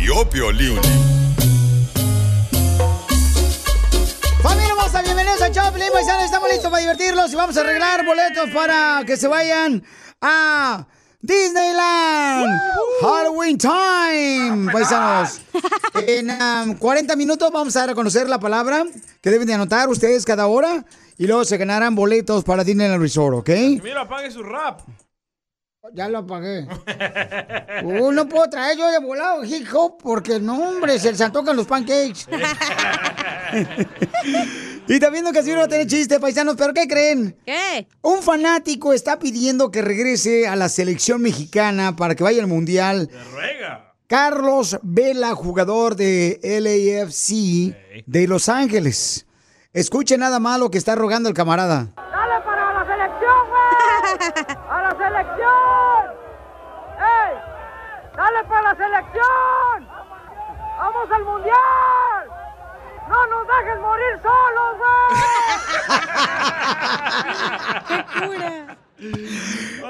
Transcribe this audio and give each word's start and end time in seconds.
Vio 0.00 0.24
Piolín. 0.30 0.80
Familia 4.42 4.70
hermosa, 4.70 5.02
bienvenidos 5.02 5.42
a 5.42 5.52
Choplin, 5.52 5.92
paisanos. 5.92 6.24
Estamos 6.24 6.48
listos 6.48 6.70
para 6.70 6.80
divertirlos 6.80 7.30
y 7.30 7.36
vamos 7.36 7.54
a 7.58 7.60
arreglar 7.60 8.06
boletos 8.06 8.48
para 8.48 9.02
que 9.06 9.18
se 9.18 9.28
vayan 9.28 9.84
a 10.22 10.86
Disneyland. 11.20 12.60
Halloween 13.02 13.58
Time, 13.58 14.72
paisanos. 14.72 15.42
En 16.06 16.30
um, 16.30 16.76
40 16.78 17.14
minutos 17.16 17.50
vamos 17.52 17.76
a 17.76 17.80
dar 17.80 17.90
a 17.90 17.94
conocer 17.94 18.26
la 18.26 18.40
palabra 18.40 18.86
que 19.20 19.30
deben 19.30 19.46
de 19.46 19.52
anotar 19.52 19.90
ustedes 19.90 20.24
cada 20.24 20.46
hora 20.46 20.86
y 21.18 21.26
luego 21.26 21.44
se 21.44 21.58
ganarán 21.58 21.94
boletos 21.94 22.42
para 22.42 22.64
Disneyland 22.64 23.02
Resort, 23.02 23.36
¿ok? 23.36 23.50
Mira, 23.82 24.00
apague 24.00 24.30
su 24.30 24.42
rap. 24.42 24.80
Ya 25.94 26.08
lo 26.08 26.18
apagué. 26.18 26.66
Uh, 27.82 28.12
no 28.12 28.28
puedo 28.28 28.48
traer 28.50 28.76
yo 28.76 28.90
de 28.90 28.98
volado 28.98 29.42
hip 29.44 29.66
hop 29.72 29.96
porque 30.02 30.38
no, 30.38 30.68
hombre, 30.68 30.98
se 30.98 31.10
les 31.10 31.20
antojan 31.20 31.56
los 31.56 31.66
pancakes. 31.66 32.26
y 34.86 35.00
también 35.00 35.24
que 35.32 35.38
así 35.38 35.50
no 35.50 35.58
va 35.58 35.64
a 35.64 35.68
tener 35.68 35.86
chiste, 35.86 36.20
paisanos, 36.20 36.56
pero 36.58 36.74
¿qué 36.74 36.86
creen? 36.86 37.36
¿Qué? 37.46 37.88
Un 38.02 38.22
fanático 38.22 38.92
está 38.92 39.18
pidiendo 39.18 39.70
que 39.70 39.82
regrese 39.82 40.46
a 40.46 40.56
la 40.56 40.68
selección 40.68 41.22
mexicana 41.22 41.96
para 41.96 42.14
que 42.14 42.24
vaya 42.24 42.42
al 42.42 42.48
mundial. 42.48 43.08
Carlos 44.06 44.78
Vela, 44.82 45.34
jugador 45.34 45.96
de 45.96 46.38
LAFC 46.42 48.04
de 48.06 48.28
Los 48.28 48.48
Ángeles. 48.48 49.26
Escuche 49.72 50.18
nada 50.18 50.40
más 50.40 50.58
lo 50.58 50.70
que 50.70 50.78
está 50.78 50.94
rogando 50.96 51.28
el 51.28 51.34
camarada. 51.34 51.92
¡Dale 51.96 52.40
para 52.44 52.72
la 52.74 52.84
selección, 52.84 53.48
güey! 53.48 54.56
¡A 54.68 54.82
la 54.82 54.90
selección! 54.90 56.10
¡Ey! 56.98 57.32
¡Dale 58.32 58.44
para 58.44 58.62
la 58.62 58.74
selección! 58.76 59.88
¡Vamos 60.78 61.10
al 61.10 61.24
mundial! 61.24 62.30
¡No 63.08 63.26
nos 63.26 63.44
dejes 63.48 63.80
morir 63.80 64.20
solos, 64.22 64.76
güey! 64.78 65.08
¡Qué 67.88 68.04
cura! 68.20 68.76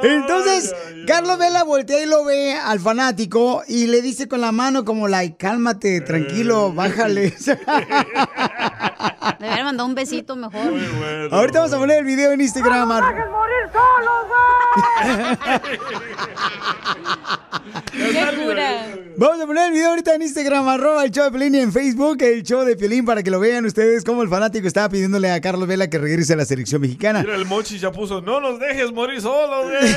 Entonces, 0.03 0.75
Carlos 1.06 1.38
Vela 1.38 1.65
voltea 1.65 2.03
y 2.03 2.06
lo 2.06 2.25
ve 2.25 2.55
al 2.55 2.81
fanático 2.81 3.62
y 3.69 3.87
le 3.87 4.03
dice 4.03 4.28
con 4.28 4.41
la 4.41 4.53
mano 4.53 4.84
como, 4.84 5.09
like, 5.09 5.37
cálmate, 5.37 6.00
tranquilo, 6.00 6.72
bájale. 6.72 7.34
Le 9.38 9.47
hubiera 9.47 9.65
mandado 9.65 9.88
un 9.88 9.94
besito 9.94 10.37
mejor. 10.37 10.72
Ahorita 11.31 11.61
vamos 11.61 11.75
a 11.75 11.78
poner 11.78 11.99
el 12.00 12.05
video 12.05 12.33
en 12.33 12.41
Instagram. 12.41 12.88
¡No 12.88 12.97
dejes 12.97 13.31
morir 13.31 13.71
solos, 13.72 14.27
güey! 14.28 15.78
¡Qué 18.12 18.44
cura! 18.44 18.87
Vamos 19.17 19.41
a 19.41 19.47
poner 19.47 19.67
el 19.67 19.72
video 19.72 19.91
ahorita 19.91 20.15
en 20.15 20.22
Instagram, 20.22 20.67
arroba 20.69 21.05
el 21.05 21.11
show 21.11 21.25
de 21.25 21.31
Piolín 21.31 21.55
y 21.55 21.59
en 21.59 21.72
Facebook, 21.72 22.22
el 22.22 22.43
show 22.43 22.65
de 22.65 22.77
Piolín, 22.77 23.05
para 23.05 23.22
que 23.22 23.31
lo 23.31 23.38
vean 23.38 23.67
ustedes 23.67 24.03
cómo 24.05 24.22
el 24.22 24.28
fanático 24.28 24.67
estaba 24.67 24.88
pidiéndole 24.88 25.31
a 25.31 25.41
Carlos 25.41 25.69
Vela 25.69 25.91
que 25.91 25.99
regrese 25.99 26.32
a 26.32 26.37
la 26.37 26.44
selección 26.44 26.81
mexicana. 26.81 27.21
Mira, 27.21 27.34
el 27.34 27.44
mochi 27.44 27.78
ya 27.78 27.93
puso, 27.93 28.22
no 28.22 28.41
nos 28.41 28.59
dejes 28.59 28.93
morir 28.93 29.21
solos, 29.21 29.67
güey. 29.67 29.81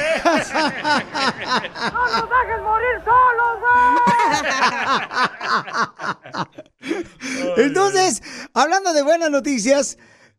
¡No 1.00 2.08
nos 2.08 2.30
dejes 2.30 2.62
morir 2.64 2.98
solos, 3.06 3.60
güey! 7.58 7.66
Entonces, 7.66 8.22
hablando 8.54 8.94
de 8.94 9.04
buenas 9.04 9.30
noticias, 9.32 9.98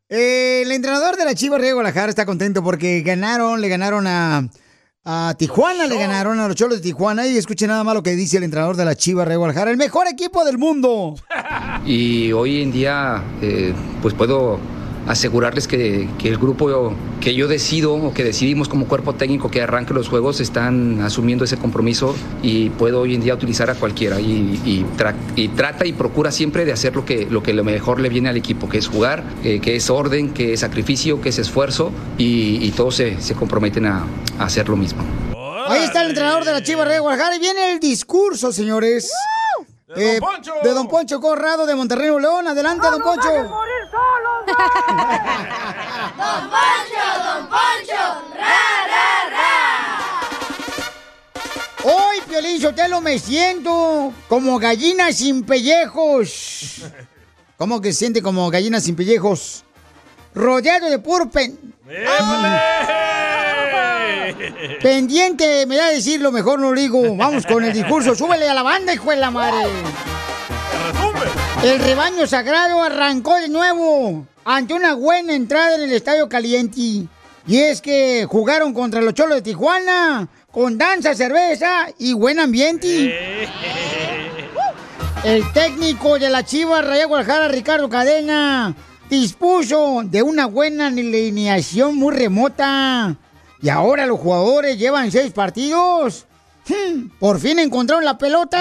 eh, 0.08 0.62
el 0.64 0.72
entrenador 0.72 1.16
de 1.16 1.24
la 1.24 1.34
Chivas 1.34 1.60
Río 1.60 1.74
Guadalajara 1.74 2.10
está 2.10 2.26
contento 2.26 2.62
porque 2.62 3.02
ganaron, 3.02 3.60
le 3.60 3.68
ganaron 3.68 4.06
a, 4.06 4.48
a 5.04 5.34
Tijuana, 5.38 5.86
le 5.86 5.98
ganaron 5.98 6.38
a 6.40 6.48
los 6.48 6.56
Cholos 6.56 6.78
de 6.78 6.82
Tijuana 6.82 7.26
y 7.26 7.36
escuchen 7.36 7.68
nada 7.68 7.84
más 7.84 7.94
lo 7.94 8.02
que 8.02 8.14
dice 8.16 8.36
el 8.36 8.44
entrenador 8.44 8.76
de 8.76 8.84
la 8.84 8.94
Chivas 8.94 9.26
Río 9.26 9.38
Guadalajara, 9.38 9.70
el 9.70 9.76
mejor 9.76 10.06
equipo 10.08 10.44
del 10.44 10.58
mundo. 10.58 11.14
Y 11.84 12.32
hoy 12.32 12.62
en 12.62 12.72
día, 12.72 13.22
eh, 13.42 13.74
pues 14.02 14.14
puedo 14.14 14.58
asegurarles 15.06 15.66
que, 15.68 16.08
que 16.18 16.28
el 16.28 16.38
grupo 16.38 16.94
que 17.20 17.34
yo 17.34 17.48
decido 17.48 17.94
o 17.94 18.14
que 18.14 18.24
decidimos 18.24 18.68
como 18.68 18.86
cuerpo 18.86 19.14
técnico 19.14 19.50
que 19.50 19.62
arranque 19.62 19.92
los 19.94 20.08
juegos 20.08 20.40
están 20.40 21.00
asumiendo 21.02 21.44
ese 21.44 21.56
compromiso 21.56 22.14
y 22.42 22.70
puedo 22.70 23.00
hoy 23.00 23.14
en 23.14 23.20
día 23.20 23.34
utilizar 23.34 23.70
a 23.70 23.74
cualquiera 23.74 24.20
y, 24.20 24.60
y 24.64 24.84
tra- 24.96 25.14
y 25.36 25.48
trata 25.48 25.86
y 25.86 25.92
procura 25.92 26.30
siempre 26.30 26.64
de 26.64 26.72
hacer 26.72 26.94
lo 26.94 27.04
que, 27.04 27.26
lo 27.28 27.42
que 27.42 27.52
mejor 27.64 28.00
le 28.00 28.08
viene 28.08 28.28
al 28.28 28.36
equipo, 28.36 28.68
que 28.68 28.78
es 28.78 28.88
jugar, 28.88 29.24
eh, 29.42 29.60
que 29.60 29.76
es 29.76 29.90
orden, 29.90 30.30
que 30.30 30.52
es 30.52 30.60
sacrificio, 30.60 31.20
que 31.20 31.30
es 31.30 31.38
esfuerzo 31.38 31.92
y, 32.18 32.58
y 32.64 32.70
todos 32.70 32.96
se, 32.96 33.20
se 33.20 33.34
comprometen 33.34 33.86
a, 33.86 34.04
a 34.38 34.44
hacer 34.44 34.68
lo 34.68 34.76
mismo. 34.76 35.02
Ahí 35.66 35.82
está 35.82 36.02
el 36.02 36.08
entrenador 36.10 36.44
de 36.44 36.52
la 36.52 36.62
Chivas 36.62 36.86
Río 36.86 37.02
Guadalajara 37.02 37.36
y 37.36 37.38
viene 37.40 37.72
el 37.72 37.80
discurso, 37.80 38.52
señores. 38.52 39.10
Eh, 39.88 40.18
de 40.62 40.70
Don 40.70 40.88
Poncho 40.88 41.20
Corrado 41.20 41.66
de 41.66 41.74
Monterrey, 41.74 42.06
Nuevo 42.06 42.20
León. 42.20 42.48
Adelante, 42.48 42.86
Don 42.90 43.02
Poncho. 43.02 43.28
morir 43.28 43.74
solos, 43.90 44.46
¡Don 46.16 46.50
Poncho, 46.50 47.04
Don 47.22 47.48
Poncho! 47.48 48.00
¡Ra, 48.34 48.86
ra, 48.88 50.00
Hoy, 51.84 52.16
Piolín 52.26 52.58
Sotelo, 52.62 53.02
me 53.02 53.18
siento 53.18 54.14
como 54.26 54.58
gallina 54.58 55.12
sin 55.12 55.44
pellejos. 55.44 56.80
¿Cómo 57.58 57.82
que 57.82 57.92
se 57.92 57.98
siente 57.98 58.22
como 58.22 58.48
gallina 58.48 58.80
sin 58.80 58.96
pellejos? 58.96 59.64
Rodeado 60.34 60.88
de 60.88 60.98
puro 60.98 61.28
pen... 61.28 61.74
Pendiente, 64.82 65.66
me 65.66 65.76
da 65.76 65.86
a 65.86 65.90
decir 65.90 66.20
lo 66.20 66.32
mejor, 66.32 66.58
no 66.58 66.72
lo 66.72 66.80
digo. 66.80 67.16
Vamos 67.16 67.46
con 67.46 67.64
el 67.64 67.72
discurso. 67.72 68.14
Súbele 68.14 68.48
a 68.48 68.54
la 68.54 68.62
banda, 68.62 68.94
hijo 68.94 69.10
de 69.10 69.16
la 69.16 69.30
madre. 69.30 69.70
El 71.62 71.78
rebaño 71.78 72.26
sagrado 72.26 72.82
arrancó 72.82 73.36
de 73.36 73.48
nuevo 73.48 74.26
ante 74.44 74.74
una 74.74 74.94
buena 74.94 75.34
entrada 75.34 75.76
en 75.76 75.82
el 75.82 75.92
Estadio 75.92 76.28
Caliente. 76.28 77.06
Y 77.46 77.58
es 77.58 77.80
que 77.80 78.26
jugaron 78.28 78.72
contra 78.72 79.00
los 79.02 79.14
Cholos 79.14 79.36
de 79.36 79.42
Tijuana 79.42 80.28
con 80.50 80.78
danza, 80.78 81.14
cerveza 81.14 81.88
y 81.98 82.12
buen 82.12 82.38
ambiente. 82.38 83.48
El 85.24 85.50
técnico 85.52 86.18
de 86.18 86.28
la 86.28 86.44
Chivas 86.44 86.86
Raya 86.86 87.06
Guadalajara, 87.06 87.48
Ricardo 87.48 87.88
Cadena, 87.88 88.74
dispuso 89.08 90.02
de 90.04 90.22
una 90.22 90.44
buena 90.44 90.88
alineación 90.88 91.96
muy 91.96 92.14
remota. 92.14 93.16
Y 93.64 93.70
ahora 93.70 94.04
los 94.04 94.20
jugadores 94.20 94.76
llevan 94.78 95.10
seis 95.10 95.32
partidos. 95.32 96.26
Hmm, 96.68 97.08
Por 97.18 97.40
fin 97.40 97.58
encontraron 97.58 98.04
la 98.04 98.18
pelota. 98.18 98.60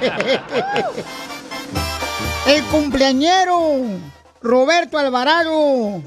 El 2.48 2.64
cumpleañero 2.64 3.82
Roberto 4.42 4.98
Alvarado 4.98 6.02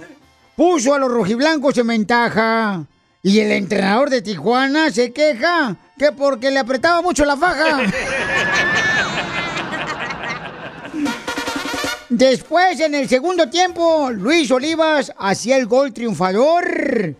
puso 0.58 0.94
a 0.94 1.00
los 1.00 1.10
rojiblancos 1.10 1.78
en 1.78 1.88
ventaja. 1.88 2.84
Y 3.22 3.40
el 3.40 3.54
entrenador 3.54 4.10
de 4.10 4.22
Tijuana 4.22 4.92
se 4.92 5.14
queja 5.14 5.78
que 5.98 6.12
porque 6.12 6.52
le 6.52 6.60
apretaba 6.60 7.02
mucho 7.02 7.24
la 7.24 7.38
faja. 7.38 7.84
Después, 12.16 12.80
en 12.80 12.94
el 12.94 13.10
segundo 13.10 13.50
tiempo, 13.50 14.12
Luis 14.12 14.52
Olivas 14.52 15.12
hacía 15.18 15.58
el 15.58 15.66
gol 15.66 15.92
triunfador. 15.92 17.16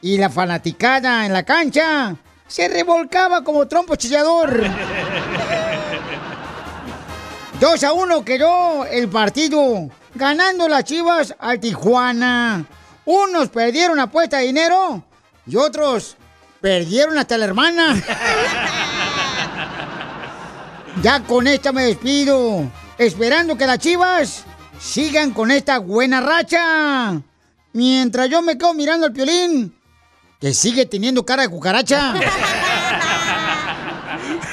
Y 0.00 0.18
la 0.18 0.30
fanaticada 0.30 1.24
en 1.24 1.32
la 1.32 1.44
cancha 1.44 2.16
se 2.48 2.66
revolcaba 2.66 3.44
como 3.44 3.68
trompo 3.68 3.94
chillador. 3.94 4.64
2 7.60 7.84
a 7.84 7.92
1 7.92 8.24
quedó 8.24 8.84
el 8.86 9.08
partido, 9.08 9.88
ganando 10.16 10.66
las 10.68 10.82
chivas 10.82 11.32
al 11.38 11.60
Tijuana. 11.60 12.64
Unos 13.04 13.48
perdieron 13.48 14.00
apuesta 14.00 14.38
de 14.38 14.46
dinero 14.46 15.04
y 15.46 15.54
otros 15.54 16.16
perdieron 16.60 17.16
hasta 17.16 17.38
la 17.38 17.44
hermana. 17.44 17.94
Ya 21.00 21.20
con 21.20 21.46
esta 21.46 21.72
me 21.72 21.84
despido, 21.84 22.70
esperando 22.98 23.56
que 23.56 23.66
las 23.66 23.78
chivas 23.78 24.44
sigan 24.80 25.32
con 25.32 25.50
esta 25.50 25.78
buena 25.78 26.20
racha. 26.20 27.20
Mientras 27.72 28.28
yo 28.28 28.42
me 28.42 28.58
quedo 28.58 28.74
mirando 28.74 29.06
al 29.06 29.12
piolín, 29.12 29.74
que 30.40 30.52
sigue 30.52 30.86
teniendo 30.86 31.24
cara 31.24 31.42
de 31.42 31.48
cucaracha. 31.48 32.14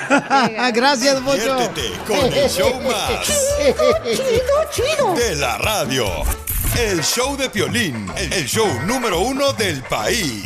Gracias, 0.74 1.24
Bocho. 1.24 1.58
Con 2.08 2.34
el 2.34 2.50
show 2.50 2.82
más. 2.82 3.28
chido, 4.72 5.14
De 5.16 5.36
la 5.36 5.58
radio. 5.58 6.06
El 6.78 7.04
show 7.04 7.36
de 7.36 7.50
Piolín, 7.50 8.10
el 8.16 8.46
show 8.46 8.68
número 8.86 9.20
uno 9.22 9.52
del 9.54 9.82
país. 9.84 10.46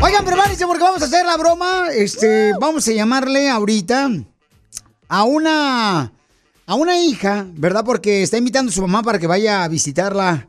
Oigan, 0.00 0.24
prepárense 0.24 0.66
porque 0.66 0.82
vamos 0.82 1.00
a 1.02 1.06
hacer 1.06 1.24
la 1.24 1.36
broma. 1.36 1.88
Este, 1.92 2.52
vamos 2.60 2.86
a 2.88 2.92
llamarle 2.92 3.48
ahorita 3.48 4.10
a 5.08 5.24
una 5.24 6.12
a 6.68 6.74
una 6.74 6.98
hija, 6.98 7.46
¿verdad? 7.54 7.84
Porque 7.84 8.22
está 8.22 8.38
invitando 8.38 8.70
a 8.70 8.74
su 8.74 8.82
mamá 8.82 9.02
para 9.02 9.18
que 9.18 9.26
vaya 9.26 9.62
a 9.64 9.68
visitarla 9.68 10.48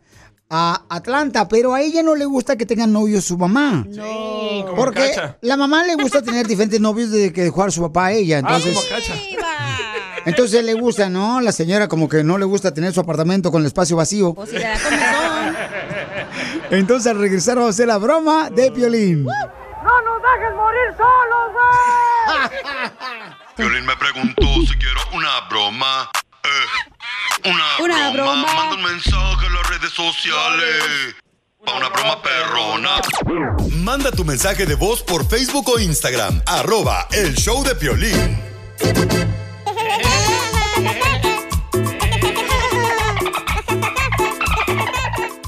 a 0.49 0.81
Atlanta, 0.89 1.47
pero 1.47 1.73
a 1.75 1.81
ella 1.81 2.01
no 2.01 2.15
le 2.15 2.25
gusta 2.25 2.55
que 2.55 2.65
tenga 2.65 2.87
novio 2.87 3.21
su 3.21 3.37
mamá. 3.37 3.85
Sí, 3.91 4.63
como 4.63 4.75
Porque 4.75 5.09
Cacha. 5.13 5.37
la 5.41 5.57
mamá 5.57 5.83
le 5.83 5.95
gusta 5.95 6.21
tener 6.21 6.47
diferentes 6.47 6.79
novios 6.81 7.11
desde 7.11 7.33
que 7.33 7.43
dejó 7.43 7.63
a 7.63 7.71
su 7.71 7.81
papá 7.81 8.07
a 8.07 8.11
ella. 8.13 8.39
Entonces, 8.39 8.75
Ah, 8.75 8.79
como 8.79 8.89
Cacha. 8.97 9.13
entonces 10.25 10.63
le 10.63 10.73
gusta, 10.73 11.09
¿no? 11.09 11.39
La 11.41 11.51
señora 11.51 11.87
como 11.87 12.07
que 12.09 12.23
no 12.23 12.37
le 12.37 12.45
gusta 12.45 12.73
tener 12.73 12.93
su 12.93 13.01
apartamento 13.01 13.51
con 13.51 13.61
el 13.61 13.67
espacio 13.67 13.97
vacío. 13.97 14.33
O 14.37 14.45
si 14.45 14.53
le 14.53 14.61
da 14.63 14.73
comezón. 14.79 15.55
Entonces 16.71 17.11
al 17.11 17.19
regresar 17.19 17.55
vamos 17.57 17.69
a 17.69 17.71
hacer 17.75 17.87
la 17.87 17.97
broma 17.97 18.49
de 18.49 18.71
Piolín. 18.71 19.23
¡No 19.25 20.01
nos 20.01 20.21
dejes 20.21 20.55
morir 20.55 20.95
solos, 20.97 21.53
güey! 21.53 23.33
Piolín 23.57 23.85
me 23.87 23.95
preguntó 23.97 24.45
si 24.67 24.75
quiero 24.77 25.01
una 25.13 25.41
broma. 25.49 26.09
Eh, 26.43 27.49
una, 27.49 27.63
Una 27.83 28.09
broma. 28.11 28.53
Manda 28.53 28.75
un 28.75 28.83
mensaje 28.83 29.45
en 29.47 29.53
las 29.53 29.69
redes 29.69 29.91
sociales. 29.91 31.15
Pa' 31.65 31.73
una 31.73 31.89
broma 31.89 32.21
perrona. 32.21 33.01
Manda 33.77 34.11
tu 34.11 34.23
mensaje 34.23 34.65
de 34.67 34.75
voz 34.75 35.01
por 35.01 35.27
Facebook 35.27 35.67
o 35.69 35.79
Instagram. 35.79 36.41
Arroba 36.45 37.07
el 37.11 37.33
show 37.35 37.63
de 37.63 37.73
Piolín. 37.75 38.39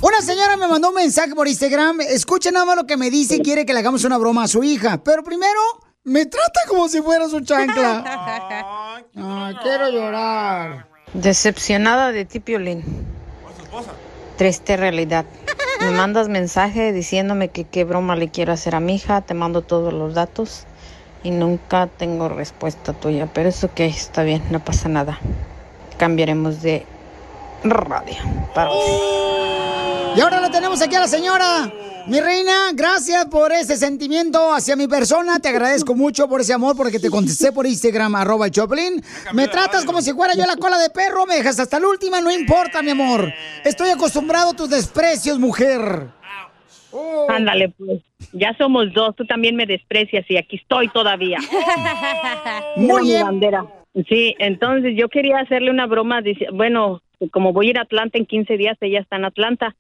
Una 0.01 0.21
señora 0.21 0.57
me 0.57 0.67
mandó 0.67 0.89
un 0.89 0.95
mensaje 0.95 1.35
por 1.35 1.47
Instagram. 1.47 2.01
Escucha 2.01 2.51
nada 2.51 2.65
más 2.65 2.75
lo 2.77 2.85
que 2.87 2.97
me 2.97 3.11
dice 3.11 3.35
y 3.35 3.41
quiere 3.41 3.65
que 3.65 3.73
le 3.73 3.79
hagamos 3.79 4.03
una 4.03 4.17
broma 4.17 4.43
a 4.43 4.47
su 4.47 4.63
hija. 4.63 5.03
Pero 5.03 5.23
primero, 5.23 5.59
me 6.09 6.25
trata 6.25 6.61
como 6.67 6.89
si 6.89 7.01
fuera 7.01 7.29
su 7.29 7.41
chancla. 7.41 9.05
Ay, 9.15 9.55
quiero 9.61 9.89
llorar. 9.89 10.87
Decepcionada 11.13 12.11
de 12.11 12.25
ti, 12.25 12.39
Piolín. 12.39 12.83
Triste 14.37 14.75
realidad. 14.75 15.25
Me 15.81 15.91
mandas 15.91 16.27
mensaje 16.27 16.91
diciéndome 16.91 17.49
que 17.49 17.63
qué 17.63 17.83
broma 17.83 18.15
le 18.15 18.29
quiero 18.29 18.51
hacer 18.53 18.75
a 18.75 18.79
mi 18.79 18.95
hija, 18.95 19.21
te 19.21 19.33
mando 19.33 19.61
todos 19.61 19.93
los 19.93 20.13
datos 20.13 20.65
y 21.23 21.31
nunca 21.31 21.87
tengo 21.87 22.27
respuesta 22.27 22.93
tuya. 22.93 23.29
Pero 23.31 23.49
eso 23.49 23.73
que 23.73 23.85
está 23.85 24.23
bien, 24.23 24.41
no 24.49 24.63
pasa 24.63 24.89
nada. 24.89 25.19
Cambiaremos 25.97 26.61
de 26.61 26.85
radio. 27.63 28.17
Para 28.55 28.71
Y 30.15 30.21
ahora 30.21 30.41
la 30.41 30.49
tenemos 30.49 30.81
aquí 30.81 30.95
a 30.95 31.01
la 31.01 31.07
señora. 31.07 31.71
Mi 32.07 32.19
reina, 32.19 32.71
gracias 32.73 33.25
por 33.25 33.51
ese 33.51 33.75
sentimiento 33.77 34.53
hacia 34.53 34.75
mi 34.75 34.87
persona. 34.87 35.39
Te 35.39 35.49
agradezco 35.49 35.95
mucho 35.95 36.27
por 36.27 36.41
ese 36.41 36.53
amor 36.53 36.75
porque 36.75 36.99
te 36.99 37.09
contesté 37.09 37.51
por 37.51 37.67
Instagram, 37.67 38.15
arroba 38.15 38.47
el 38.47 38.51
Choplin. 38.51 39.01
Me 39.33 39.47
tratas 39.47 39.85
como 39.85 40.01
si 40.01 40.13
fuera 40.13 40.33
yo 40.35 40.45
la 40.45 40.55
cola 40.55 40.77
de 40.77 40.89
perro, 40.89 41.25
me 41.25 41.35
dejas 41.35 41.59
hasta 41.59 41.79
la 41.79 41.87
última, 41.87 42.21
no 42.21 42.31
importa, 42.31 42.81
mi 42.81 42.91
amor. 42.91 43.31
Estoy 43.63 43.89
acostumbrado 43.89 44.51
a 44.51 44.55
tus 44.55 44.69
desprecios, 44.69 45.37
mujer. 45.39 46.07
Ándale, 47.27 47.69
pues. 47.69 48.01
Ya 48.33 48.55
somos 48.57 48.93
dos. 48.93 49.15
Tú 49.15 49.25
también 49.25 49.55
me 49.55 49.65
desprecias 49.65 50.25
y 50.29 50.37
aquí 50.37 50.57
estoy 50.57 50.87
todavía. 50.89 51.37
Muy 52.75 53.03
bien. 53.03 53.23
bandera. 53.23 53.65
Sí, 54.07 54.35
entonces 54.39 54.93
yo 54.95 55.09
quería 55.09 55.39
hacerle 55.39 55.71
una 55.71 55.87
broma. 55.87 56.21
Bueno, 56.53 57.01
como 57.31 57.53
voy 57.53 57.67
a 57.67 57.69
ir 57.71 57.77
a 57.77 57.83
Atlanta 57.83 58.17
en 58.17 58.25
15 58.25 58.57
días, 58.57 58.77
ella 58.81 58.99
está 58.99 59.17
en 59.17 59.25
Atlanta. 59.25 59.75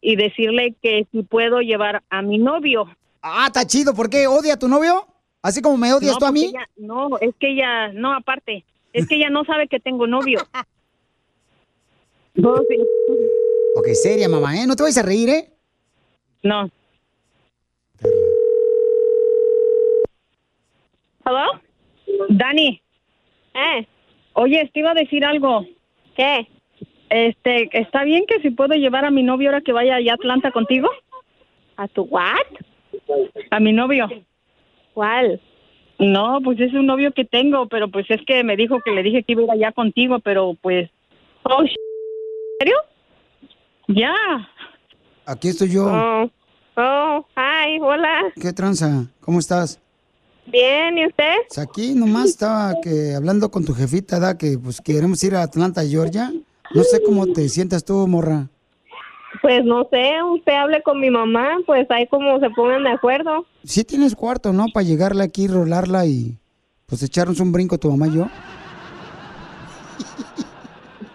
Y 0.00 0.16
decirle 0.16 0.74
que 0.82 1.06
si 1.12 1.22
puedo 1.22 1.60
llevar 1.60 2.02
a 2.10 2.22
mi 2.22 2.38
novio. 2.38 2.86
Ah, 3.22 3.44
está 3.48 3.66
chido. 3.66 3.94
¿Por 3.94 4.08
qué? 4.08 4.26
¿Odia 4.26 4.54
a 4.54 4.58
tu 4.58 4.66
novio? 4.68 5.06
Así 5.42 5.60
como 5.62 5.76
me 5.76 5.92
odias 5.92 6.12
No, 6.12 6.18
tú 6.18 6.26
a 6.26 6.32
mí. 6.32 6.44
ella- 6.46 6.68
no, 6.76 7.18
es 7.18 7.34
que 7.38 7.52
ella, 7.52 7.88
no, 7.92 8.14
aparte, 8.14 8.64
es 8.92 9.06
que 9.06 9.16
ella 9.16 9.30
no 9.30 9.44
sabe 9.44 9.68
que 9.68 9.80
tengo 9.80 10.06
novio. 10.06 10.40
No, 12.32 12.56
sí. 12.68 12.76
Ok, 13.76 13.88
seria, 13.88 14.28
mamá, 14.28 14.56
¿eh? 14.56 14.64
No 14.66 14.76
te 14.76 14.84
vayas 14.84 14.98
a 14.98 15.02
reír, 15.02 15.28
¿eh? 15.28 15.50
No. 16.44 16.70
¿Hello? 21.24 21.60
Dani. 22.28 22.80
Eh. 23.54 23.86
Oye, 24.34 24.70
te 24.72 24.80
iba 24.80 24.92
a 24.92 24.94
decir 24.94 25.24
algo. 25.24 25.64
¿Qué? 26.16 26.48
Este, 27.10 27.68
¿está 27.72 28.04
bien 28.04 28.24
que 28.26 28.40
si 28.40 28.50
puedo 28.50 28.74
llevar 28.74 29.04
a 29.04 29.10
mi 29.10 29.22
novio 29.22 29.48
ahora 29.50 29.60
que 29.60 29.72
vaya 29.72 29.96
allá 29.96 30.12
a 30.12 30.14
Atlanta 30.14 30.52
contigo? 30.52 30.88
¿A 31.76 31.88
tu 31.88 32.02
what? 32.02 32.36
A 33.50 33.60
mi 33.60 33.72
novio. 33.72 34.08
¿Cuál? 34.94 35.40
No, 35.98 36.38
pues 36.42 36.58
es 36.60 36.72
un 36.72 36.86
novio 36.86 37.12
que 37.12 37.24
tengo, 37.24 37.66
pero 37.68 37.88
pues 37.90 38.06
es 38.10 38.20
que 38.26 38.42
me 38.44 38.56
dijo 38.56 38.80
que 38.84 38.92
le 38.92 39.02
dije 39.02 39.22
que 39.22 39.32
iba 39.32 39.42
a 39.42 39.44
ir 39.44 39.50
allá 39.50 39.72
contigo, 39.72 40.18
pero 40.20 40.54
pues... 40.62 40.88
Oh, 41.42 41.62
sh- 41.62 41.74
¿en 41.74 42.58
serio? 42.60 42.76
Ya. 43.88 44.14
Aquí 45.26 45.48
estoy 45.48 45.70
yo. 45.72 45.86
Oh, 45.86 46.30
oh, 46.76 47.26
hi, 47.36 47.78
hola. 47.80 48.32
¿Qué 48.40 48.52
tranza? 48.52 49.06
¿Cómo 49.20 49.40
estás? 49.40 49.80
Bien, 50.46 50.96
¿y 50.96 51.06
usted? 51.06 51.34
Pues 51.48 51.58
aquí 51.58 51.94
nomás 51.94 52.26
estaba 52.30 52.74
que 52.82 53.14
hablando 53.16 53.50
con 53.50 53.64
tu 53.64 53.74
jefita, 53.74 54.18
¿da? 54.20 54.38
Que 54.38 54.58
pues 54.62 54.80
queremos 54.80 55.22
ir 55.24 55.34
a 55.34 55.42
Atlanta, 55.42 55.82
Georgia. 55.84 56.32
No 56.74 56.84
sé 56.84 57.02
cómo 57.02 57.26
te 57.26 57.48
sientas 57.48 57.84
tú, 57.84 58.06
morra. 58.06 58.48
Pues 59.42 59.64
no 59.64 59.88
sé, 59.90 60.22
usted 60.22 60.52
hable 60.52 60.82
con 60.82 61.00
mi 61.00 61.10
mamá, 61.10 61.56
pues 61.66 61.86
ahí 61.90 62.06
como 62.08 62.38
se 62.40 62.50
pongan 62.50 62.84
de 62.84 62.90
acuerdo. 62.90 63.46
Sí 63.64 63.84
tienes 63.84 64.14
cuarto, 64.14 64.52
¿no? 64.52 64.66
Para 64.72 64.84
llegarle 64.84 65.24
aquí, 65.24 65.46
rolarla 65.46 66.06
y 66.06 66.36
pues 66.86 67.02
echarnos 67.02 67.40
un 67.40 67.52
brinco 67.52 67.78
tu 67.78 67.90
mamá 67.90 68.08
y 68.08 68.16
yo. 68.16 68.26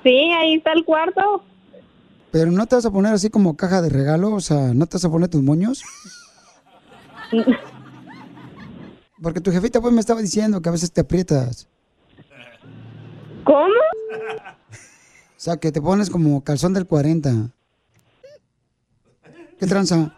Sí, 0.03 0.31
ahí 0.31 0.55
está 0.55 0.71
el 0.73 0.85
cuarto. 0.85 1.43
Pero 2.31 2.51
no 2.51 2.65
te 2.67 2.75
vas 2.75 2.85
a 2.85 2.91
poner 2.91 3.13
así 3.13 3.29
como 3.29 3.57
caja 3.57 3.81
de 3.81 3.89
regalo, 3.89 4.33
o 4.33 4.39
sea, 4.39 4.73
¿no 4.73 4.85
te 4.85 4.97
vas 4.97 5.05
a 5.05 5.09
poner 5.09 5.29
tus 5.29 5.41
moños? 5.41 5.83
Porque 9.21 9.41
tu 9.41 9.51
jefita 9.51 9.81
pues 9.81 9.93
me 9.93 9.99
estaba 9.99 10.21
diciendo 10.21 10.61
que 10.61 10.69
a 10.69 10.71
veces 10.71 10.91
te 10.91 11.01
aprietas. 11.01 11.67
¿Cómo? 13.43 13.73
O 15.45 15.47
sea, 15.47 15.57
que 15.57 15.71
te 15.71 15.79
pones 15.79 16.09
como 16.09 16.43
calzón 16.43 16.73
del 16.73 16.87
40. 16.87 17.51
¿Qué 19.59 19.67
tranza? 19.67 20.11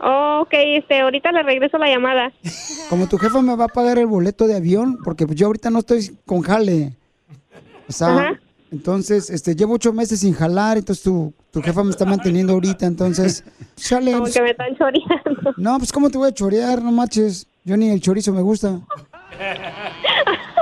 Oh, 0.00 0.40
ok, 0.42 0.50
este, 0.50 1.02
ahorita 1.02 1.30
le 1.30 1.44
regreso 1.44 1.78
la 1.78 1.86
llamada. 1.86 2.32
Como 2.90 3.06
tu 3.06 3.16
jefa 3.16 3.40
me 3.42 3.54
va 3.54 3.66
a 3.66 3.68
pagar 3.68 3.96
el 3.96 4.08
boleto 4.08 4.48
de 4.48 4.56
avión, 4.56 4.98
porque 5.04 5.24
pues 5.24 5.38
yo 5.38 5.46
ahorita 5.46 5.70
no 5.70 5.78
estoy 5.78 6.18
con 6.26 6.42
jale. 6.42 6.96
O 7.88 7.92
sea, 7.92 8.08
Ajá. 8.08 8.40
entonces, 8.72 9.30
este, 9.30 9.54
llevo 9.54 9.74
ocho 9.74 9.92
meses 9.92 10.18
sin 10.18 10.34
jalar, 10.34 10.78
entonces 10.78 11.04
tu, 11.04 11.32
tu 11.52 11.62
jefa 11.62 11.84
me 11.84 11.90
está 11.90 12.04
manteniendo 12.04 12.54
ahorita, 12.54 12.86
entonces, 12.86 13.44
chale. 13.76 14.10
Como 14.10 14.24
pues, 14.24 14.34
que 14.34 14.42
me 14.42 14.50
están 14.50 14.76
choreando. 14.76 15.54
No, 15.58 15.78
pues 15.78 15.92
¿cómo 15.92 16.10
te 16.10 16.18
voy 16.18 16.30
a 16.30 16.34
chorear? 16.34 16.82
No 16.82 16.90
marches. 16.90 17.46
Yo 17.62 17.76
ni 17.76 17.88
el 17.88 18.00
chorizo 18.00 18.32
me 18.32 18.42
gusta. 18.42 18.80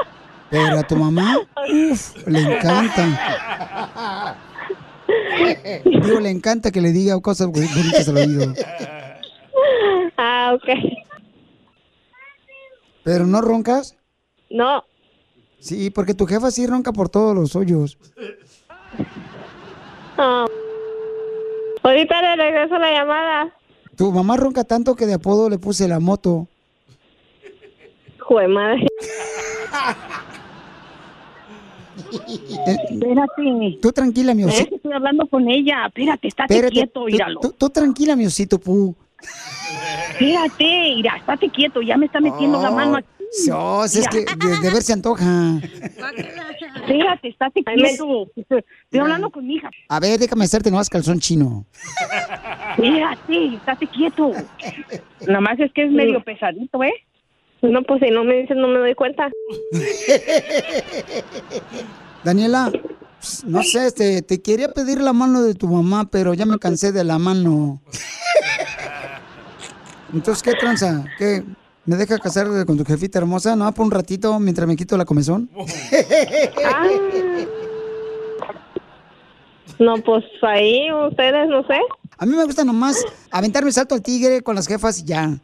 Pero 0.53 0.79
a 0.79 0.83
tu 0.83 0.97
mamá, 0.97 1.39
uff, 1.91 2.15
le 2.27 2.39
encanta. 2.41 4.37
Digo, 5.85 6.21
le 6.21 6.29
encanta 6.31 6.71
que 6.71 6.83
le 6.83 6.93
diga 6.93 7.19
cosas 7.21 7.47
bonitas 7.49 8.07
al 8.09 8.17
oído. 8.19 8.53
Ah, 10.19 10.53
ok. 10.55 10.69
Pero 13.03 13.27
no 13.27 13.41
roncas. 13.41 13.97
No, 14.51 14.85
Sí, 15.59 15.91
porque 15.91 16.13
tu 16.13 16.27
jefa 16.27 16.51
sí 16.51 16.67
ronca 16.67 16.93
por 16.93 17.09
todos 17.09 17.35
los 17.35 17.55
hoyos. 17.57 17.97
ah, 20.19 20.45
Ahorita 21.83 22.21
le 22.21 22.37
regreso 22.37 22.77
la 22.79 22.91
llamada. 22.93 23.55
Tu 23.97 24.13
mamá 24.13 24.37
ronca 24.37 24.65
tanto 24.65 24.95
que 24.97 25.07
de 25.07 25.15
apodo 25.15 25.49
le 25.49 25.59
puse 25.59 25.89
la 25.89 25.99
moto. 26.01 26.47
Jue 28.19 28.49
madre. 28.49 28.87
Espérate. 32.67 33.79
Tú 33.81 33.93
tranquila, 33.93 34.35
mi 34.35 34.45
osito. 34.45 34.77
estoy 34.77 34.93
hablando 34.93 35.27
con 35.27 35.49
ella. 35.49 35.87
Espérate, 35.87 36.29
estate 36.29 36.55
Espérate, 36.55 36.75
quieto, 36.75 37.01
tú- 37.01 37.07
míralo. 37.07 37.41
tú- 37.41 37.53
tú 37.59 37.71
tranquila, 37.71 38.17
mi 38.17 38.27
osito, 38.27 38.59
pu. 38.59 38.95
Espérate, 40.13 40.65
mira, 40.97 41.17
estate 41.17 41.49
quieto. 41.51 41.81
Ya 41.83 41.97
me 41.97 42.07
está 42.07 42.21
metiendo 42.21 42.61
la 42.61 42.71
mano 42.71 42.97
aquí. 42.97 43.07
Dios, 43.47 43.97
es 43.97 44.07
que 44.09 44.19
de, 44.27 44.59
de 44.61 44.71
ver 44.71 44.83
se 44.83 44.93
antoja. 44.93 45.59
Espérate, 46.77 47.29
estate 47.29 47.63
quieto. 47.65 48.27
Estoy 48.37 49.01
hablando 49.01 49.31
con 49.31 49.47
mi 49.47 49.55
hija. 49.55 49.71
A 49.89 50.01
ver, 50.01 50.19
déjame 50.19 50.45
hacerte 50.45 50.71
nomás 50.71 50.91
calzón 50.91 51.19
chino. 51.19 51.65
Espérate, 52.77 53.55
estate 53.55 53.87
quieto. 53.87 54.33
Nada 55.27 55.41
más 55.41 55.59
es 55.61 55.73
que 55.73 55.85
es 55.85 55.91
medio 55.93 56.23
pesadito, 56.23 56.83
¿eh? 56.83 56.93
No, 57.63 57.83
pues 57.85 58.01
si 58.03 58.11
no 58.11 58.25
me 58.25 58.39
dices, 58.39 58.57
no 58.57 58.67
me 58.67 58.81
doy 58.81 58.95
cuenta. 58.95 59.31
Daniela, 62.25 62.71
pues, 62.71 63.45
no 63.45 63.63
sé, 63.63 63.87
este, 63.87 64.23
te 64.23 64.43
quería 64.43 64.69
pedir 64.69 65.01
la 65.01 65.13
mano 65.13 65.43
de 65.43 65.55
tu 65.55 65.69
mamá, 65.69 66.09
pero 66.11 66.35
ya 66.35 66.45
me 66.45 66.59
cansé 66.59 66.91
de 66.91 67.05
la 67.05 67.19
mano. 67.19 67.81
Entonces, 70.13 70.43
¿qué 70.43 70.55
tranza? 70.55 71.05
¿Qué? 71.19 71.45
¿Me 71.85 71.97
deja 71.97 72.19
casar 72.19 72.49
con 72.67 72.77
tu 72.77 72.85
jefita 72.85 73.21
hermosa? 73.21 73.55
¿No? 73.55 73.73
Por 73.73 73.87
un 73.87 73.93
ratito 73.93 74.39
mientras 74.41 74.69
me 74.69 74.77
quito 74.77 74.97
la 74.97 75.05
comezón. 75.05 75.49
Ah. 76.65 76.87
No, 79.79 79.97
pues 79.99 80.25
ahí 80.43 80.89
ustedes, 81.09 81.49
no 81.49 81.67
sé. 81.67 81.79
A 82.19 82.27
mí 82.27 82.37
me 82.37 82.45
gusta 82.45 82.65
nomás 82.65 83.03
aventarme 83.31 83.73
salto 83.73 83.95
al 83.95 84.03
tigre 84.03 84.43
con 84.43 84.55
las 84.55 84.69
jefas 84.69 84.99
y 85.01 85.05
ya. 85.05 85.29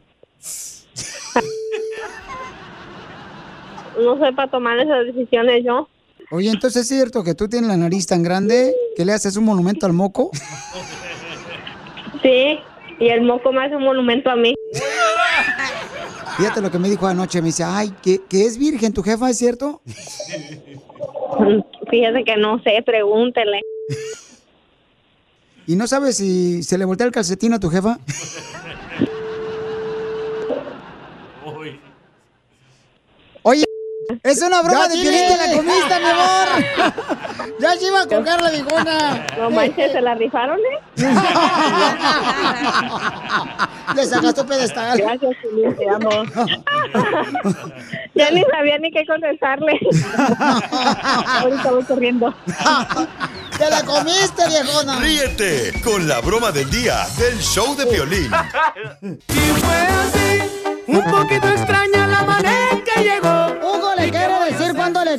No 4.03 4.17
sé 4.17 4.33
para 4.33 4.49
tomar 4.49 4.79
esas 4.79 5.05
decisiones 5.05 5.63
yo. 5.63 5.87
Oye, 6.31 6.49
entonces 6.49 6.83
es 6.83 6.87
cierto 6.87 7.23
que 7.23 7.33
tú 7.33 7.47
tienes 7.47 7.69
la 7.69 7.77
nariz 7.77 8.05
tan 8.05 8.21
grande 8.21 8.75
que 8.95 9.03
le 9.03 9.13
haces 9.13 9.35
un 9.35 9.45
monumento 9.45 9.85
al 9.85 9.93
moco. 9.93 10.31
Sí, 12.21 12.59
y 12.99 13.07
el 13.07 13.21
moco 13.21 13.51
me 13.51 13.65
hace 13.65 13.75
un 13.75 13.83
monumento 13.83 14.29
a 14.29 14.35
mí. 14.35 14.53
Fíjate 16.37 16.61
lo 16.61 16.69
que 16.71 16.79
me 16.79 16.89
dijo 16.89 17.07
anoche. 17.07 17.41
Me 17.41 17.47
dice, 17.47 17.63
ay, 17.63 17.93
que, 18.01 18.21
que 18.29 18.45
es 18.45 18.57
virgen 18.57 18.93
tu 18.93 19.01
jefa, 19.01 19.29
¿es 19.29 19.37
cierto? 19.37 19.81
Fíjese 21.89 22.23
que 22.23 22.37
no 22.37 22.61
sé, 22.63 22.81
pregúntele. 22.85 23.61
¿Y 25.65 25.75
no 25.75 25.87
sabes 25.87 26.17
si 26.17 26.63
se 26.63 26.77
le 26.77 26.85
voltea 26.85 27.07
el 27.07 27.11
calcetín 27.11 27.53
a 27.53 27.59
tu 27.59 27.69
jefa? 27.69 27.99
Oye, 33.43 33.63
es 34.23 34.41
una 34.41 34.61
broma 34.61 34.87
de. 34.87 34.95
Piolín, 34.95 35.27
te 35.27 35.37
la 35.37 35.51
comiste, 35.55 35.99
mi 35.99 36.09
amor. 36.09 36.47
ya 37.59 37.75
se 37.75 37.87
iba 37.87 38.01
a 38.01 38.07
colgar 38.07 38.41
la 38.41 38.49
viejona. 38.49 39.27
No 39.37 39.51
manches, 39.51 39.91
¿se 39.91 40.01
la 40.01 40.15
rifaron, 40.15 40.57
eh? 40.59 40.79
Le 43.95 44.05
sacaste 44.05 44.43
pedestal. 44.43 44.97
Gracias, 44.97 45.31
Julián, 45.41 45.75
te 45.75 45.89
amo. 45.89 46.09
ya 48.15 48.31
ni 48.31 48.43
sabía 48.43 48.77
ni 48.79 48.91
qué 48.91 49.05
contestarle. 49.05 49.79
Ahorita 51.41 51.71
voy 51.71 51.83
corriendo. 51.83 52.33
¡Te 53.57 53.69
la 53.69 53.83
comiste, 53.83 54.47
viejona! 54.47 54.99
Ríete 54.99 55.73
con 55.83 56.07
la 56.07 56.21
broma 56.21 56.51
del 56.51 56.69
día 56.69 57.05
del 57.17 57.39
show 57.39 57.75
de 57.75 57.85
violín. 57.85 58.31
Un 60.87 61.03
poquito 61.11 61.49
extraña 61.49 62.07
la 62.07 62.23
manera 62.23 62.78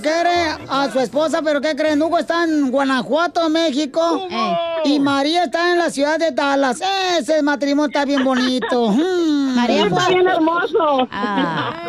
quiere 0.00 0.56
a 0.68 0.90
su 0.92 0.98
esposa, 1.00 1.40
pero 1.42 1.60
¿qué 1.60 1.74
creen? 1.76 2.02
Hugo 2.02 2.18
está 2.18 2.44
en 2.44 2.70
Guanajuato, 2.70 3.48
México. 3.48 4.28
Y 4.84 4.98
María 4.98 5.44
está 5.44 5.72
en 5.72 5.78
la 5.78 5.90
ciudad 5.90 6.18
de 6.18 6.30
Dallas. 6.32 6.80
Ese 7.18 7.42
matrimonio 7.42 7.88
está 7.88 8.04
bien 8.04 8.24
bonito. 8.24 8.94
Mm. 9.00 9.54
María 9.56 9.86
está 9.86 10.08
bien 10.08 10.28
hermoso. 10.28 11.08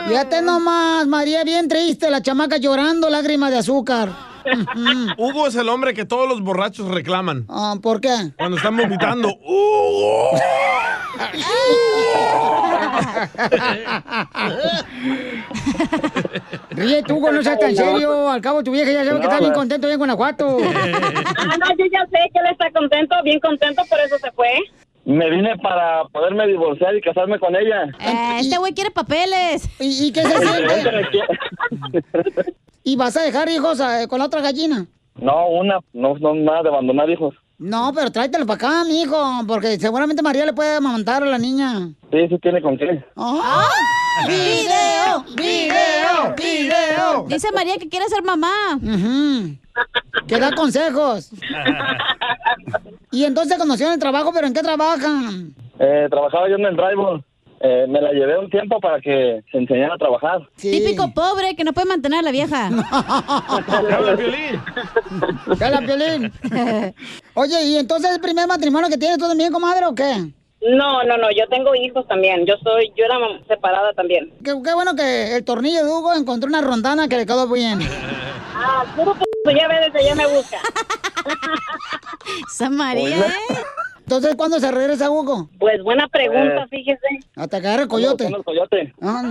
Fíjate 0.08 0.42
nomás, 0.42 1.06
María 1.08 1.44
bien 1.44 1.68
triste, 1.68 2.10
la 2.10 2.22
chamaca 2.22 2.58
llorando, 2.58 3.10
lágrimas 3.10 3.52
de 3.52 3.58
azúcar. 3.58 4.31
Hugo 5.18 5.48
es 5.48 5.56
el 5.56 5.70
hombre 5.70 5.94
que 5.94 6.06
todos 6.06 6.28
los 6.28 6.42
borrachos 6.42 6.88
reclaman. 6.88 7.46
Ah, 7.50 7.76
¿Por 7.82 8.02
qué? 8.02 8.32
Cuando 8.38 8.58
están 8.58 8.78
vomitando. 8.78 9.30
¡Hugo! 9.44 10.32
Ríete, 16.72 17.14
Hugo, 17.14 17.32
no 17.32 17.44
seas 17.44 17.60
tan 17.60 17.76
serio. 17.76 18.30
Al 18.30 18.42
cabo, 18.42 18.64
tu 18.64 18.72
vieja 18.72 18.92
ya 18.92 19.06
sabe 19.06 19.20
que 19.20 19.26
está 19.26 19.40
bien 19.40 19.54
contento 19.54 19.88
allá 19.88 19.94
en 19.94 20.00
Guanajuato. 20.00 20.58
Ah, 21.38 21.58
no, 21.60 21.70
yo 21.78 21.86
ya 21.92 22.06
sé 22.06 22.18
que 22.34 22.40
él 22.40 22.46
está 22.52 22.72
contento, 22.72 23.16
bien 23.24 23.40
contento, 23.40 23.84
por 23.90 24.00
eso 24.00 24.18
se 24.20 24.32
fue. 24.32 24.50
Me 25.04 25.30
vine 25.30 25.58
para 25.58 26.06
poderme 26.06 26.48
divorciar 26.48 26.96
y 26.96 27.02
casarme 27.02 27.40
con 27.40 27.56
ella. 27.56 27.86
este 28.40 28.58
güey 28.58 28.74
quiere 28.74 28.92
papeles. 28.92 29.68
¿Y, 29.80 30.08
y 30.08 30.12
qué 30.12 30.24
se 30.24 30.38
siente? 30.38 31.20
¿Y 32.84 32.96
vas 32.96 33.18
a 33.18 33.24
dejar 33.24 33.50
hijos 33.50 33.80
eh, 33.80 34.08
con 34.08 34.20
la 34.20 34.26
otra 34.26 34.42
gallina? 34.42 34.86
No, 35.16 35.48
una, 35.50 35.80
no, 35.94 36.16
no, 36.18 36.36
nada 36.36 36.64
de 36.64 36.70
abandonar 36.70 37.10
hijos. 37.10 37.36
No, 37.62 37.92
pero 37.94 38.12
tráetelo 38.12 38.48
para 38.48 38.56
acá, 38.56 38.84
mijo, 38.86 39.16
porque 39.48 39.78
seguramente 39.78 40.24
María 40.24 40.48
le 40.48 40.54
puede 40.54 40.78
amamantar 40.78 41.22
a 41.22 41.28
la 41.28 41.38
niña. 41.38 41.90
Sí, 42.12 42.28
sí 42.28 42.40
tiene 42.42 42.60
con 42.60 42.76
qué. 42.76 43.06
¡Ah! 43.16 43.70
¡Video! 44.28 45.24
¡Video! 45.36 46.36
¡Video! 46.36 47.26
Dice 47.28 47.52
María 47.52 47.78
que 47.78 47.88
quiere 47.88 48.10
ser 48.10 48.24
mamá. 48.24 48.80
Que 50.28 50.40
da 50.40 50.52
consejos. 50.54 51.32
Y 53.14 53.26
entonces 53.26 53.58
conocieron 53.58 53.94
el 53.94 54.00
trabajo, 54.00 54.32
pero 54.34 54.48
¿en 54.48 54.54
qué 54.54 54.62
trabajan? 54.62 55.54
Eh, 55.80 56.08
trabajaba 56.10 56.48
yo 56.48 56.56
en 56.56 56.66
el 56.66 56.78
driver. 56.78 57.22
Eh, 57.64 57.86
me 57.88 58.02
la 58.02 58.12
llevé 58.12 58.40
un 58.40 58.50
tiempo 58.50 58.80
para 58.80 59.00
que 59.00 59.44
se 59.52 59.58
enseñara 59.58 59.94
a 59.94 59.98
trabajar. 59.98 60.40
Típico 60.56 61.14
pobre 61.14 61.56
que 61.56 61.64
no 61.64 61.74
puede 61.74 61.88
mantener 61.88 62.20
a 62.20 62.24
la 62.24 62.32
vieja. 62.32 62.68
habla 63.68 64.16
Piolín! 64.18 64.62
¿Qué 65.58 65.64
habla 65.64 65.82
Piolín? 65.82 66.34
Oye, 67.36 67.64
¿y 67.66 67.78
entonces 67.78 68.12
el 68.12 68.20
primer 68.20 68.48
matrimonio 68.48 68.90
que 68.90 68.98
tienes 68.98 69.20
tú 69.20 69.28
también, 69.28 69.54
comadre, 69.54 69.86
o 69.86 69.94
qué? 69.94 70.34
No, 70.62 71.04
no, 71.04 71.18
no, 71.18 71.30
yo 71.32 71.48
tengo 71.50 71.76
hijos 71.76 72.08
también. 72.08 72.48
Yo 72.48 72.56
soy, 72.64 72.92
yo 72.96 73.06
era 73.06 73.18
separada 73.48 73.94
también. 73.94 74.34
Qué, 74.44 74.54
qué 74.64 74.74
bueno 74.74 74.96
que 74.96 75.36
el 75.36 75.44
tornillo 75.44 75.86
de 75.86 75.92
Hugo 75.92 76.14
encontró 76.16 76.48
una 76.48 76.62
rondana 76.62 77.08
que 77.08 77.18
le 77.18 77.26
quedó 77.28 77.48
bien. 77.48 77.80
Ah, 78.56 78.86
puro 78.96 79.14
p***, 79.14 79.56
ya 79.56 79.68
ves, 79.68 79.92
desde 79.94 80.08
ya 80.08 80.16
me 80.16 80.26
busca. 80.28 80.58
Esa 82.48 82.70
María, 82.70 83.18
¿eh? 83.18 83.56
Entonces, 84.06 84.36
¿cuándo 84.36 84.60
se 84.60 84.72
regresa 84.72 85.10
Hugo? 85.10 85.50
Pues 85.60 85.82
buena 85.84 86.08
pregunta, 86.08 86.64
Eh. 86.64 86.68
fíjese. 86.70 87.08
Hasta 87.36 87.62
que 87.62 87.68
agarre 87.68 87.84
el 87.84 87.88
coyote. 87.90 88.28
el 88.28 88.44
coyote. 88.44 88.94
Ah, 89.02 89.22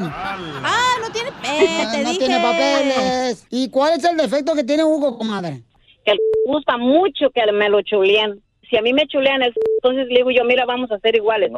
Ah, 0.64 0.94
no 1.02 1.10
tiene... 1.12 1.28
Eh, 1.30 1.86
te 1.92 2.02
no 2.02 2.10
dije. 2.10 2.18
tiene 2.26 2.40
papeles. 2.42 3.46
¿Y 3.50 3.68
cuál 3.70 3.94
es 3.98 4.04
el 4.04 4.16
defecto 4.16 4.54
que 4.54 4.64
tiene 4.64 4.84
Hugo, 4.84 5.18
comadre? 5.18 5.62
Que 6.04 6.12
le 6.12 6.18
gusta 6.46 6.78
mucho 6.78 7.30
que 7.34 7.50
me 7.52 7.68
lo 7.68 7.82
chuleen. 7.82 8.40
Si 8.70 8.76
a 8.76 8.82
mí 8.82 8.92
me 8.92 9.04
chulean, 9.08 9.42
el 9.42 9.52
entonces 9.82 10.06
le 10.06 10.18
digo 10.18 10.30
yo, 10.30 10.44
mira, 10.44 10.64
vamos 10.64 10.92
a 10.92 10.98
ser 11.00 11.16
iguales. 11.16 11.50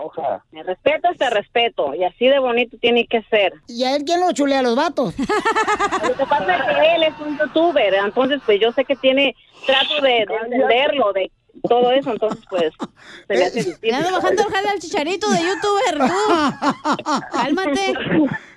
Me 0.50 0.62
respetas, 0.62 1.14
te 1.18 1.28
respeto. 1.28 1.94
Y 1.94 2.04
así 2.04 2.26
de 2.26 2.38
bonito 2.38 2.78
tiene 2.80 3.06
que 3.06 3.22
ser. 3.24 3.52
¿Y 3.68 3.84
a 3.84 3.94
él 3.94 4.04
quién 4.06 4.20
lo 4.20 4.32
chulea 4.32 4.62
los 4.62 4.74
vatos? 4.74 5.14
Lo 6.08 6.16
que 6.16 6.24
pasa 6.24 6.56
es 6.56 6.62
que 6.78 6.94
él 6.94 7.02
es 7.02 7.12
un 7.20 7.38
youtuber, 7.38 7.94
entonces 7.94 8.40
pues 8.46 8.58
yo 8.60 8.72
sé 8.72 8.84
que 8.86 8.96
tiene 8.96 9.36
trato 9.66 10.00
de, 10.02 10.24
de 10.26 10.36
entenderlo, 10.44 11.12
de 11.12 11.30
todo 11.68 11.92
eso, 11.92 12.12
entonces 12.12 12.44
pues 12.48 12.72
se 13.28 13.34
le 13.34 13.44
hace 13.44 13.58
difícil. 13.58 13.78
Le 13.82 13.94
ando 13.94 14.12
bajando 14.12 14.42
el 14.42 14.48
jale 14.52 14.68
al 14.68 14.78
chicharito 14.78 15.30
de 15.30 15.38
youtuber, 15.38 16.08
tú. 16.08 17.02
Cálmate. 17.32 17.94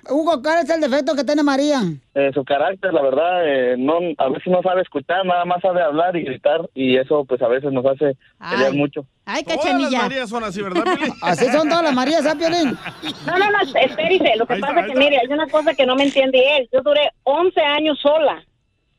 Hugo, 0.08 0.40
¿cuál 0.40 0.62
es 0.62 0.70
el 0.70 0.80
defecto 0.80 1.14
que 1.16 1.24
tiene 1.24 1.42
María? 1.42 1.80
Eh, 2.14 2.30
su 2.32 2.44
carácter, 2.44 2.92
la 2.92 3.02
verdad, 3.02 3.42
eh, 3.44 3.74
no, 3.76 3.98
a 4.18 4.28
veces 4.28 4.46
no 4.46 4.62
sabe 4.62 4.82
escuchar, 4.82 5.26
nada 5.26 5.44
más 5.44 5.60
sabe 5.60 5.82
hablar 5.82 6.14
y 6.16 6.22
gritar. 6.22 6.68
Y 6.74 6.96
eso, 6.96 7.24
pues 7.24 7.42
a 7.42 7.48
veces 7.48 7.72
nos 7.72 7.84
hace 7.86 8.16
pelear 8.38 8.70
Ay. 8.72 8.78
mucho. 8.78 9.04
Ay, 9.24 9.42
Todas 9.42 9.80
las 9.80 9.92
Marías 9.92 10.30
son 10.30 10.44
así, 10.44 10.62
¿verdad, 10.62 10.84
Piolín? 10.84 11.12
Así 11.22 11.46
son 11.46 11.68
todas 11.68 11.82
las 11.82 11.94
Marías, 11.94 12.24
¿ah, 12.26 12.36
Piolín? 12.38 12.78
No, 13.26 13.38
no, 13.38 13.50
no, 13.50 13.58
espérese, 13.80 14.36
lo 14.36 14.46
que 14.46 14.54
Ahí 14.54 14.60
pasa 14.60 14.74
está, 14.74 14.86
es 14.86 14.92
que 14.92 14.98
mire, 14.98 15.18
hay 15.18 15.26
una 15.26 15.48
cosa 15.48 15.74
que 15.74 15.86
no 15.86 15.96
me 15.96 16.04
entiende 16.04 16.40
él. 16.58 16.68
Yo 16.72 16.82
duré 16.82 17.10
11 17.24 17.60
años 17.60 17.98
sola, 18.00 18.44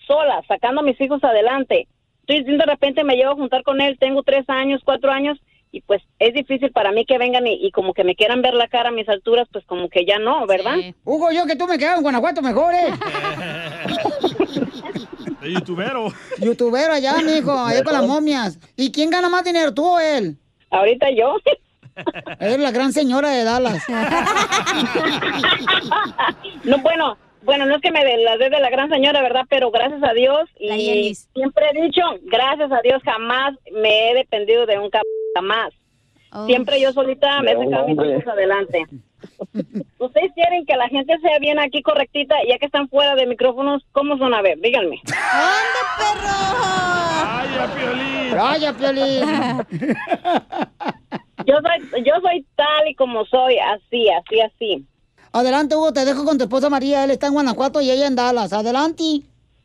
sola, 0.05 0.41
sacando 0.47 0.81
a 0.81 0.83
mis 0.83 0.99
hijos 0.99 1.23
adelante. 1.23 1.87
Entonces, 2.27 2.57
de 2.57 2.65
repente 2.65 3.03
me 3.03 3.15
llevo 3.15 3.31
a 3.31 3.35
juntar 3.35 3.63
con 3.63 3.81
él, 3.81 3.97
tengo 3.99 4.23
tres 4.23 4.47
años, 4.49 4.81
cuatro 4.83 5.11
años, 5.11 5.37
y 5.71 5.81
pues 5.81 6.01
es 6.19 6.33
difícil 6.33 6.71
para 6.71 6.91
mí 6.91 7.05
que 7.05 7.17
vengan 7.17 7.47
y, 7.47 7.53
y 7.53 7.71
como 7.71 7.93
que 7.93 8.03
me 8.03 8.15
quieran 8.15 8.41
ver 8.41 8.53
la 8.53 8.67
cara 8.67 8.89
a 8.89 8.91
mis 8.91 9.07
alturas, 9.09 9.47
pues 9.51 9.65
como 9.65 9.89
que 9.89 10.05
ya 10.05 10.19
no, 10.19 10.45
¿verdad? 10.45 10.75
Hugo, 11.03 11.31
yo 11.31 11.45
que 11.45 11.55
tú 11.55 11.67
me 11.67 11.77
quedaba 11.77 11.97
en 11.97 12.03
Guanajuato 12.03 12.41
mejor, 12.41 12.73
¿eh? 12.73 12.91
De 15.41 15.53
youtubero. 15.53 16.07
Youtubero 16.39 16.93
allá, 16.93 17.15
mijo, 17.17 17.51
allá 17.51 17.83
con 17.83 17.93
las 17.93 18.07
momias. 18.07 18.59
¿Y 18.75 18.91
quién 18.91 19.09
gana 19.09 19.29
más 19.29 19.43
dinero, 19.43 19.73
tú 19.73 19.85
o 19.85 19.99
él? 19.99 20.37
Ahorita 20.71 21.07
yo. 21.11 21.37
Eres 22.39 22.59
la 22.59 22.71
gran 22.71 22.93
señora 22.93 23.29
de 23.29 23.43
Dallas. 23.43 23.83
No, 26.63 26.77
bueno, 26.79 27.17
bueno, 27.43 27.65
no 27.65 27.75
es 27.75 27.81
que 27.81 27.91
me 27.91 28.03
de- 28.03 28.17
la 28.17 28.37
dé 28.37 28.49
de 28.49 28.59
la 28.59 28.69
gran 28.69 28.89
señora, 28.89 29.21
¿verdad? 29.21 29.43
Pero 29.49 29.71
gracias 29.71 30.01
a 30.03 30.13
Dios 30.13 30.49
La 30.59 30.75
y 30.75 30.85
Yelis. 30.85 31.29
siempre 31.33 31.65
he 31.73 31.81
dicho, 31.83 32.01
gracias 32.23 32.71
a 32.71 32.81
Dios 32.81 33.01
jamás 33.03 33.53
me 33.71 34.09
he 34.09 34.13
dependido 34.15 34.65
de 34.65 34.77
un 34.79 34.89
cap 34.89 35.03
jamás. 35.35 35.73
Siempre 36.45 36.79
yo 36.81 36.91
solita 36.91 37.41
me 37.41 37.51
he 37.53 37.55
sacado 37.63 37.87
mis 37.87 37.97
hijos 37.97 38.27
adelante. 38.27 38.85
Ustedes 39.97 40.31
quieren 40.35 40.65
que 40.65 40.75
la 40.75 40.87
gente 40.89 41.17
sea 41.19 41.39
bien 41.39 41.57
aquí 41.57 41.81
correctita, 41.81 42.35
y 42.43 42.49
ya 42.49 42.57
que 42.59 42.65
están 42.67 42.87
fuera 42.89 43.15
de 43.15 43.25
micrófonos, 43.25 43.81
¿cómo 43.93 44.17
son? 44.17 44.33
A 44.33 44.41
ver, 44.41 44.59
díganme. 44.59 45.01
¡Vaya, 47.17 47.73
Piolín! 47.75 48.37
¡Vaya, 48.37 48.73
Piolín! 48.73 49.23
Yo 51.45 51.55
soy, 51.61 52.03
yo 52.03 52.13
soy 52.21 52.45
tal 52.57 52.87
y 52.89 52.95
como 52.95 53.23
soy, 53.25 53.57
así, 53.57 54.09
así, 54.09 54.41
así. 54.41 54.85
Adelante, 55.33 55.75
Hugo, 55.75 55.93
te 55.93 56.05
dejo 56.05 56.25
con 56.25 56.37
tu 56.37 56.45
esposa 56.45 56.69
María. 56.69 57.03
Él 57.03 57.11
está 57.11 57.27
en 57.27 57.33
Guanajuato 57.33 57.81
y 57.81 57.89
ella 57.91 58.07
en 58.07 58.15
Dallas. 58.15 58.53
Adelante. 58.53 59.03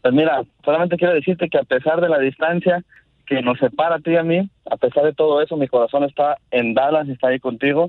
Pues 0.02 0.14
mira, 0.14 0.42
solamente 0.64 0.96
quiero 0.96 1.14
decirte 1.14 1.48
que 1.48 1.58
a 1.58 1.62
pesar 1.62 2.00
de 2.00 2.08
la 2.08 2.18
distancia 2.18 2.82
que 3.26 3.40
nos 3.40 3.58
separa 3.58 3.96
a 3.96 4.00
ti 4.00 4.10
y 4.10 4.16
a 4.16 4.22
mí, 4.22 4.50
a 4.70 4.76
pesar 4.76 5.04
de 5.04 5.12
todo 5.12 5.40
eso, 5.40 5.56
mi 5.56 5.68
corazón 5.68 6.04
está 6.04 6.36
en 6.50 6.74
Dallas, 6.74 7.08
está 7.08 7.28
ahí 7.28 7.38
contigo. 7.38 7.88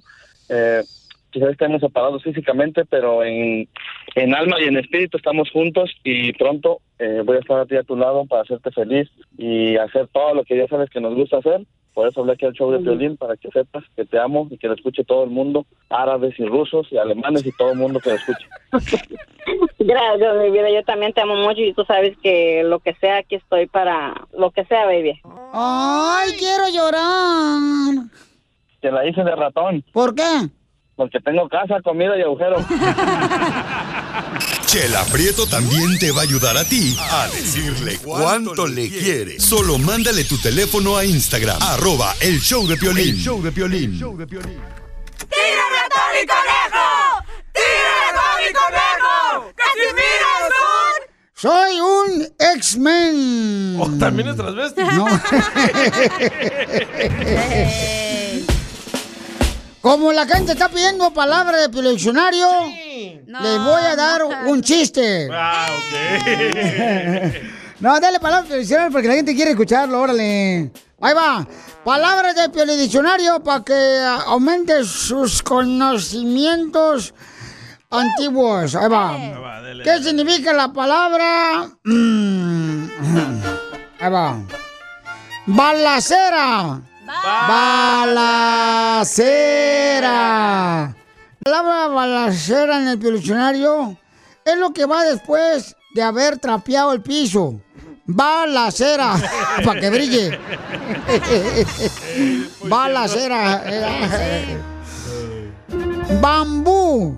Eh, 0.50 0.84
quizás 1.32 1.50
estemos 1.50 1.82
separados 1.82 2.24
físicamente, 2.24 2.86
pero 2.86 3.24
en, 3.24 3.68
en 4.16 4.36
alma 4.36 4.62
y 4.62 4.66
en 4.66 4.78
espíritu 4.78 5.18
estamos 5.18 5.50
juntos 5.50 5.92
y 6.04 6.32
pronto 6.34 6.80
eh, 7.00 7.24
voy 7.26 7.38
a 7.38 7.40
estar 7.40 7.60
a 7.60 7.66
ti 7.66 7.76
a 7.76 7.84
tu 7.84 7.98
lado 7.98 8.26
para 8.26 8.44
hacerte 8.44 8.72
feliz 8.72 9.10
y 9.38 9.76
hacer 9.78 10.08
todo 10.10 10.36
lo 10.36 10.44
que 10.46 10.58
ya 10.58 10.68
sabes 10.68 10.90
que 10.90 11.02
nos 11.02 11.16
gusta 11.16 11.38
hacer. 11.38 11.62
Por 11.94 12.08
eso 12.08 12.22
hablé 12.22 12.34
aquí 12.34 12.46
al 12.46 12.54
show 12.54 12.72
de 12.72 12.80
violín, 12.80 13.18
para 13.18 13.38
que 13.38 13.50
sepas 13.50 13.84
que 13.96 14.06
te 14.06 14.20
amo 14.20 14.48
y 14.50 14.58
que 14.58 14.68
lo 14.68 14.74
escuche 14.74 15.04
todo 15.04 15.24
el 15.24 15.30
mundo, 15.30 15.68
árabes 15.90 16.34
y 16.40 16.46
rusos 16.46 16.88
y 16.92 16.98
alemanes 16.98 17.46
y 17.46 17.52
todo 17.52 17.74
el 17.74 17.78
mundo 17.78 18.00
que 18.00 18.10
lo 18.10 18.16
escuche. 18.16 18.48
Gracias, 19.80 20.38
mi 20.38 20.50
vida. 20.50 20.72
Yo 20.72 20.84
también 20.84 21.14
te 21.14 21.22
amo 21.22 21.36
mucho 21.36 21.62
y 21.62 21.74
tú 21.74 21.84
sabes 21.86 22.18
que 22.24 22.64
lo 22.64 22.80
que 22.80 22.96
sea, 22.96 23.18
aquí 23.18 23.36
estoy 23.36 23.68
para 23.68 24.26
lo 24.36 24.50
que 24.52 24.66
sea, 24.66 24.86
baby. 24.86 25.22
¡Ay, 25.54 26.32
quiero 26.40 26.64
llorar! 26.74 28.08
Te 28.82 28.92
la 28.92 29.08
hice 29.08 29.24
de 29.24 29.36
ratón. 29.36 29.84
¿Por 29.92 30.16
qué? 30.16 30.24
Porque 30.96 31.20
tengo 31.20 31.48
casa, 31.50 31.82
comida 31.82 32.18
y 32.18 32.22
agujero. 32.22 32.58
Chela 34.74 35.06
Prieto 35.06 35.46
también 35.46 36.00
te 36.00 36.12
va 36.12 36.22
a 36.22 36.24
ayudar 36.24 36.58
a 36.58 36.68
ti 36.68 36.98
a 37.00 37.28
decirle 37.28 38.00
cuánto 38.00 38.66
le 38.66 38.90
quiere. 38.90 39.40
Solo 39.40 39.78
mándale 39.78 40.24
tu 40.24 40.40
teléfono 40.40 40.98
a 40.98 41.06
Instagram, 41.06 41.62
arroba 41.62 42.16
el 42.20 42.42
show 42.42 42.66
de 42.66 42.76
Piolín. 42.76 43.10
El 43.10 43.22
show 43.22 43.40
de 43.44 43.52
Piolín. 43.52 44.00
¡Tira 44.00 44.16
ratón 45.78 46.16
y 46.20 46.26
conejo! 46.26 47.22
¡Tira 47.54 48.14
ratón 48.14 48.42
y 48.50 48.52
conejo! 48.52 49.54
¡Casimiro. 49.56 50.50
Soy 51.36 51.80
un 51.80 52.28
X-Men. 52.58 53.78
Oh, 53.80 53.92
¿También 54.00 54.30
es 54.30 54.38
transvesti? 54.38 54.82
No. 54.82 55.06
Como 59.84 60.14
la 60.14 60.26
gente 60.26 60.54
está 60.54 60.70
pidiendo 60.70 61.12
palabras 61.14 61.70
de 61.70 61.90
diccionario, 61.90 62.48
les 63.28 63.60
voy 63.60 63.82
a 63.82 63.98
dar 63.98 64.24
un 64.24 64.62
chiste. 64.62 65.28
Ah, 65.30 65.68
ok. 65.78 67.34
No, 67.82 68.00
dale 68.00 68.18
palabras 68.22 68.50
de 68.50 68.60
diccionario 68.60 68.94
porque 68.94 69.10
la 69.10 69.16
gente 69.16 69.36
quiere 69.36 69.52
escucharlo, 69.52 70.00
órale. 70.00 70.72
Ahí 71.02 71.14
va. 71.14 71.46
Palabras 71.84 72.34
de 72.34 72.78
diccionario 72.78 73.44
para 73.44 73.62
que 73.62 73.74
ah, 73.74 74.24
aumente 74.28 74.86
sus 74.86 75.44
conocimientos 75.44 77.14
antiguos. 77.90 78.76
Ahí 78.76 78.88
va. 78.88 79.18
¿Qué 79.84 80.02
significa 80.02 80.54
la 80.54 80.72
palabra? 80.72 81.72
Mm. 81.84 82.86
Ahí 84.00 84.10
va. 84.10 84.38
Balacera. 85.46 86.82
Balacera. 87.06 88.16
La 91.46 91.62
palabra 91.62 91.88
balacera 91.88 92.82
en 92.82 92.88
el 92.88 93.00
diccionario 93.00 93.98
es 94.46 94.58
lo 94.58 94.72
que 94.72 94.86
va 94.86 95.04
después 95.04 95.76
de 95.94 96.02
haber 96.02 96.40
trapeado 96.40 96.94
el 96.94 97.02
piso. 97.02 97.60
Balacera. 98.06 99.16
Para 99.66 99.80
que 99.80 99.90
brille. 99.90 100.40
Balacera. 102.64 103.64
Bambú. 106.22 107.18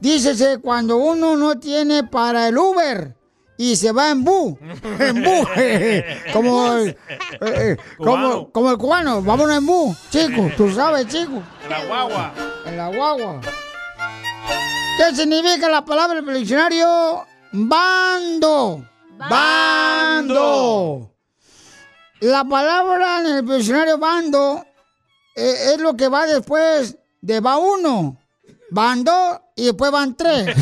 dícese 0.00 0.58
cuando 0.58 0.96
uno 0.96 1.36
no 1.36 1.58
tiene 1.58 2.04
para 2.04 2.46
el 2.48 2.56
Uber 2.56 3.17
y 3.58 3.74
se 3.74 3.90
va 3.92 4.10
en 4.10 4.24
bu. 4.24 4.56
En 5.00 5.22
bu. 5.22 5.46
como, 6.32 6.72
el, 6.76 6.88
eh, 6.88 6.96
eh, 7.40 7.76
como, 7.98 8.50
como 8.50 8.70
el 8.70 8.78
cubano. 8.78 9.20
Vámonos 9.20 9.58
en 9.58 9.66
bu. 9.66 9.94
Chico, 10.10 10.48
tú 10.56 10.72
sabes, 10.72 11.08
chico. 11.08 11.42
La 11.68 11.84
guagua. 11.84 12.32
En 12.64 12.76
la 12.76 12.88
guagua. 12.88 13.40
¿Qué 14.96 15.14
significa 15.14 15.68
la 15.68 15.84
palabra 15.84 16.20
en 16.20 16.28
el 16.28 16.38
diccionario? 16.38 17.26
Bando. 17.52 18.84
Bando. 19.28 21.10
La 22.20 22.44
palabra 22.44 23.20
en 23.20 23.26
el 23.26 23.46
diccionario 23.46 23.98
bando 23.98 24.64
eh, 25.34 25.72
es 25.74 25.80
lo 25.80 25.96
que 25.96 26.08
va 26.08 26.26
después 26.26 26.96
de 27.20 27.40
va 27.40 27.58
uno. 27.58 28.16
Van 28.70 29.02
dos 29.02 29.40
y 29.58 29.64
después 29.66 29.90
van 29.90 30.14
tres. 30.14 30.46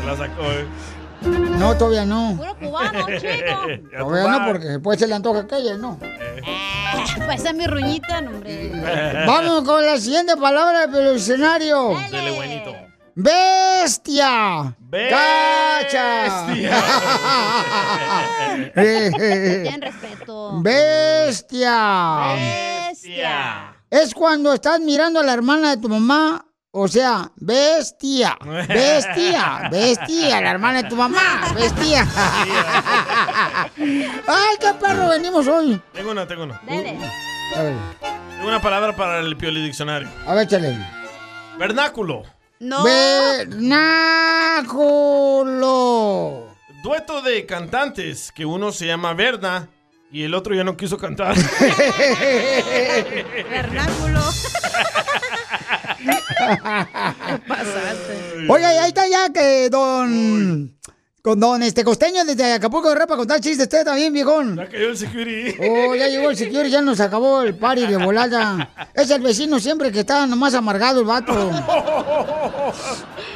Se 0.00 0.06
la 0.06 0.16
sacó, 0.16 0.42
¿eh? 0.42 0.66
No, 1.22 1.76
todavía 1.78 2.04
no. 2.04 2.34
Puro 2.36 2.56
cubano, 2.58 3.06
chico. 3.20 3.60
Todavía 3.96 4.38
no, 4.38 4.46
porque 4.46 4.66
después 4.66 4.98
se 4.98 5.06
le 5.06 5.14
antoja 5.14 5.40
aquella, 5.40 5.76
no. 5.76 5.98
Pues 5.98 7.40
esa 7.40 7.50
es 7.50 7.54
mi 7.54 7.66
ruñita, 7.66 8.20
no, 8.20 8.30
hombre. 8.32 8.72
Vamos 9.26 9.62
con 9.62 9.86
la 9.86 9.96
siguiente 9.98 10.36
palabra 10.36 10.88
del. 10.88 11.24
Dele 11.24 12.32
buenito. 12.34 12.74
Bestia. 13.14 14.74
Cacha. 14.90 16.46
Ten 18.74 19.82
respeto. 19.82 20.60
Bestia. 20.62 22.34
Bestia. 22.34 23.71
Es 23.92 24.14
cuando 24.14 24.54
estás 24.54 24.80
mirando 24.80 25.20
a 25.20 25.22
la 25.22 25.34
hermana 25.34 25.76
de 25.76 25.82
tu 25.82 25.86
mamá. 25.90 26.46
O 26.70 26.88
sea, 26.88 27.30
bestia. 27.36 28.38
Bestia. 28.66 29.68
Bestia. 29.70 30.40
La 30.40 30.52
hermana 30.52 30.82
de 30.82 30.88
tu 30.88 30.96
mamá. 30.96 31.52
Bestia. 31.54 32.00
Ay, 33.76 34.56
qué 34.58 34.72
perro 34.80 35.10
venimos 35.10 35.46
hoy. 35.46 35.78
Tengo 35.92 36.12
una, 36.12 36.26
tengo 36.26 36.44
una. 36.44 36.58
Dele. 36.66 36.96
A 37.54 37.62
ver, 37.62 37.74
Tengo 38.00 38.48
una 38.48 38.62
palabra 38.62 38.96
para 38.96 39.18
el 39.20 39.36
Pioli 39.36 39.62
Diccionario. 39.62 40.08
a 40.26 40.34
ver, 40.34 40.48
chale. 40.48 40.74
Vernáculo. 41.58 42.22
No. 42.60 42.82
Vernáculo. 45.22 46.46
Dueto 46.82 47.20
de 47.20 47.44
cantantes, 47.44 48.32
que 48.32 48.46
uno 48.46 48.72
se 48.72 48.86
llama 48.86 49.12
Verna 49.12 49.68
y 50.12 50.22
el 50.24 50.34
otro 50.34 50.54
ya 50.54 50.62
no 50.62 50.76
quiso 50.76 50.98
cantar. 50.98 51.34
Vernáculo. 53.50 54.20
Oye, 58.48 58.66
ahí 58.66 58.88
está 58.88 59.08
ya 59.08 59.32
que 59.32 59.70
don. 59.70 60.76
Con 61.22 61.38
don 61.38 61.62
este 61.62 61.84
costeño 61.84 62.24
desde 62.24 62.54
Acapulco 62.54 62.90
de 62.90 62.96
para 62.96 63.16
contar 63.16 63.40
chistes, 63.40 63.66
usted 63.66 63.84
también, 63.84 64.12
viejón. 64.12 64.56
Ya 64.56 64.68
cayó 64.68 64.88
el 64.88 64.98
security. 64.98 65.56
Oh, 65.70 65.94
ya 65.94 66.08
llegó 66.08 66.30
el 66.30 66.36
security, 66.36 66.68
ya 66.68 66.82
nos 66.82 66.98
acabó 66.98 67.42
el 67.42 67.54
party 67.54 67.86
de 67.86 67.96
volada. 67.96 68.90
Es 68.92 69.08
el 69.08 69.22
vecino 69.22 69.60
siempre 69.60 69.92
que 69.92 70.00
está 70.00 70.26
nomás 70.26 70.52
amargado 70.54 70.98
el 70.98 71.06
vato. 71.06 71.32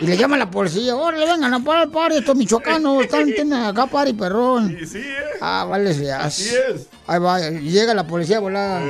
Y 0.00 0.06
le 0.06 0.16
llama 0.16 0.34
a 0.34 0.40
la 0.40 0.50
policía, 0.50 0.96
órale, 0.96 1.26
vengan 1.26 1.54
a 1.54 1.60
parar 1.62 1.84
el 1.84 1.90
party, 1.92 2.16
estos 2.16 2.34
michoacanos, 2.34 3.04
están 3.04 3.26
tienen 3.26 3.52
acá 3.52 3.86
party, 3.86 4.14
perrón. 4.14 4.76
Sí, 4.84 4.98
¿eh? 4.98 5.38
Ah, 5.40 5.64
vale, 5.70 5.94
seas. 5.94 6.24
Así 6.24 6.48
es. 6.48 6.88
Ahí 7.06 7.20
va, 7.20 7.38
llega 7.38 7.94
la 7.94 8.04
policía 8.04 8.40
volada. 8.40 8.82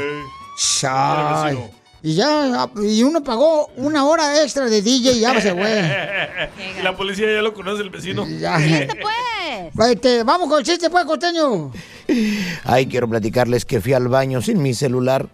Ay. 0.85 1.71
Y 2.07 2.15
ya, 2.15 2.71
y 2.81 3.03
uno 3.03 3.25
pagó 3.25 3.67
una 3.75 4.05
hora 4.05 4.41
extra 4.41 4.67
de 4.67 4.81
DJ 4.81 5.15
y 5.15 5.21
ya 5.23 5.41
se 5.41 5.53
fue. 5.53 6.49
y 6.79 6.83
la 6.85 6.97
policía 6.97 7.27
ya 7.27 7.43
lo 7.43 7.53
conoce 7.53 7.83
el 7.83 7.91
vecino. 7.91 8.25
Ya. 8.29 8.61
pues. 9.75 9.91
Este, 9.91 10.23
vamos 10.23 10.49
con 10.49 10.61
el 10.61 10.65
chiste, 10.65 10.89
pues, 10.89 11.05
costeño. 11.05 11.73
Ay, 12.63 12.87
quiero 12.87 13.09
platicarles 13.11 13.65
que 13.65 13.81
fui 13.81 13.93
al 13.93 14.07
baño 14.07 14.41
sin 14.41 14.63
mi 14.63 14.73
celular. 14.73 15.27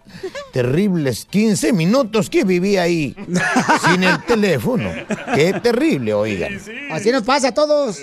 Terribles 0.51 1.27
15 1.29 1.73
minutos 1.73 2.31
que 2.31 2.43
viví 2.43 2.77
ahí 2.77 3.15
sin 3.85 4.03
el 4.03 4.23
teléfono. 4.23 4.89
Qué 5.35 5.53
terrible, 5.61 6.15
oigan. 6.15 6.59
Así 6.89 7.11
nos 7.11 7.21
pasa 7.21 7.49
a 7.49 7.53
todos. 7.53 7.99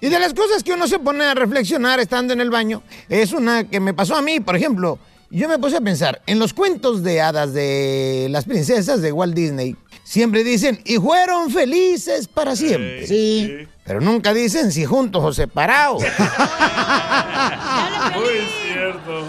Y 0.00 0.08
de 0.08 0.18
las 0.18 0.32
cosas 0.32 0.62
que 0.62 0.72
uno 0.72 0.88
se 0.88 1.00
pone 1.00 1.22
a 1.22 1.34
reflexionar 1.34 2.00
estando 2.00 2.32
en 2.32 2.40
el 2.40 2.48
baño, 2.48 2.82
es 3.10 3.34
una 3.34 3.64
que 3.64 3.78
me 3.78 3.92
pasó 3.92 4.16
a 4.16 4.22
mí, 4.22 4.40
por 4.40 4.56
ejemplo. 4.56 4.98
Yo 5.30 5.46
me 5.46 5.58
puse 5.58 5.76
a 5.76 5.82
pensar, 5.82 6.22
en 6.26 6.38
los 6.38 6.54
cuentos 6.54 7.02
de 7.02 7.20
hadas 7.20 7.52
de 7.52 8.28
las 8.30 8.46
princesas 8.46 9.02
de 9.02 9.12
Walt 9.12 9.34
Disney, 9.34 9.76
siempre 10.02 10.42
dicen, 10.42 10.80
y 10.86 10.96
fueron 10.96 11.50
felices 11.50 12.28
para 12.28 12.56
siempre. 12.56 13.06
Sí. 13.06 13.68
Pero 13.84 14.00
nunca 14.00 14.32
dicen 14.32 14.72
si 14.72 14.86
juntos 14.86 15.22
o 15.22 15.34
separados. 15.34 16.02
Muy 18.14 18.40
cierto. 18.62 19.26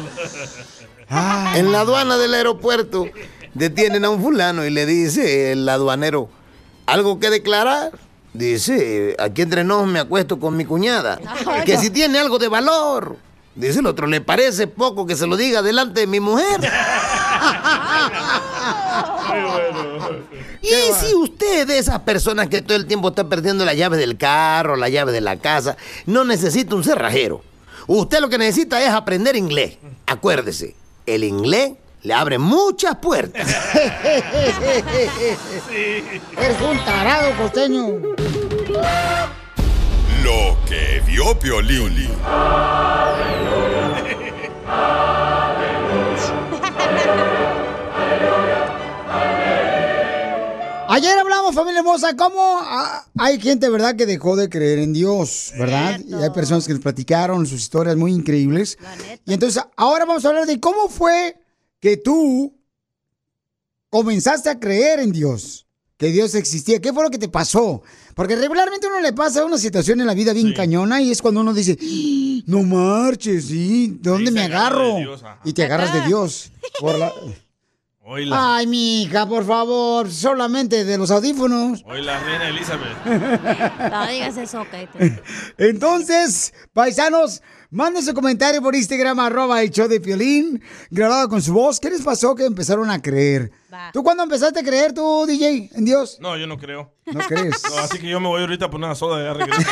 En 1.55 1.71
la 1.71 1.81
aduana 1.81 2.17
del 2.17 2.33
aeropuerto 2.33 3.07
detienen 3.53 4.05
a 4.05 4.09
un 4.09 4.21
fulano 4.21 4.65
y 4.65 4.69
le 4.69 4.85
dice 4.85 5.51
el 5.51 5.67
aduanero, 5.67 6.29
¿algo 6.85 7.19
que 7.19 7.29
declarar? 7.29 7.91
Dice, 8.33 9.17
aquí 9.19 9.41
entre 9.41 9.65
nos 9.65 9.85
me 9.85 9.99
acuesto 9.99 10.39
con 10.39 10.55
mi 10.55 10.63
cuñada, 10.63 11.19
que 11.65 11.77
si 11.77 11.89
tiene 11.89 12.19
algo 12.19 12.39
de 12.39 12.47
valor. 12.47 13.17
Dice 13.59 13.79
el 13.79 13.87
otro, 13.87 14.07
¿le 14.07 14.21
parece 14.21 14.67
poco 14.67 15.05
que 15.05 15.17
se 15.17 15.27
lo 15.27 15.35
diga 15.35 15.61
delante 15.61 15.99
de 15.99 16.07
mi 16.07 16.21
mujer? 16.21 16.61
Y 20.61 20.93
si 20.93 21.13
usted 21.15 21.65
de 21.67 21.77
esas 21.79 21.99
personas 22.01 22.47
que 22.47 22.61
todo 22.61 22.77
el 22.77 22.85
tiempo 22.85 23.09
está 23.09 23.27
perdiendo 23.27 23.65
la 23.65 23.73
llave 23.73 23.97
del 23.97 24.17
carro, 24.17 24.75
la 24.75 24.87
llave 24.89 25.11
de 25.11 25.21
la 25.21 25.37
casa, 25.37 25.77
no 26.05 26.23
necesita 26.25 26.75
un 26.75 26.83
cerrajero. 26.83 27.41
Usted 27.87 28.19
lo 28.19 28.29
que 28.29 28.37
necesita 28.37 28.81
es 28.81 28.89
aprender 28.89 29.35
inglés. 29.35 29.77
Acuérdese, 30.05 30.75
el 31.05 31.23
inglés 31.23 31.73
le 32.03 32.13
abre 32.13 32.37
muchas 32.37 32.97
puertas. 32.97 33.47
Eres 36.37 36.61
un 36.61 36.77
tarado, 36.85 37.31
costeño. 37.37 37.99
Lo 40.29 40.55
que 40.67 41.01
vio 41.07 41.33
Piolín. 41.39 42.07
Ayer 50.87 51.17
hablamos, 51.17 51.55
familia 51.55 51.79
hermosa, 51.79 52.15
cómo 52.15 52.59
ah, 52.61 53.07
hay 53.17 53.39
gente, 53.41 53.69
¿verdad?, 53.69 53.95
que 53.95 54.05
dejó 54.05 54.35
de 54.35 54.49
creer 54.49 54.77
en 54.77 54.93
Dios, 54.93 55.51
¿verdad? 55.57 55.99
Y 56.05 56.13
hay 56.13 56.29
personas 56.29 56.67
que 56.67 56.73
nos 56.73 56.83
platicaron 56.83 57.47
sus 57.47 57.61
historias 57.61 57.95
muy 57.95 58.13
increíbles. 58.13 58.77
Y 59.25 59.33
entonces, 59.33 59.63
ahora 59.77 60.05
vamos 60.05 60.25
a 60.25 60.27
hablar 60.27 60.45
de 60.45 60.59
cómo 60.59 60.89
fue 60.89 61.41
que 61.79 61.97
tú 61.97 62.55
comenzaste 63.89 64.51
a 64.51 64.59
creer 64.59 64.99
en 64.99 65.11
Dios, 65.11 65.65
que 65.99 66.07
Dios 66.07 66.33
existía. 66.33 66.79
¿Qué 66.79 66.93
fue 66.93 67.03
lo 67.03 67.09
que 67.09 67.17
te 67.17 67.27
pasó? 67.27 67.83
Porque 68.15 68.37
regularmente 68.37 68.87
uno 68.87 69.01
le 69.01 69.11
pasa 69.11 69.43
una 69.45 69.57
situación 69.57 69.99
en 69.99 70.07
la 70.07 70.13
vida 70.13 70.31
bien 70.31 70.53
cañona 70.53 71.01
y 71.01 71.11
es 71.11 71.21
cuando 71.21 71.41
uno 71.41 71.53
dice, 71.53 71.77
"¡Ah! 71.79 72.41
no 72.47 72.63
marches, 72.63 73.47
¿sí? 73.47 73.97
¿De 73.99 74.09
dónde 74.09 74.31
me 74.31 74.43
agarro? 74.43 74.95
y 75.43 75.51
te 75.51 75.63
agarras 75.65 75.93
de 75.93 76.01
Dios. 76.07 76.53
Por 76.79 76.97
la- 76.97 77.11
Oíla. 78.11 78.55
Ay, 78.55 78.65
mija, 78.65 79.27
por 79.27 79.45
favor, 79.45 80.09
solamente 80.09 80.83
de 80.83 80.97
los 80.97 81.11
audífonos. 81.11 81.83
Hoy 81.85 82.01
la 82.01 82.19
reina 82.19 82.47
Elizabeth. 82.49 83.91
No 83.91 84.07
digas 84.07 84.37
eso. 84.37 84.65
Entonces, 85.59 86.53
paisanos, 86.73 87.43
manden 87.69 88.03
su 88.03 88.13
comentario 88.13 88.61
por 88.61 88.75
Instagram, 88.75 89.19
arroba 89.19 89.61
el 89.61 89.69
show 89.69 89.87
de 89.87 89.99
Piolín, 89.99 90.61
grabado 90.89 91.29
con 91.29 91.41
su 91.41 91.53
voz. 91.53 91.79
¿Qué 91.79 91.89
les 91.89 92.01
pasó 92.01 92.35
que 92.35 92.45
empezaron 92.45 92.89
a 92.89 93.01
creer? 93.01 93.51
¿Tú 93.93 94.03
cuándo 94.03 94.23
empezaste 94.23 94.59
a 94.59 94.63
creer, 94.63 94.93
tú, 94.93 95.25
DJ, 95.27 95.69
en 95.73 95.85
Dios? 95.85 96.17
No, 96.19 96.37
yo 96.37 96.47
no 96.47 96.57
creo. 96.57 96.93
¿No 97.05 97.19
crees? 97.19 97.61
No, 97.69 97.77
así 97.79 97.99
que 97.99 98.07
yo 98.07 98.19
me 98.19 98.27
voy 98.27 98.41
ahorita 98.41 98.69
por 98.69 98.79
una 98.79 98.95
soda 98.95 99.19
de 99.19 99.33
regreso. 99.33 99.69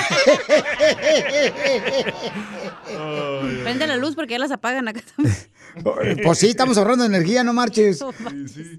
Prende 3.63 3.87
la 3.87 3.97
luz 3.97 4.15
porque 4.15 4.33
ya 4.33 4.39
las 4.39 4.51
apagan 4.51 4.87
acá 4.87 5.01
también. 5.15 5.35
Pues 6.23 6.39
sí, 6.39 6.47
estamos 6.47 6.77
ahorrando 6.77 7.03
energía, 7.05 7.43
no 7.43 7.53
marches. 7.53 8.03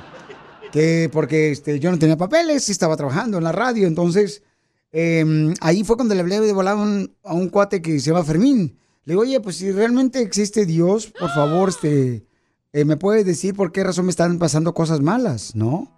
Que 0.74 1.08
porque 1.12 1.52
este, 1.52 1.78
yo 1.78 1.92
no 1.92 2.00
tenía 2.00 2.16
papeles, 2.16 2.68
estaba 2.68 2.96
trabajando 2.96 3.38
en 3.38 3.44
la 3.44 3.52
radio, 3.52 3.86
entonces 3.86 4.42
eh, 4.90 5.54
ahí 5.60 5.84
fue 5.84 5.94
cuando 5.94 6.16
le 6.16 6.20
hablé 6.22 6.40
de 6.40 6.52
volar 6.52 6.76
a 7.22 7.32
un, 7.32 7.48
cuate 7.48 7.80
que 7.80 8.00
se 8.00 8.10
llama 8.10 8.24
Fermín. 8.24 8.76
Le 9.04 9.12
digo, 9.12 9.22
oye, 9.22 9.38
pues 9.38 9.54
si 9.54 9.70
realmente 9.70 10.20
existe 10.20 10.66
Dios, 10.66 11.12
por 11.16 11.30
favor, 11.30 11.68
este, 11.68 12.26
eh, 12.72 12.84
¿me 12.84 12.96
puedes 12.96 13.24
decir 13.24 13.54
por 13.54 13.70
qué 13.70 13.84
razón 13.84 14.06
me 14.06 14.10
están 14.10 14.36
pasando 14.40 14.74
cosas 14.74 14.98
malas, 14.98 15.54
no? 15.54 15.92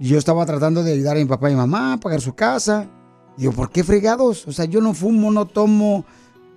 Y 0.00 0.08
Yo 0.08 0.18
estaba 0.18 0.44
tratando 0.46 0.82
de 0.82 0.92
ayudar 0.92 1.16
a 1.16 1.20
mi 1.20 1.26
papá 1.26 1.48
y 1.52 1.54
mamá 1.54 1.92
a 1.92 2.00
pagar 2.00 2.20
su 2.20 2.34
casa. 2.34 2.90
Digo, 3.36 3.52
¿por 3.52 3.70
qué 3.70 3.84
fregados? 3.84 4.48
O 4.48 4.52
sea, 4.52 4.64
yo 4.64 4.80
no 4.80 4.94
fumo, 4.94 5.30
no 5.30 5.46
tomo, 5.46 6.04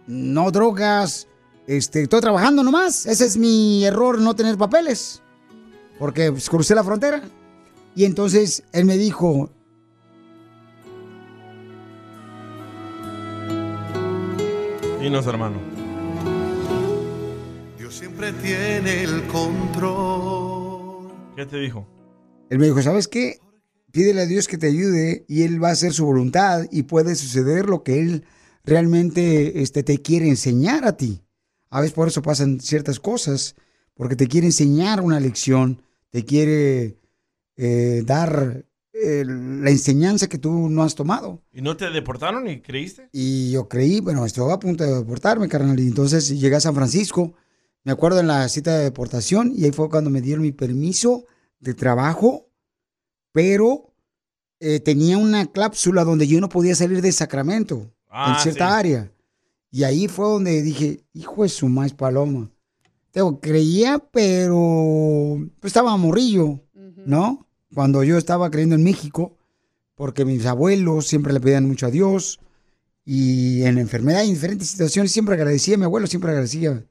no 0.07 0.49
drogas. 0.49 1.27
Este, 1.67 2.01
estoy 2.01 2.21
trabajando 2.21 2.63
nomás. 2.63 3.05
Ese 3.05 3.27
es 3.27 3.37
mi 3.37 3.85
error, 3.85 4.19
no 4.19 4.35
tener 4.35 4.57
papeles. 4.57 5.21
Porque 5.99 6.31
pues, 6.31 6.49
crucé 6.49 6.73
la 6.73 6.83
frontera. 6.83 7.21
Y 7.95 8.05
entonces 8.05 8.63
él 8.71 8.85
me 8.85 8.97
dijo, 8.97 9.51
Dinos, 14.99 15.27
hermano. 15.27 15.57
Dios 17.77 17.95
siempre 17.95 18.33
tiene 18.33 19.03
el 19.03 19.27
control. 19.27 21.11
¿Qué 21.35 21.45
te 21.45 21.57
dijo? 21.57 21.87
él 22.49 22.59
me 22.59 22.65
dijo, 22.65 22.81
¿sabes 22.81 23.07
qué? 23.07 23.39
Pídele 23.91 24.21
a 24.21 24.25
Dios 24.25 24.47
que 24.47 24.57
te 24.57 24.67
ayude 24.67 25.25
y 25.27 25.43
Él 25.43 25.63
va 25.63 25.69
a 25.69 25.73
hacer 25.73 25.93
su 25.93 26.05
voluntad 26.05 26.65
y 26.71 26.83
puede 26.83 27.15
suceder 27.15 27.67
lo 27.67 27.83
que 27.83 27.99
Él 27.99 28.25
realmente 28.63 29.61
este, 29.61 29.83
te 29.83 30.01
quiere 30.01 30.27
enseñar 30.27 30.85
a 30.85 30.97
ti. 30.97 31.23
A 31.69 31.81
veces 31.81 31.93
por 31.93 32.07
eso 32.07 32.21
pasan 32.21 32.59
ciertas 32.59 32.99
cosas, 32.99 33.55
porque 33.93 34.15
te 34.15 34.27
quiere 34.27 34.47
enseñar 34.47 35.01
una 35.01 35.19
lección, 35.19 35.81
te 36.09 36.25
quiere 36.25 36.97
eh, 37.57 38.03
dar 38.05 38.65
eh, 38.93 39.23
la 39.25 39.69
enseñanza 39.69 40.27
que 40.27 40.37
tú 40.37 40.69
no 40.69 40.83
has 40.83 40.95
tomado. 40.95 41.41
¿Y 41.51 41.61
no 41.61 41.77
te 41.77 41.89
deportaron 41.89 42.47
y 42.47 42.61
creíste? 42.61 43.09
Y 43.11 43.51
yo 43.51 43.67
creí, 43.67 43.99
bueno, 43.99 44.25
estaba 44.25 44.53
a 44.53 44.59
punto 44.59 44.83
de 44.83 44.93
deportarme, 44.93 45.47
carnal. 45.47 45.79
Y 45.79 45.87
entonces 45.87 46.27
llegué 46.29 46.55
a 46.55 46.59
San 46.61 46.75
Francisco, 46.75 47.33
me 47.83 47.91
acuerdo 47.91 48.19
en 48.19 48.27
la 48.27 48.47
cita 48.49 48.77
de 48.77 48.83
deportación, 48.85 49.53
y 49.55 49.65
ahí 49.65 49.71
fue 49.71 49.89
cuando 49.89 50.09
me 50.09 50.21
dieron 50.21 50.41
mi 50.43 50.51
permiso 50.51 51.25
de 51.59 51.73
trabajo, 51.73 52.49
pero 53.31 53.93
eh, 54.59 54.79
tenía 54.79 55.17
una 55.17 55.45
cláusula 55.51 56.03
donde 56.03 56.27
yo 56.27 56.39
no 56.41 56.49
podía 56.49 56.75
salir 56.75 57.01
de 57.01 57.11
Sacramento, 57.11 57.91
Ah, 58.11 58.33
en 58.35 58.41
cierta 58.41 58.67
sí. 58.67 58.73
área. 58.75 59.11
Y 59.71 59.83
ahí 59.83 60.07
fue 60.07 60.25
donde 60.25 60.63
dije, 60.63 61.03
hijo 61.13 61.43
de 61.43 61.49
su 61.49 61.69
maíz 61.69 61.93
paloma. 61.93 62.49
Tengo, 63.11 63.39
creía, 63.39 63.99
pero 64.11 65.37
pues, 65.59 65.71
estaba 65.71 65.95
morrillo, 65.97 66.61
¿no? 67.05 67.47
Cuando 67.73 68.03
yo 68.03 68.17
estaba 68.17 68.51
creyendo 68.51 68.75
en 68.75 68.83
México, 68.83 69.37
porque 69.95 70.25
mis 70.25 70.45
abuelos 70.45 71.07
siempre 71.07 71.33
le 71.33 71.39
pedían 71.39 71.67
mucho 71.67 71.87
a 71.87 71.91
Dios, 71.91 72.39
y 73.05 73.63
en 73.63 73.79
enfermedad 73.79 74.23
y 74.23 74.27
en 74.27 74.35
diferentes 74.35 74.69
situaciones 74.69 75.11
siempre 75.11 75.35
agradecía, 75.35 75.77
mi 75.77 75.85
abuelo 75.85 76.05
siempre 76.05 76.29
agradecía. 76.29 76.85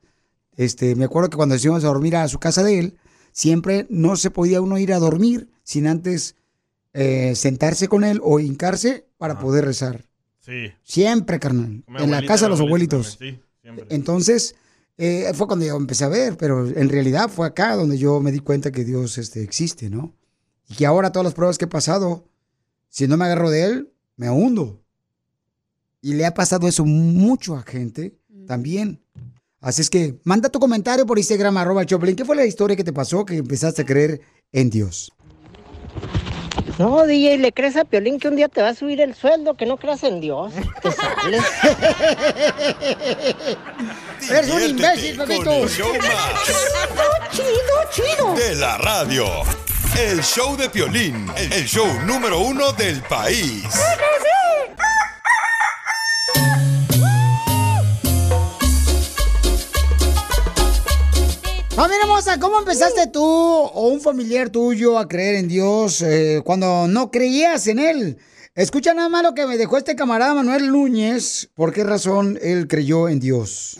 Este, 0.56 0.96
me 0.96 1.04
acuerdo 1.04 1.30
que 1.30 1.36
cuando 1.36 1.54
íbamos 1.54 1.84
a 1.84 1.86
dormir 1.86 2.16
a 2.16 2.26
su 2.26 2.40
casa 2.40 2.64
de 2.64 2.80
él, 2.80 2.98
siempre 3.30 3.86
no 3.88 4.16
se 4.16 4.30
podía 4.30 4.60
uno 4.60 4.78
ir 4.78 4.92
a 4.92 4.98
dormir 4.98 5.48
sin 5.62 5.86
antes 5.86 6.34
eh, 6.92 7.36
sentarse 7.36 7.86
con 7.86 8.02
él 8.02 8.20
o 8.24 8.40
hincarse 8.40 9.06
para 9.16 9.38
poder 9.38 9.64
rezar. 9.64 10.06
Sí. 10.40 10.72
Siempre, 10.82 11.38
carnal. 11.38 11.84
En 11.86 12.10
la 12.10 12.24
casa 12.26 12.46
de 12.46 12.50
los 12.50 12.60
abuelitos. 12.60 13.18
también, 13.18 13.36
sí, 13.36 13.42
siempre. 13.62 13.86
Entonces, 13.90 14.56
eh, 14.98 15.30
fue 15.32 15.46
cuando 15.46 15.64
yo 15.64 15.76
empecé 15.76 16.04
a 16.04 16.08
ver, 16.08 16.36
pero 16.36 16.66
en 16.66 16.88
realidad 16.88 17.30
fue 17.30 17.46
acá 17.46 17.76
donde 17.76 17.96
yo 17.98 18.20
me 18.20 18.32
di 18.32 18.40
cuenta 18.40 18.72
que 18.72 18.84
Dios 18.84 19.16
este, 19.16 19.42
existe, 19.42 19.88
¿no? 19.88 20.12
Y 20.68 20.74
que 20.74 20.86
ahora 20.86 21.12
todas 21.12 21.24
las 21.24 21.34
pruebas 21.34 21.56
que 21.56 21.66
he 21.66 21.68
pasado, 21.68 22.28
si 22.88 23.06
no 23.06 23.16
me 23.16 23.24
agarro 23.24 23.48
de 23.48 23.62
Él, 23.62 23.92
me 24.16 24.28
hundo. 24.28 24.82
Y 26.02 26.14
le 26.14 26.26
ha 26.26 26.34
pasado 26.34 26.66
eso 26.66 26.84
mucho 26.84 27.56
a 27.56 27.62
gente 27.62 28.18
también. 28.46 29.00
Así 29.60 29.82
es 29.82 29.90
que 29.90 30.18
manda 30.24 30.48
tu 30.48 30.58
comentario 30.58 31.06
por 31.06 31.18
Instagram, 31.18 31.56
arroba 31.56 31.86
Choplin. 31.86 32.16
¿Qué 32.16 32.24
fue 32.24 32.36
la 32.36 32.46
historia 32.46 32.76
que 32.76 32.84
te 32.84 32.92
pasó 32.92 33.24
que 33.24 33.36
empezaste 33.36 33.82
a 33.82 33.86
creer 33.86 34.20
en 34.52 34.68
Dios? 34.68 35.12
No, 36.78 37.04
DJ, 37.04 37.38
le 37.38 37.52
crees 37.52 37.76
a 37.76 37.84
Piolín 37.84 38.20
que 38.20 38.28
un 38.28 38.36
día 38.36 38.48
te 38.48 38.62
va 38.62 38.68
a 38.68 38.74
subir 38.74 39.00
el 39.00 39.14
sueldo, 39.16 39.56
que 39.56 39.66
no 39.66 39.78
creas 39.78 40.04
en 40.04 40.20
Dios. 40.20 40.52
Te 40.80 40.92
sales. 40.92 41.42
Eres 44.30 44.50
un 44.50 44.62
imbécil, 44.62 45.16
con 45.16 45.26
Pepito. 45.26 45.52
el 45.52 45.68
show 45.68 45.92
más 45.98 47.30
chido, 47.32 47.46
chido. 47.90 48.34
de 48.34 48.54
la 48.54 48.78
radio. 48.78 49.26
El 49.98 50.22
show 50.22 50.56
de 50.56 50.70
Piolín, 50.70 51.28
el 51.36 51.66
show 51.66 51.88
número 52.04 52.38
uno 52.38 52.72
del 52.72 53.02
país. 53.02 53.64
Familia 61.78 62.02
hermosa, 62.02 62.40
¿cómo 62.40 62.58
empezaste 62.58 63.06
tú 63.06 63.22
o 63.24 63.86
un 63.86 64.00
familiar 64.00 64.50
tuyo 64.50 64.98
a 64.98 65.06
creer 65.06 65.36
en 65.36 65.46
Dios 65.46 66.02
eh, 66.02 66.42
cuando 66.44 66.88
no 66.88 67.12
creías 67.12 67.68
en 67.68 67.78
Él? 67.78 68.18
Escucha 68.56 68.94
nada 68.94 69.08
más 69.08 69.22
lo 69.22 69.32
que 69.32 69.46
me 69.46 69.56
dejó 69.56 69.78
este 69.78 69.94
camarada 69.94 70.34
Manuel 70.34 70.72
Núñez. 70.72 71.50
¿Por 71.54 71.72
qué 71.72 71.84
razón 71.84 72.36
él 72.42 72.66
creyó 72.66 73.08
en 73.08 73.20
Dios? 73.20 73.76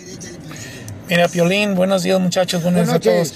Mira, 1.08 1.26
Piolín, 1.26 1.74
buenos 1.74 2.04
días 2.04 2.20
muchachos, 2.20 2.62
buenos 2.62 2.86
días 2.86 2.94
a 2.94 3.00
todos. 3.00 3.34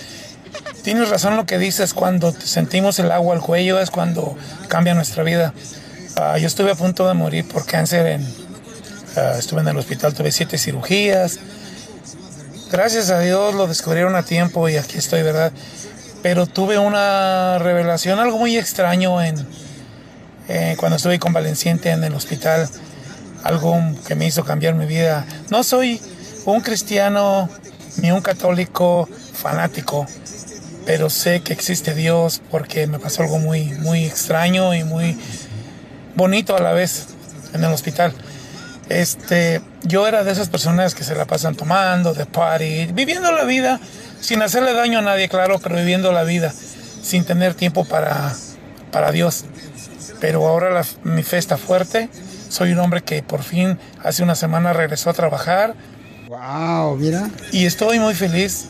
Tienes 0.85 1.09
razón 1.09 1.37
lo 1.37 1.45
que 1.45 1.59
dices, 1.59 1.93
cuando 1.93 2.31
sentimos 2.31 3.01
el 3.01 3.11
agua 3.11 3.35
al 3.35 3.43
cuello 3.43 3.81
es 3.81 3.91
cuando 3.91 4.37
cambia 4.69 4.95
nuestra 4.95 5.25
vida. 5.25 5.53
Ah, 6.15 6.39
yo 6.39 6.47
estuve 6.47 6.71
a 6.71 6.77
punto 6.77 7.09
de 7.09 7.15
morir 7.15 7.49
por 7.49 7.67
cáncer, 7.67 8.07
en, 8.07 8.35
ah, 9.17 9.35
estuve 9.37 9.63
en 9.63 9.67
el 9.67 9.77
hospital, 9.77 10.15
tuve 10.15 10.31
siete 10.31 10.57
cirugías. 10.57 11.41
Gracias 12.73 13.11
a 13.11 13.21
Dios 13.21 13.55
lo 13.55 13.67
descubrieron 13.67 14.17
a 14.17 14.23
tiempo 14.23 14.67
y 14.67 14.79
aquí 14.79 14.97
estoy, 14.97 15.23
¿verdad? 15.23 15.53
Pero 16.23 16.47
tuve 16.47 16.79
una 16.79 17.59
revelación, 17.59 18.19
algo 18.19 18.39
muy 18.39 18.57
extraño 18.57 19.21
en, 19.21 19.47
eh, 20.49 20.75
cuando 20.79 20.97
estuve 20.97 21.19
convaleciente 21.19 21.91
en 21.91 22.03
el 22.03 22.15
hospital, 22.15 22.67
algo 23.45 23.79
que 24.09 24.15
me 24.15 24.25
hizo 24.25 24.43
cambiar 24.43 24.75
mi 24.75 24.87
vida. 24.87 25.27
No 25.51 25.65
soy 25.65 26.01
un 26.47 26.63
cristiano 26.63 27.51
ni 27.99 28.11
un 28.11 28.23
católico 28.23 29.07
fanático, 29.35 30.07
pero 30.87 31.11
sé 31.11 31.43
que 31.43 31.53
existe 31.53 31.95
Dios 31.95 32.41
porque 32.51 32.87
me 32.87 32.99
pasó 32.99 33.23
algo 33.23 33.39
muy, 33.39 33.67
muy 33.81 34.07
extraño 34.07 34.75
y 34.75 34.83
muy 34.83 35.19
bonito 36.17 36.57
a 36.57 36.61
la 36.63 36.73
vez 36.73 37.09
en 37.53 37.65
el 37.65 37.71
hospital. 37.71 38.15
Este, 39.01 39.63
yo 39.85 40.07
era 40.07 40.23
de 40.23 40.33
esas 40.33 40.49
personas 40.51 40.95
que 40.95 41.03
se 41.05 41.15
la 41.15 41.25
pasan 41.25 41.55
tomando, 41.55 42.13
de 42.13 42.27
party, 42.27 42.87
viviendo 42.93 43.33
la 43.33 43.45
vida 43.45 43.81
sin 44.21 44.43
hacerle 44.43 44.75
daño 44.75 44.99
a 44.99 45.03
nadie, 45.03 45.29
claro, 45.29 45.59
pero 45.61 45.77
viviendo 45.77 46.13
la 46.13 46.25
vida 46.25 46.53
sin 47.03 47.25
tener 47.25 47.55
tiempo 47.55 47.85
para, 47.87 48.35
para 48.91 49.11
Dios. 49.13 49.45
Pero 50.21 50.47
ahora 50.47 50.71
la- 50.71 50.87
mi 51.05 51.23
fe 51.23 51.39
está 51.39 51.57
fuerte. 51.57 52.09
Soy 52.49 52.73
un 52.73 52.79
hombre 52.81 53.03
que 53.03 53.23
por 53.23 53.43
fin 53.43 53.79
hace 54.05 54.23
una 54.23 54.35
semana 54.35 54.73
regresó 54.75 55.09
a 55.11 55.15
trabajar. 55.15 55.75
Wow, 56.29 56.97
mira. 56.97 57.31
Y 57.51 57.65
estoy 57.67 57.99
muy 57.99 58.15
feliz. 58.15 58.67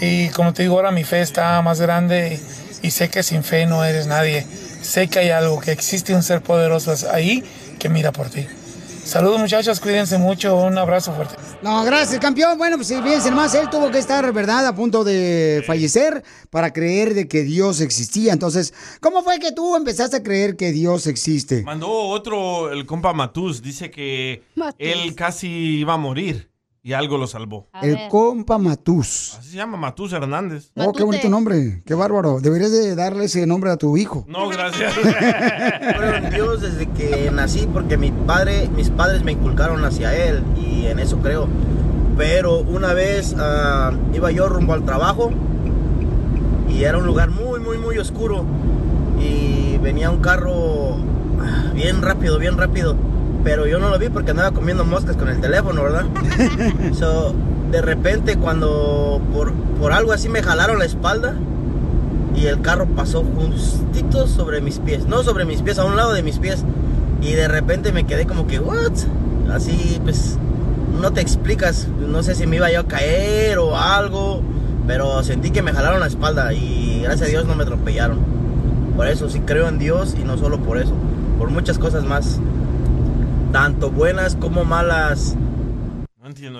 Y 0.00 0.28
como 0.30 0.52
te 0.54 0.62
digo, 0.62 0.76
ahora 0.76 0.90
mi 0.90 1.04
fe 1.04 1.20
está 1.20 1.60
más 1.62 1.80
grande 1.80 2.40
y 2.82 2.90
sé 2.90 3.08
que 3.10 3.22
sin 3.22 3.44
fe 3.44 3.66
no 3.66 3.84
eres 3.84 4.06
nadie. 4.06 4.46
Sé 4.82 5.06
que 5.08 5.18
hay 5.20 5.30
algo, 5.30 5.60
que 5.60 5.70
existe 5.70 6.14
un 6.14 6.22
ser 6.22 6.40
poderoso 6.42 6.94
ahí 7.12 7.44
que 7.78 7.88
mira 7.88 8.10
por 8.10 8.30
ti. 8.30 8.46
Saludos 9.04 9.38
muchachos, 9.38 9.80
cuídense 9.80 10.16
mucho, 10.16 10.56
un 10.56 10.78
abrazo 10.78 11.12
fuerte. 11.12 11.34
No, 11.62 11.84
gracias, 11.84 12.18
campeón. 12.18 12.56
Bueno, 12.56 12.76
pues 12.76 12.88
fíjense 12.88 13.30
más, 13.30 13.54
él 13.54 13.68
tuvo 13.70 13.90
que 13.90 13.98
estar, 13.98 14.32
¿verdad?, 14.32 14.66
a 14.66 14.74
punto 14.74 15.04
de 15.04 15.62
fallecer 15.66 16.24
para 16.50 16.72
creer 16.72 17.12
de 17.12 17.28
que 17.28 17.42
Dios 17.42 17.82
existía. 17.82 18.32
Entonces, 18.32 18.72
¿cómo 19.00 19.22
fue 19.22 19.38
que 19.38 19.52
tú 19.52 19.76
empezaste 19.76 20.16
a 20.16 20.22
creer 20.22 20.56
que 20.56 20.72
Dios 20.72 21.06
existe? 21.06 21.62
Mandó 21.62 21.90
otro, 21.90 22.72
el 22.72 22.86
compa 22.86 23.12
Matus, 23.12 23.60
dice 23.60 23.90
que 23.90 24.42
él 24.78 25.14
casi 25.14 25.48
iba 25.48 25.94
a 25.94 25.98
morir 25.98 26.53
y 26.84 26.92
algo 26.92 27.16
lo 27.16 27.26
salvó. 27.26 27.66
El 27.80 27.96
compa 28.10 28.58
Matus. 28.58 29.36
Así 29.38 29.52
se 29.52 29.56
llama 29.56 29.78
Matus 29.78 30.12
Hernández. 30.12 30.70
Oh, 30.76 30.92
qué 30.92 31.02
bonito 31.02 31.30
nombre, 31.30 31.82
qué 31.86 31.94
bárbaro. 31.94 32.40
Deberías 32.40 32.70
de 32.72 32.94
darle 32.94 33.24
ese 33.24 33.46
nombre 33.46 33.70
a 33.70 33.78
tu 33.78 33.96
hijo. 33.96 34.26
No, 34.28 34.50
gracias. 34.50 34.92
creo 34.94 36.14
en 36.16 36.30
Dios 36.30 36.60
desde 36.60 36.86
que 36.90 37.30
nací 37.32 37.66
porque 37.72 37.96
mi 37.96 38.10
padre, 38.10 38.68
mis 38.68 38.90
padres 38.90 39.24
me 39.24 39.32
inculcaron 39.32 39.82
hacia 39.82 40.14
Él 40.14 40.44
y 40.58 40.84
en 40.86 40.98
eso 40.98 41.20
creo. 41.20 41.48
Pero 42.18 42.58
una 42.60 42.92
vez 42.92 43.34
ah, 43.38 43.90
iba 44.12 44.30
yo 44.30 44.50
rumbo 44.50 44.74
al 44.74 44.84
trabajo 44.84 45.30
y 46.68 46.84
era 46.84 46.98
un 46.98 47.06
lugar 47.06 47.30
muy, 47.30 47.60
muy, 47.60 47.78
muy 47.78 47.96
oscuro 47.96 48.44
y 49.18 49.78
venía 49.78 50.10
un 50.10 50.20
carro 50.20 50.98
ah, 51.40 51.72
bien 51.74 52.02
rápido, 52.02 52.38
bien 52.38 52.58
rápido. 52.58 52.94
Pero 53.44 53.66
yo 53.66 53.78
no 53.78 53.90
lo 53.90 53.98
vi 53.98 54.08
porque 54.08 54.30
andaba 54.30 54.50
comiendo 54.50 54.84
moscas 54.84 55.16
con 55.16 55.28
el 55.28 55.40
teléfono, 55.40 55.82
¿verdad? 55.82 56.06
So, 56.94 57.34
de 57.70 57.82
repente 57.82 58.36
cuando 58.36 59.20
por, 59.32 59.52
por 59.52 59.92
algo 59.92 60.12
así 60.12 60.28
me 60.28 60.42
jalaron 60.42 60.78
la 60.78 60.86
espalda 60.86 61.34
y 62.34 62.46
el 62.46 62.60
carro 62.62 62.86
pasó 62.86 63.22
justito 63.22 64.26
sobre 64.26 64.60
mis 64.60 64.78
pies, 64.78 65.06
no 65.06 65.22
sobre 65.22 65.44
mis 65.44 65.62
pies, 65.62 65.78
a 65.78 65.84
un 65.84 65.96
lado 65.96 66.12
de 66.12 66.22
mis 66.22 66.38
pies. 66.38 66.64
Y 67.20 67.32
de 67.32 67.48
repente 67.48 67.92
me 67.92 68.04
quedé 68.04 68.26
como 68.26 68.46
que, 68.46 68.58
¿what? 68.58 68.92
Así, 69.50 70.00
pues, 70.04 70.36
no 71.00 71.12
te 71.12 71.20
explicas, 71.20 71.86
no 71.98 72.22
sé 72.22 72.34
si 72.34 72.46
me 72.46 72.56
iba 72.56 72.70
yo 72.70 72.80
a 72.80 72.84
caer 72.84 73.58
o 73.58 73.76
algo, 73.76 74.42
pero 74.86 75.22
sentí 75.22 75.50
que 75.50 75.62
me 75.62 75.72
jalaron 75.72 76.00
la 76.00 76.06
espalda 76.06 76.52
y 76.52 77.00
gracias 77.02 77.28
a 77.28 77.30
Dios 77.30 77.46
no 77.46 77.54
me 77.54 77.62
atropellaron. 77.62 78.18
Por 78.96 79.06
eso 79.06 79.28
sí 79.28 79.40
creo 79.40 79.68
en 79.68 79.78
Dios 79.78 80.14
y 80.20 80.24
no 80.24 80.36
solo 80.36 80.58
por 80.58 80.78
eso, 80.78 80.92
por 81.38 81.50
muchas 81.50 81.78
cosas 81.78 82.04
más, 82.04 82.40
tanto 83.54 83.88
buenas 83.88 84.34
como 84.34 84.64
malas. 84.64 85.36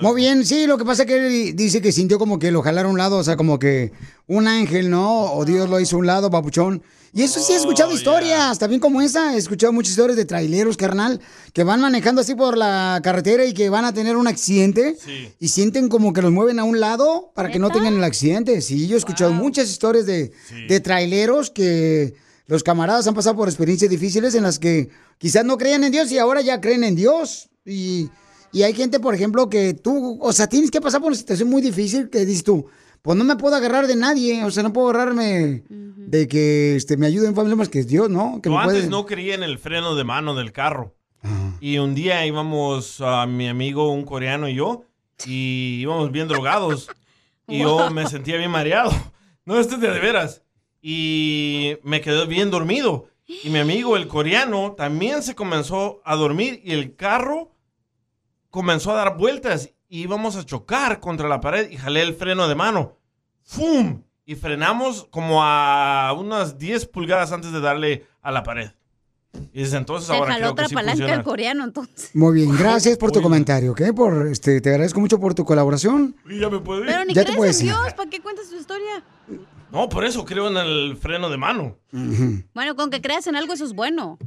Muy 0.01 0.15
bien, 0.15 0.45
sí, 0.45 0.65
lo 0.65 0.77
que 0.77 0.85
pasa 0.85 1.03
es 1.03 1.07
que 1.09 1.49
él 1.49 1.53
dice 1.53 1.81
que 1.81 1.91
sintió 1.91 2.17
como 2.17 2.39
que 2.39 2.51
lo 2.51 2.61
jalaron 2.61 2.91
a 2.91 2.93
un 2.93 2.97
lado, 2.97 3.17
o 3.17 3.23
sea, 3.23 3.35
como 3.35 3.59
que 3.59 3.91
un 4.27 4.47
ángel, 4.47 4.89
¿no? 4.89 5.33
O 5.33 5.43
Dios 5.43 5.69
lo 5.69 5.81
hizo 5.81 5.97
a 5.97 5.99
un 5.99 6.05
lado, 6.05 6.29
papuchón. 6.29 6.81
Y 7.11 7.23
eso 7.23 7.41
sí 7.41 7.51
he 7.51 7.57
escuchado 7.57 7.91
historias, 7.91 8.59
también 8.59 8.79
como 8.79 9.01
esa, 9.01 9.35
he 9.35 9.37
escuchado 9.37 9.73
muchas 9.73 9.91
historias 9.91 10.15
de 10.15 10.23
traileros, 10.23 10.77
carnal, 10.77 11.19
que 11.51 11.65
van 11.65 11.81
manejando 11.81 12.21
así 12.21 12.33
por 12.33 12.57
la 12.57 13.01
carretera 13.03 13.43
y 13.43 13.53
que 13.53 13.69
van 13.69 13.83
a 13.83 13.93
tener 13.93 14.15
un 14.15 14.27
accidente 14.27 14.95
y 15.37 15.49
sienten 15.49 15.89
como 15.89 16.13
que 16.13 16.21
los 16.21 16.31
mueven 16.31 16.59
a 16.59 16.63
un 16.63 16.79
lado 16.79 17.33
para 17.35 17.51
que 17.51 17.59
no 17.59 17.71
tengan 17.71 17.95
el 17.95 18.03
accidente. 18.05 18.61
Sí, 18.61 18.87
yo 18.87 18.95
he 18.95 18.99
escuchado 18.99 19.33
muchas 19.33 19.69
historias 19.69 20.05
de, 20.05 20.31
de 20.69 20.79
traileros 20.79 21.49
que 21.49 22.13
los 22.47 22.63
camaradas 22.63 23.07
han 23.07 23.13
pasado 23.15 23.35
por 23.35 23.47
experiencias 23.47 23.89
difíciles 23.89 24.35
en 24.35 24.43
las 24.43 24.59
que 24.59 24.89
quizás 25.17 25.43
no 25.45 25.57
creían 25.57 25.83
en 25.83 25.91
Dios 25.91 26.11
y 26.11 26.17
ahora 26.19 26.41
ya 26.41 26.61
creen 26.61 26.83
en 26.83 26.95
Dios. 26.95 27.49
Y, 27.65 28.09
y 28.51 28.63
hay 28.63 28.73
gente, 28.73 28.99
por 28.99 29.15
ejemplo, 29.15 29.49
que 29.49 29.73
tú, 29.73 30.19
o 30.21 30.31
sea, 30.33 30.47
tienes 30.47 30.69
que 30.71 30.81
pasar 30.81 31.01
por 31.01 31.07
una 31.07 31.17
situación 31.17 31.49
muy 31.49 31.61
difícil 31.61 32.09
que 32.09 32.25
dices 32.25 32.43
tú, 32.43 32.67
pues 33.01 33.17
no 33.17 33.23
me 33.23 33.35
puedo 33.35 33.55
agarrar 33.55 33.87
de 33.87 33.95
nadie. 33.95 34.43
O 34.43 34.51
sea, 34.51 34.63
no 34.63 34.71
puedo 34.73 34.89
agarrarme 34.89 35.63
de 35.69 36.27
que 36.27 36.75
este, 36.75 36.97
me 36.97 37.07
ayude 37.07 37.27
en 37.27 37.35
familia 37.35 37.55
más 37.55 37.69
que 37.69 37.83
Dios, 37.83 38.09
¿no? 38.09 38.39
Que 38.41 38.49
Yo 38.49 38.55
me 38.55 38.61
antes 38.61 38.77
puede- 38.77 38.89
no 38.89 39.05
creía 39.05 39.33
en 39.35 39.43
el 39.43 39.57
freno 39.59 39.95
de 39.95 40.03
mano 40.03 40.35
del 40.35 40.51
carro. 40.51 40.95
Y 41.59 41.79
un 41.79 41.95
día 41.95 42.23
íbamos 42.27 43.01
a 43.01 43.25
mi 43.25 43.47
amigo, 43.47 43.91
un 43.91 44.03
coreano 44.05 44.47
y 44.47 44.53
yo, 44.55 44.83
y 45.25 45.79
íbamos 45.81 46.11
bien 46.11 46.27
drogados. 46.27 46.87
Y 47.47 47.59
yo 47.59 47.91
me 47.91 48.07
sentía 48.07 48.37
bien 48.37 48.49
mareado. 48.49 48.91
No, 49.45 49.59
esto 49.59 49.75
es 49.75 49.81
de, 49.81 49.91
de 49.91 49.99
veras. 49.99 50.41
Y 50.87 51.79
me 51.81 51.99
quedé 51.99 52.27
bien 52.27 52.51
dormido. 52.51 53.07
Y 53.25 53.49
mi 53.49 53.57
amigo, 53.57 53.97
el 53.97 54.07
coreano, 54.07 54.75
también 54.77 55.23
se 55.23 55.33
comenzó 55.33 55.99
a 56.05 56.15
dormir 56.15 56.61
y 56.63 56.73
el 56.73 56.95
carro 56.95 57.51
comenzó 58.51 58.91
a 58.91 58.95
dar 58.97 59.17
vueltas. 59.17 59.71
Y 59.89 60.01
íbamos 60.03 60.35
a 60.35 60.45
chocar 60.45 60.99
contra 60.99 61.27
la 61.27 61.41
pared 61.41 61.71
y 61.71 61.77
jalé 61.77 62.03
el 62.03 62.13
freno 62.13 62.47
de 62.47 62.53
mano. 62.53 62.99
¡Fum! 63.41 64.03
Y 64.27 64.35
frenamos 64.35 65.07
como 65.09 65.43
a 65.43 66.13
unas 66.15 66.59
10 66.59 66.85
pulgadas 66.85 67.31
antes 67.31 67.51
de 67.51 67.61
darle 67.61 68.05
a 68.21 68.31
la 68.31 68.43
pared. 68.43 68.69
Y 69.53 69.61
desde 69.61 69.77
entonces 69.77 70.05
Se 70.07 70.13
ahora 70.13 70.33
jaló 70.33 70.41
creo 70.43 70.51
otra 70.51 70.65
que 70.65 70.69
sí 70.69 70.75
palanca 70.75 70.97
funciona. 70.97 71.13
el 71.15 71.23
coreano, 71.23 71.63
entonces. 71.63 72.11
Muy 72.13 72.35
bien, 72.35 72.55
gracias 72.55 72.95
por 72.99 73.11
tu 73.11 73.23
comentario, 73.23 73.71
¿ok? 73.71 73.81
Por, 73.95 74.27
este, 74.27 74.61
te 74.61 74.69
agradezco 74.69 74.99
mucho 74.99 75.19
por 75.19 75.33
tu 75.33 75.45
colaboración. 75.45 76.15
Y 76.29 76.39
ya 76.41 76.49
me 76.51 76.59
puedo 76.59 76.81
ir. 76.81 76.85
Pero 76.85 77.05
ni 77.05 77.13
Ya 77.15 77.21
te 77.21 77.25
crees 77.25 77.37
puedes 77.37 77.59
en 77.61 77.65
ir. 77.69 77.71
Dios, 77.73 77.93
¿para 77.95 78.07
qué 78.07 78.21
cuentas 78.21 78.47
tu 78.51 78.55
historia? 78.55 79.03
No, 79.71 79.89
por 79.89 80.05
eso 80.05 80.23
creo 80.25 80.47
en 80.47 80.57
el 80.57 80.97
freno 80.97 81.29
de 81.29 81.37
mano. 81.37 81.77
Bueno, 82.53 82.75
con 82.75 82.89
que 82.89 83.01
creas 83.01 83.27
en 83.27 83.35
algo, 83.35 83.53
eso 83.53 83.65
es 83.65 83.73
bueno. 83.73 84.17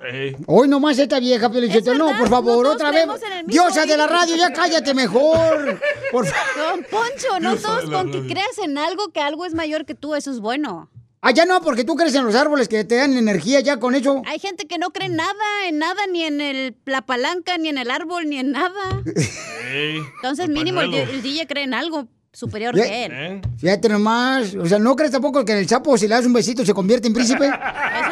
Sí. 0.00 0.36
Hoy 0.48 0.66
nomás 0.68 0.98
esta 0.98 1.20
vieja, 1.20 1.48
Felicito. 1.48 1.94
No, 1.94 2.08
por 2.18 2.28
favor, 2.28 2.66
otra 2.66 2.90
vez. 2.90 3.06
Diosa 3.46 3.86
de 3.86 3.96
la 3.96 4.06
radio, 4.08 4.34
ya 4.36 4.52
cállate 4.52 4.92
mejor. 4.94 5.80
Por 6.10 6.26
fa- 6.26 6.60
Don 6.60 6.84
Poncho, 6.90 7.38
no 7.40 7.50
Diosa 7.50 7.68
todos 7.68 7.90
con 7.90 8.10
que 8.10 8.26
creas 8.26 8.58
en 8.64 8.78
algo, 8.78 9.12
que 9.12 9.20
algo 9.20 9.44
es 9.46 9.54
mayor 9.54 9.84
que 9.86 9.94
tú, 9.94 10.14
eso 10.16 10.30
es 10.32 10.40
bueno. 10.40 10.90
Ah, 11.24 11.30
ya 11.30 11.46
no, 11.46 11.60
porque 11.62 11.84
tú 11.84 11.94
crees 11.94 12.16
en 12.16 12.24
los 12.24 12.34
árboles 12.34 12.66
que 12.66 12.82
te 12.84 12.96
dan 12.96 13.16
energía 13.16 13.60
ya 13.60 13.78
con 13.78 13.94
eso. 13.94 14.22
Hay 14.26 14.40
gente 14.40 14.66
que 14.66 14.76
no 14.78 14.90
cree 14.90 15.06
en 15.06 15.14
nada, 15.14 15.68
en 15.68 15.78
nada, 15.78 16.00
ni 16.10 16.24
en 16.24 16.40
el, 16.40 16.76
la 16.84 17.02
palanca, 17.02 17.56
ni 17.58 17.68
en 17.68 17.78
el 17.78 17.92
árbol, 17.92 18.28
ni 18.28 18.38
en 18.38 18.50
nada. 18.50 19.02
Entonces, 20.16 20.48
mínimo, 20.48 20.80
el, 20.80 20.92
el 20.94 21.22
DJ 21.22 21.46
cree 21.46 21.62
en 21.62 21.74
algo 21.74 22.08
superior 22.32 22.74
Ya- 22.74 22.84
que 22.84 23.04
él. 23.04 23.40
Fíjate 23.58 23.88
nomás. 23.88 24.54
O 24.54 24.66
sea, 24.66 24.78
¿no 24.78 24.96
crees 24.96 25.12
tampoco 25.12 25.44
que 25.44 25.58
el 25.58 25.68
sapo, 25.68 25.96
si 25.98 26.08
le 26.08 26.14
das 26.14 26.24
un 26.26 26.32
besito, 26.32 26.64
se 26.64 26.72
convierte 26.74 27.06
en 27.08 27.14
príncipe? 27.14 27.46
Eso 27.46 27.54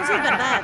sí 0.07 0.13
es 0.15 0.23
verdad. 0.23 0.61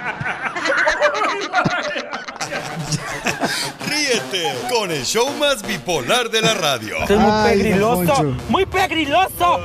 Ríete 3.88 4.52
con 4.70 4.90
el 4.90 5.04
show 5.04 5.28
más 5.38 5.62
bipolar 5.66 6.30
de 6.30 6.42
la 6.42 6.54
radio. 6.54 6.96
Esto 7.00 7.14
es 7.14 7.20
muy 7.20 7.30
Ay, 7.32 7.56
pegriloso, 7.58 7.96
don 8.04 8.06
Poncho. 8.06 8.42
muy 8.48 8.66
pegriloso. 8.66 9.60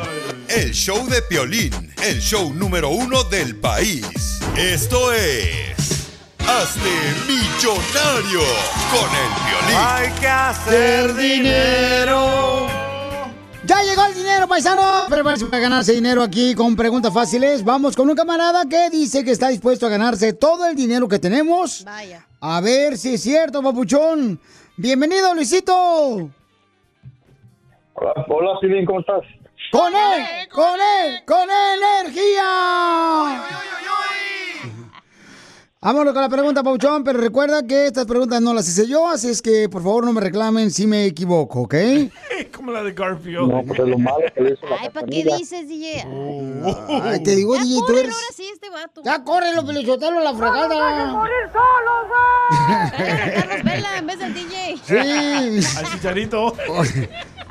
El 0.48 0.72
show 0.74 1.08
de 1.08 1.22
Piolín, 1.24 1.94
el 2.04 2.20
show 2.22 2.54
número 2.54 2.90
uno 2.90 3.24
del 3.26 3.56
país. 3.58 4.40
Esto 4.58 5.12
es... 5.14 6.10
Hazte 6.40 6.90
millonario 7.28 8.42
con 8.92 9.10
el 9.10 9.32
Piolín. 9.46 9.78
Hay 9.78 10.10
que 10.20 10.28
hacer 10.28 11.14
dinero. 11.16 12.68
Ya 13.72 13.84
llegó 13.84 14.06
el 14.06 14.14
dinero, 14.14 14.50
paisano. 14.50 15.06
Prepárense 15.08 15.46
para 15.46 15.62
ganarse 15.62 15.94
dinero 15.94 16.22
aquí 16.22 16.54
con 16.56 16.76
preguntas 16.76 17.14
fáciles. 17.14 17.64
Vamos 17.64 17.96
con 17.96 18.10
un 18.10 18.18
camarada 18.18 18.66
que 18.68 18.90
dice 18.90 19.24
que 19.24 19.32
está 19.32 19.48
dispuesto 19.48 19.86
a 19.86 19.90
ganarse 19.90 20.34
todo 20.34 20.66
el 20.66 20.76
dinero 20.76 21.08
que 21.08 21.20
tenemos. 21.20 21.86
Vaya. 21.86 22.28
A 22.42 22.60
ver 22.60 22.98
si 22.98 23.14
es 23.14 23.22
cierto, 23.22 23.64
papuchón. 23.64 24.42
Bienvenido, 24.76 25.34
Luisito. 25.34 25.74
Hola, 27.94 28.26
hola 28.28 28.60
Pilín, 28.60 28.86
¿cómo 28.86 29.00
estás? 29.00 29.22
Con 29.72 29.94
él, 29.96 30.50
con 30.50 30.78
él, 31.06 31.24
con 31.26 31.48
energía. 31.50 33.42
Vámonos 35.84 36.14
con 36.14 36.22
la 36.22 36.30
pregunta, 36.30 36.62
Pauchón, 36.62 37.04
pero 37.04 37.18
recuerda 37.20 37.66
que 37.66 37.88
estas 37.88 38.06
preguntas 38.06 38.40
no 38.40 38.54
las 38.54 38.68
hice 38.70 38.86
yo, 38.86 39.10
así 39.10 39.30
es 39.30 39.42
que 39.42 39.68
por 39.68 39.82
favor 39.82 40.06
no 40.06 40.14
me 40.14 40.22
reclamen 40.22 40.70
si 40.70 40.86
me 40.86 41.06
equivoco, 41.08 41.62
¿ok? 41.62 41.74
Como 42.56 42.72
la 42.72 42.84
de 42.84 42.92
Garfield. 42.92 43.50
No, 43.50 43.64
pues 43.64 43.80
es 43.80 43.88
lo 43.88 43.98
malo 43.98 44.20
que 44.32 44.42
le 44.42 44.54
hizo 44.54 44.68
la 44.68 44.76
Ay, 44.80 44.90
¿para 44.92 45.08
qué 45.08 45.24
dices, 45.24 45.68
DJ? 45.68 46.06
Ay, 47.02 47.24
te 47.24 47.36
digo, 47.36 47.56
Ya 47.56 47.64
DJ, 47.64 47.80
tú 47.88 47.94
eres... 47.98 48.14
ahora 48.14 48.28
sí, 48.36 48.48
este 48.54 48.70
vato. 48.70 49.02
Ya 49.04 49.24
córrelo, 49.24 49.66
Pelichotelo, 49.66 50.20
a 50.20 50.24
la 50.24 50.36
fregada. 50.36 51.08
morir 51.14 51.34
solo, 51.52 51.92
güey! 52.10 53.34
Carlos 53.34 53.64
Vela 53.64 53.98
en 53.98 54.06
vez 54.06 54.20
del 54.20 54.34
DJ. 54.36 54.78
Sí. 54.86 55.78
Al 55.80 55.86
chicharito. 55.94 56.54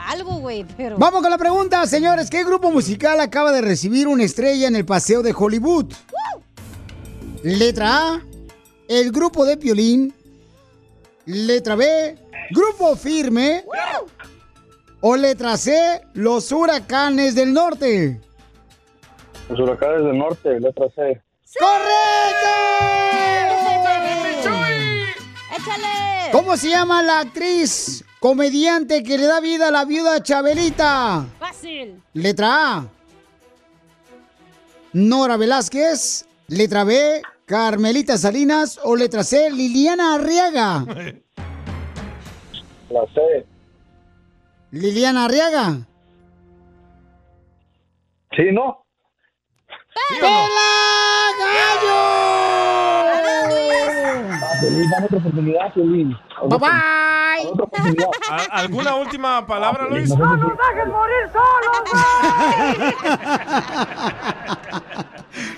Algo, 0.06 0.34
güey, 0.36 0.64
pero... 0.76 0.96
Vamos 0.98 1.20
con 1.20 1.32
la 1.32 1.38
pregunta, 1.38 1.84
señores. 1.88 2.30
¿Qué 2.30 2.44
grupo 2.44 2.70
musical 2.70 3.18
acaba 3.18 3.50
de 3.50 3.60
recibir 3.60 4.06
una 4.06 4.22
estrella 4.22 4.68
en 4.68 4.76
el 4.76 4.84
Paseo 4.84 5.20
de 5.22 5.34
Hollywood? 5.36 5.92
Letra 7.42 8.14
A, 8.14 8.22
el 8.86 9.10
grupo 9.12 9.46
de 9.46 9.56
Piolín. 9.56 10.14
Letra 11.24 11.74
B, 11.74 12.18
grupo 12.50 12.96
firme. 12.96 13.64
O 15.00 15.16
letra 15.16 15.56
C, 15.56 16.02
los 16.12 16.52
huracanes 16.52 17.34
del 17.34 17.54
norte. 17.54 18.20
Los 19.48 19.58
huracanes 19.58 20.04
del 20.04 20.18
norte, 20.18 20.60
letra 20.60 20.86
C. 20.94 21.22
¡Échale! 25.56 26.30
¿Cómo 26.32 26.56
se 26.58 26.68
llama 26.68 27.02
la 27.02 27.20
actriz 27.20 28.04
comediante 28.20 29.02
que 29.02 29.16
le 29.16 29.26
da 29.26 29.40
vida 29.40 29.68
a 29.68 29.70
la 29.70 29.86
viuda 29.86 30.22
Chabelita? 30.22 31.24
Fácil. 31.38 32.02
Letra 32.12 32.76
A. 32.76 32.86
Nora 34.92 35.38
Velázquez. 35.38 36.26
Letra 36.50 36.84
B. 36.84 37.22
Carmelita 37.46 38.16
Salinas. 38.18 38.78
O 38.84 38.94
letra 38.96 39.22
C. 39.24 39.50
Liliana 39.50 40.14
Arriaga. 40.14 40.84
La 42.90 43.02
C. 43.14 43.46
Liliana 44.72 45.24
Arriaga. 45.26 45.86
Sí, 48.36 48.42
¿no? 48.52 48.84
Piolín, 54.60 54.90
dame 54.90 55.06
otra 55.06 55.18
oportunidad, 55.18 55.72
Piolín. 55.74 56.16
Bye 56.48 56.58
bye. 56.58 57.46
Otra 57.50 57.64
oportunidad. 57.64 58.08
¿A- 58.30 58.58
¿Alguna 58.60 58.94
última 58.96 59.46
palabra, 59.46 59.86
Luis? 59.88 60.10
¡No 60.10 60.36
nos 60.36 60.52
dejes 60.58 60.86
morir 60.88 61.30
solos, 61.32 61.76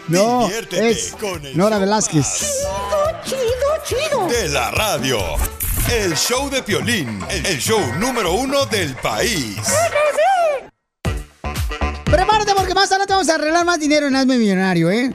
No, 0.09 0.47
Diviértete 0.47 0.91
es 0.91 1.13
con 1.13 1.45
el 1.45 1.57
Nora 1.57 1.79
Velázquez. 1.79 2.27
Chido, 3.25 3.39
chido. 3.85 4.27
De 4.29 4.49
la 4.49 4.71
radio. 4.71 5.19
El 5.91 6.15
show 6.17 6.49
de 6.49 6.63
Piolín, 6.63 7.21
el 7.29 7.59
show 7.59 7.81
número 7.99 8.33
uno 8.33 8.67
del 8.67 8.95
país. 8.97 9.57
Prepárate 12.05 12.55
porque 12.55 12.75
más 12.75 12.91
adelante 12.91 13.13
vamos 13.13 13.29
a 13.29 13.35
arreglar 13.35 13.65
más 13.65 13.79
dinero 13.79 14.07
en 14.07 14.17
Hazme 14.17 14.39
Millonario, 14.39 14.91
¿eh? 14.91 15.13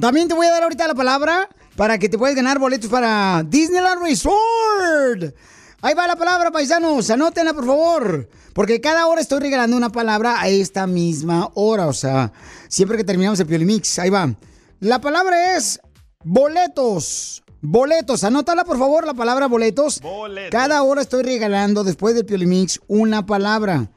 También 0.00 0.28
te 0.28 0.34
voy 0.34 0.46
a 0.46 0.50
dar 0.50 0.62
ahorita 0.62 0.86
la 0.86 0.94
palabra 0.94 1.48
para 1.76 1.98
que 1.98 2.08
te 2.08 2.18
puedas 2.18 2.36
ganar 2.36 2.58
boletos 2.58 2.90
para 2.90 3.42
Disneyland 3.46 4.02
Resort. 4.02 5.34
Ahí 5.80 5.94
va 5.94 6.06
la 6.06 6.16
palabra, 6.16 6.50
paisanos. 6.50 7.08
Anótenla, 7.10 7.54
por 7.54 7.64
favor. 7.66 8.28
Porque 8.52 8.80
cada 8.80 9.06
hora 9.06 9.20
estoy 9.20 9.38
regalando 9.40 9.76
una 9.76 9.90
palabra 9.90 10.40
a 10.40 10.48
esta 10.48 10.88
misma 10.88 11.50
hora. 11.54 11.86
O 11.86 11.92
sea, 11.92 12.32
siempre 12.68 12.96
que 12.96 13.04
terminamos 13.04 13.40
el 13.40 13.46
Piolimix. 13.46 13.98
Ahí 13.98 14.10
va. 14.10 14.34
La 14.80 15.00
palabra 15.00 15.56
es 15.56 15.80
boletos. 16.24 17.42
Boletos. 17.60 18.22
Anótala, 18.22 18.64
por 18.64 18.78
favor, 18.78 19.06
la 19.06 19.14
palabra 19.14 19.48
boletos. 19.48 20.00
Boletos. 20.00 20.52
Cada 20.52 20.82
hora 20.82 21.02
estoy 21.02 21.24
regalando, 21.24 21.82
después 21.82 22.14
del 22.14 22.24
Piolimix, 22.24 22.80
una 22.86 23.26
palabra. 23.26 23.90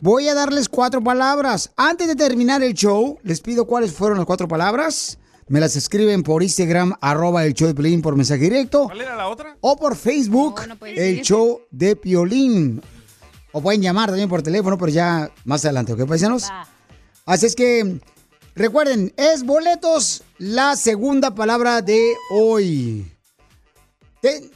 Voy 0.00 0.28
a 0.28 0.34
darles 0.34 0.68
cuatro 0.68 1.02
palabras. 1.02 1.72
Antes 1.76 2.08
de 2.08 2.16
terminar 2.16 2.62
el 2.62 2.74
show, 2.74 3.18
les 3.22 3.40
pido 3.40 3.66
cuáles 3.66 3.92
fueron 3.92 4.18
las 4.18 4.26
cuatro 4.26 4.48
palabras. 4.48 5.18
Me 5.48 5.60
las 5.60 5.76
escriben 5.76 6.22
por 6.22 6.42
Instagram, 6.42 6.94
arroba 7.00 7.44
el 7.44 7.54
show 7.54 7.68
de 7.68 7.74
Piolín 7.74 8.02
por 8.02 8.14
mensaje 8.14 8.42
directo. 8.42 8.84
¿Cuál 8.84 9.00
era 9.00 9.16
la 9.16 9.28
otra? 9.28 9.56
O 9.60 9.76
por 9.76 9.96
Facebook, 9.96 10.60
el 10.84 11.22
show 11.22 11.62
de 11.70 11.96
Piolín. 11.96 12.82
O 13.52 13.62
pueden 13.62 13.80
llamar 13.80 14.10
también 14.10 14.28
por 14.28 14.42
teléfono, 14.42 14.76
pero 14.76 14.92
ya 14.92 15.30
más 15.44 15.64
adelante, 15.64 15.94
¿ok, 15.94 16.06
paisanos? 16.06 16.44
Así 17.28 17.44
es 17.44 17.54
que, 17.54 18.00
recuerden, 18.54 19.12
es 19.18 19.44
boletos 19.44 20.22
la 20.38 20.76
segunda 20.76 21.34
palabra 21.34 21.82
de 21.82 22.14
hoy. 22.30 23.06
Te- 24.22 24.50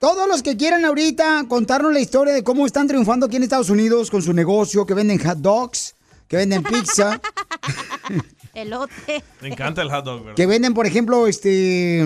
todos 0.00 0.26
los 0.28 0.42
que 0.42 0.56
quieran 0.56 0.84
ahorita 0.84 1.44
contarnos 1.48 1.92
la 1.92 2.00
historia 2.00 2.34
de 2.34 2.42
cómo 2.42 2.66
están 2.66 2.88
triunfando 2.88 3.26
aquí 3.26 3.36
en 3.36 3.44
Estados 3.44 3.70
Unidos 3.70 4.10
con 4.10 4.22
su 4.22 4.32
negocio, 4.32 4.84
que 4.84 4.94
venden 4.94 5.18
hot 5.24 5.38
dogs, 5.38 5.94
que 6.26 6.36
venden 6.36 6.64
pizza, 6.64 7.20
Elote. 8.54 9.22
Me 9.40 9.48
encanta 9.48 9.82
el 9.82 9.90
hot 9.90 10.04
dog, 10.04 10.20
¿verdad? 10.20 10.34
que 10.34 10.46
venden, 10.46 10.74
por 10.74 10.86
ejemplo, 10.86 11.26
este 11.28 12.04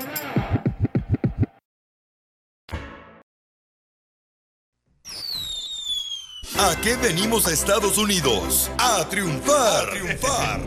¿A 6.63 6.75
qué 6.81 6.95
venimos 6.95 7.47
a 7.47 7.51
Estados 7.53 7.97
Unidos? 7.97 8.69
A 8.77 9.03
triunfar, 9.09 9.87
a 9.87 9.89
triunfar. 9.89 10.59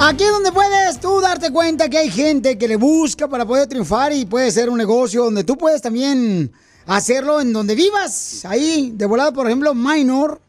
Aquí 0.00 0.22
es 0.24 0.30
donde 0.30 0.52
puedes 0.52 1.00
tú 1.00 1.20
darte 1.20 1.52
cuenta 1.52 1.88
que 1.88 1.98
hay 1.98 2.10
gente 2.10 2.56
que 2.58 2.68
le 2.68 2.76
busca 2.76 3.26
para 3.28 3.44
poder 3.44 3.66
triunfar 3.68 4.12
y 4.12 4.24
puede 4.24 4.50
ser 4.52 4.70
un 4.70 4.78
negocio 4.78 5.24
donde 5.24 5.42
tú 5.44 5.56
puedes 5.56 5.82
también 5.82 6.52
hacerlo 6.86 7.40
en 7.40 7.52
donde 7.52 7.74
vivas. 7.74 8.44
Ahí, 8.44 8.92
de 8.94 9.06
volada, 9.06 9.32
por 9.32 9.46
ejemplo, 9.46 9.74
Minor. 9.74 10.40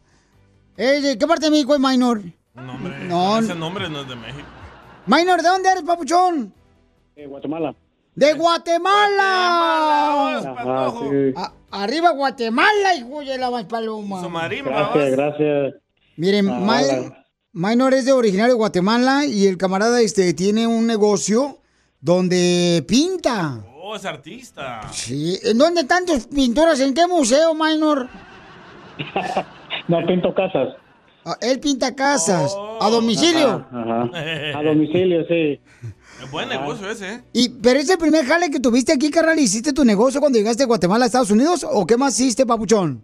Eh, 0.76 1.00
¿de 1.00 1.18
¿Qué 1.18 1.26
parte 1.26 1.46
de 1.46 1.50
México 1.50 1.74
es 1.74 1.80
Minor? 1.80 2.22
Nombre, 2.54 2.98
No. 3.04 3.38
Ese 3.38 3.54
nombre 3.54 3.88
no 3.88 4.02
es 4.02 4.08
de 4.08 4.16
México. 4.16 4.46
Minor, 5.06 5.42
¿de 5.42 5.48
dónde 5.48 5.70
eres, 5.70 5.82
papuchón? 5.82 6.52
De 7.16 7.26
Guatemala. 7.26 7.74
¡De 8.14 8.32
Guatemala! 8.34 10.38
Ajá, 10.38 10.92
sí. 11.00 11.32
A- 11.36 11.52
arriba 11.82 12.10
Guatemala, 12.10 12.94
hijo 12.94 13.20
de 13.20 13.38
la 13.38 13.50
más 13.50 13.64
paloma. 13.64 14.20
Gracias, 14.64 15.10
gracias. 15.10 15.74
Miren, 16.16 16.48
Ah, 16.48 16.60
es 17.94 18.04
de 18.04 18.12
originario 18.12 18.54
de 18.54 18.58
Guatemala 18.58 19.24
y 19.26 19.46
el 19.46 19.56
camarada 19.56 20.00
este 20.00 20.32
tiene 20.34 20.66
un 20.66 20.86
negocio 20.86 21.58
donde 22.00 22.84
pinta. 22.86 23.64
Oh, 23.82 23.96
es 23.96 24.04
artista. 24.04 24.80
Sí, 24.92 25.38
¿en 25.42 25.58
dónde 25.58 25.82
están 25.82 26.04
tus 26.06 26.26
pinturas? 26.26 26.80
¿En 26.80 26.92
qué 26.94 27.06
museo, 27.06 27.54
Minor? 27.54 28.08
No, 29.88 30.04
pinto 30.04 30.34
casas. 30.34 30.74
Ah, 31.24 31.36
él 31.40 31.60
pinta 31.60 31.94
casas 31.94 32.56
a 32.80 32.88
domicilio. 32.90 33.64
Ajá, 33.70 34.02
ajá. 34.02 34.58
A 34.58 34.62
domicilio, 34.64 35.24
sí. 35.28 35.60
Es 36.22 36.30
buen 36.30 36.48
negocio 36.48 36.88
ese, 36.90 37.14
¿eh? 37.14 37.20
Y, 37.32 37.48
pero 37.62 37.78
es 37.78 37.90
el 37.90 37.98
primer 37.98 38.24
jale 38.24 38.50
que 38.50 38.60
tuviste 38.60 38.92
aquí, 38.92 39.10
carnal. 39.10 39.38
¿Hiciste 39.38 39.72
tu 39.72 39.84
negocio 39.84 40.20
cuando 40.20 40.38
llegaste 40.38 40.62
de 40.62 40.66
Guatemala 40.68 41.04
a 41.04 41.06
Estados 41.06 41.30
Unidos? 41.30 41.66
¿O 41.70 41.86
qué 41.86 41.96
más 41.96 42.18
hiciste, 42.18 42.46
papuchón? 42.46 43.02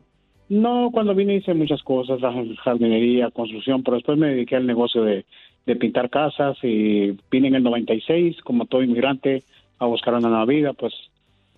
No, 0.49 0.91
cuando 0.93 1.15
vine 1.15 1.37
hice 1.37 1.55
muchas 1.55 1.83
cosas, 1.83 2.21
jardinería, 2.63 3.31
construcción, 3.31 3.83
pero 3.83 3.97
después 3.97 4.19
me 4.19 4.29
dediqué 4.29 4.57
al 4.57 4.67
negocio 4.67 5.03
de, 5.05 5.25
de 5.67 5.77
pintar 5.77 6.11
casas 6.11 6.57
y 6.63 7.17
vine 7.31 7.49
en 7.49 7.55
el 7.57 7.63
96, 7.63 8.37
como 8.43 8.67
todo 8.67 8.83
inmigrante, 8.83 9.45
a 9.79 9.87
buscar 9.87 10.15
una 10.15 10.29
nueva 10.29 10.45
vida, 10.45 10.73
pues 10.75 10.93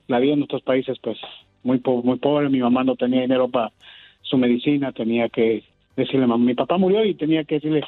la 0.06 0.18
vida 0.20 0.34
en 0.34 0.40
nuestros 0.40 0.62
países, 0.62 0.98
pues 1.02 1.18
muy, 1.62 1.78
po- 1.78 2.02
muy 2.02 2.18
pobre, 2.18 2.48
mi 2.50 2.58
mamá 2.60 2.84
no 2.84 2.94
tenía 2.94 3.22
dinero 3.22 3.48
para 3.48 3.72
su 4.22 4.36
medicina, 4.38 4.92
tenía 4.92 5.28
que 5.28 5.64
decirle, 5.96 6.26
mamá, 6.26 6.44
mi 6.44 6.54
papá 6.54 6.78
murió 6.78 7.04
y 7.04 7.14
tenía 7.14 7.44
que 7.44 7.56
decirle, 7.56 7.82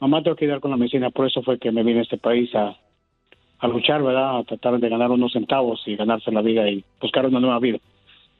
mamá, 0.00 0.22
tengo 0.22 0.36
que 0.36 0.44
ayudar 0.46 0.60
con 0.60 0.70
la 0.72 0.76
medicina, 0.76 1.10
por 1.10 1.26
eso 1.26 1.42
fue 1.42 1.58
que 1.58 1.70
me 1.72 1.82
vine 1.84 2.00
a 2.00 2.02
este 2.02 2.18
país 2.18 2.52
a, 2.54 2.76
a 3.58 3.68
luchar, 3.68 4.02
¿verdad? 4.02 4.38
A 4.38 4.44
tratar 4.44 4.78
de 4.78 4.88
ganar 4.88 5.10
unos 5.10 5.32
centavos 5.32 5.80
y 5.86 5.96
ganarse 5.96 6.30
la 6.30 6.42
vida 6.42 6.68
y 6.68 6.84
buscar 7.00 7.26
una 7.26 7.40
nueva 7.40 7.58
vida. 7.58 7.78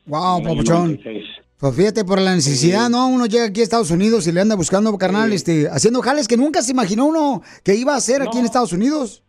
Wow, 0.07 0.43
papuchón. 0.43 0.99
96. 1.03 1.25
Pues 1.59 1.75
fíjate, 1.75 2.05
por 2.05 2.21
la 2.21 2.35
necesidad, 2.35 2.89
¿no? 2.89 3.09
Uno 3.09 3.27
llega 3.27 3.47
aquí 3.47 3.61
a 3.61 3.65
Estados 3.65 3.91
Unidos 3.91 4.29
y 4.29 4.33
le 4.33 4.41
anda 4.41 4.55
buscando, 4.55 4.97
carnal, 4.97 5.33
este, 5.33 5.67
haciendo 5.69 6.01
jales 6.03 6.29
que 6.29 6.37
nunca 6.37 6.63
se 6.63 6.71
imaginó 6.71 7.07
uno 7.07 7.43
que 7.65 7.75
iba 7.75 7.95
a 7.95 7.97
hacer 7.97 8.23
aquí 8.23 8.39
en 8.39 8.45
Estados 8.45 8.73
Unidos. 8.73 9.25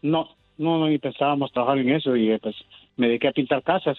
No, 0.00 0.26
no, 0.56 0.78
no, 0.78 0.88
ni 0.88 0.98
pensábamos 0.98 1.52
trabajar 1.52 1.78
en 1.78 1.90
eso 1.90 2.16
y 2.16 2.30
eh, 2.30 2.38
pues 2.42 2.56
me 2.96 3.08
dediqué 3.08 3.28
a 3.28 3.32
pintar 3.32 3.62
casas. 3.62 3.98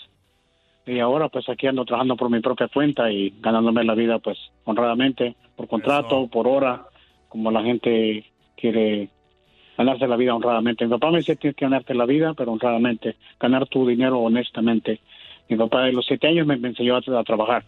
Y 0.87 0.99
ahora 0.99 1.29
pues 1.29 1.47
aquí 1.49 1.67
ando 1.67 1.85
trabajando 1.85 2.15
por 2.17 2.31
mi 2.31 2.39
propia 2.39 2.67
cuenta 2.67 3.11
y 3.11 3.35
ganándome 3.39 3.83
la 3.83 3.93
vida 3.93 4.17
pues 4.17 4.39
honradamente, 4.63 5.35
por 5.55 5.67
contrato, 5.67 6.27
por 6.27 6.47
hora, 6.47 6.87
como 7.29 7.51
la 7.51 7.61
gente 7.61 8.25
quiere 8.57 9.09
ganarse 9.77 10.07
la 10.07 10.15
vida 10.15 10.35
honradamente. 10.35 10.85
Mi 10.85 10.91
papá 10.91 11.11
me 11.11 11.17
decía 11.17 11.35
tienes 11.35 11.55
que 11.55 11.65
ganarte 11.65 11.93
la 11.93 12.05
vida, 12.05 12.33
pero 12.33 12.51
honradamente, 12.51 13.15
ganar 13.39 13.67
tu 13.67 13.87
dinero 13.87 14.19
honestamente. 14.19 14.99
Mi 15.49 15.57
papá 15.57 15.83
de 15.83 15.93
los 15.93 16.05
siete 16.05 16.27
años 16.27 16.47
me, 16.47 16.55
enseñó 16.55 16.95
a, 16.95 17.19
a 17.19 17.23
trabajar. 17.23 17.65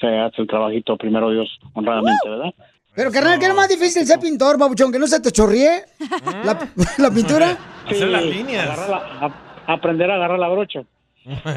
se 0.00 0.06
hace 0.06 0.40
el 0.40 0.48
trabajito, 0.48 0.96
primero 0.96 1.30
Dios, 1.30 1.48
honradamente, 1.74 2.26
¿verdad? 2.28 2.54
Pero, 2.94 3.10
carnal, 3.10 3.38
¿qué 3.38 3.44
es 3.44 3.50
lo 3.50 3.56
más 3.56 3.68
difícil 3.68 4.06
ser 4.06 4.18
pintor, 4.20 4.56
papuchón? 4.58 4.90
¿Que 4.92 4.98
no 4.98 5.06
se 5.06 5.20
te 5.20 5.30
chorríe 5.32 5.82
la, 6.44 6.58
la 6.98 7.10
pintura? 7.10 7.58
Hacer 7.86 8.08
las 8.08 8.24
líneas. 8.24 8.78
aprender 9.66 10.10
a 10.10 10.14
agarrar 10.14 10.38
la 10.38 10.48
brocha. 10.48 10.80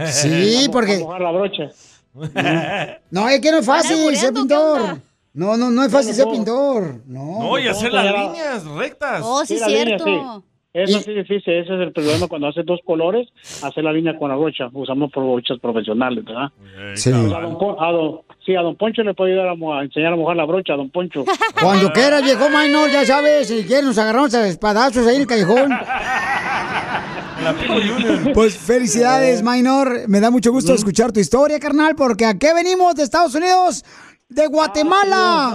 Sí, 0.08 0.56
Vamos- 0.56 0.70
porque- 0.74 0.94
a 0.94 1.06
agarrar 1.08 1.22
la 1.22 1.32
brocha. 1.32 1.64
No, 3.12 3.30
es 3.30 3.40
que 3.40 3.52
no 3.52 3.60
es 3.60 3.66
fácil 3.66 4.16
ser 4.16 4.34
¿qué 4.34 4.40
pintor. 4.40 4.98
No, 5.34 5.56
no, 5.56 5.70
no 5.70 5.84
es 5.84 5.92
fácñ 5.92 6.08
No, 6.08 6.14
ser 6.16 6.26
no. 6.26 6.32
pintor. 6.32 7.02
No. 7.06 7.40
No, 7.40 7.60
y 7.60 7.68
hacer 7.68 7.94
las 7.94 8.06
líneas 8.06 8.66
rectas. 8.66 9.22
Oh, 9.24 9.46
sí, 9.46 9.60
Sí, 9.60 9.60
la 9.60 10.42
cierto. 10.86 10.88
línea, 10.88 10.88
sí. 10.88 10.94
Eso 10.94 11.02
sí 11.02 11.14
difícil, 11.14 11.54
ese 11.54 11.74
es 11.76 11.82
el 11.82 11.92
problema 11.92 12.28
cuando 12.28 12.48
haces 12.48 12.66
dos 12.66 12.80
colores, 12.86 13.28
hacer 13.64 13.84
la 13.84 13.92
línea 13.94 14.18
con 14.18 14.30
la 14.30 14.36
brocha. 14.36 14.70
Usamos 14.74 15.12
por 15.12 15.24
brochas 15.24 15.60
profesionales, 15.60 16.24
¿verdad? 16.24 16.50
Sí. 16.96 17.12
Pues 17.12 17.34
a 17.34 17.42
don 17.42 17.58
Pon- 17.58 17.76
a 17.80 17.92
don- 17.92 18.20
sí, 18.46 18.56
a 18.56 18.62
don 18.62 18.76
Poncho 18.76 19.04
le 19.04 19.14
puede 19.14 19.34
ayudar 19.34 19.50
a, 19.50 19.84
enseñar 19.84 20.14
a 20.14 20.16
mojar 20.16 20.38
la 20.38 20.46
brocha, 20.46 20.74
a 20.74 20.78
don 20.78 20.90
Poncho. 20.90 21.26
Cuando 21.62 21.90
quiera, 21.92 22.22
viejo 22.22 22.50
minor, 22.50 22.90
ya 22.92 23.06
sabes, 23.06 23.48
si 23.48 23.64
quieren 23.66 23.86
nos 23.86 23.98
agarramos 23.98 24.34
a 24.34 24.48
espadazos 24.48 25.06
ahí 25.08 25.16
en 25.16 25.22
el 25.22 25.28
callejón. 25.28 25.72
Pues 28.34 28.58
felicidades, 28.58 29.44
Minor. 29.44 30.08
Me 30.08 30.20
da 30.20 30.32
mucho 30.32 30.52
gusto 30.52 30.74
escuchar 30.74 31.12
tu 31.12 31.20
historia, 31.20 31.60
carnal, 31.60 31.96
porque 31.96 32.26
¿a 32.26 32.38
qué 32.38 32.54
venimos 32.54 32.96
de 32.96 33.04
Estados 33.04 33.36
Unidos? 33.36 33.86
¡De 34.28 34.48
Guatemala! 34.48 35.54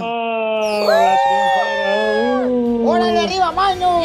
¡Órale, 2.85 3.19
arriba, 3.19 3.51
Minor! 3.51 4.03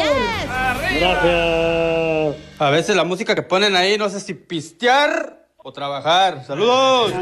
Gracias. 0.97 2.35
A 2.59 2.69
veces 2.69 2.95
la 2.95 3.03
música 3.03 3.35
que 3.35 3.41
ponen 3.41 3.75
ahí, 3.75 3.97
no 3.97 4.09
sé 4.09 4.19
si 4.19 4.33
pistear 4.33 5.47
o 5.57 5.71
trabajar. 5.71 6.45
¡Saludos! 6.45 7.13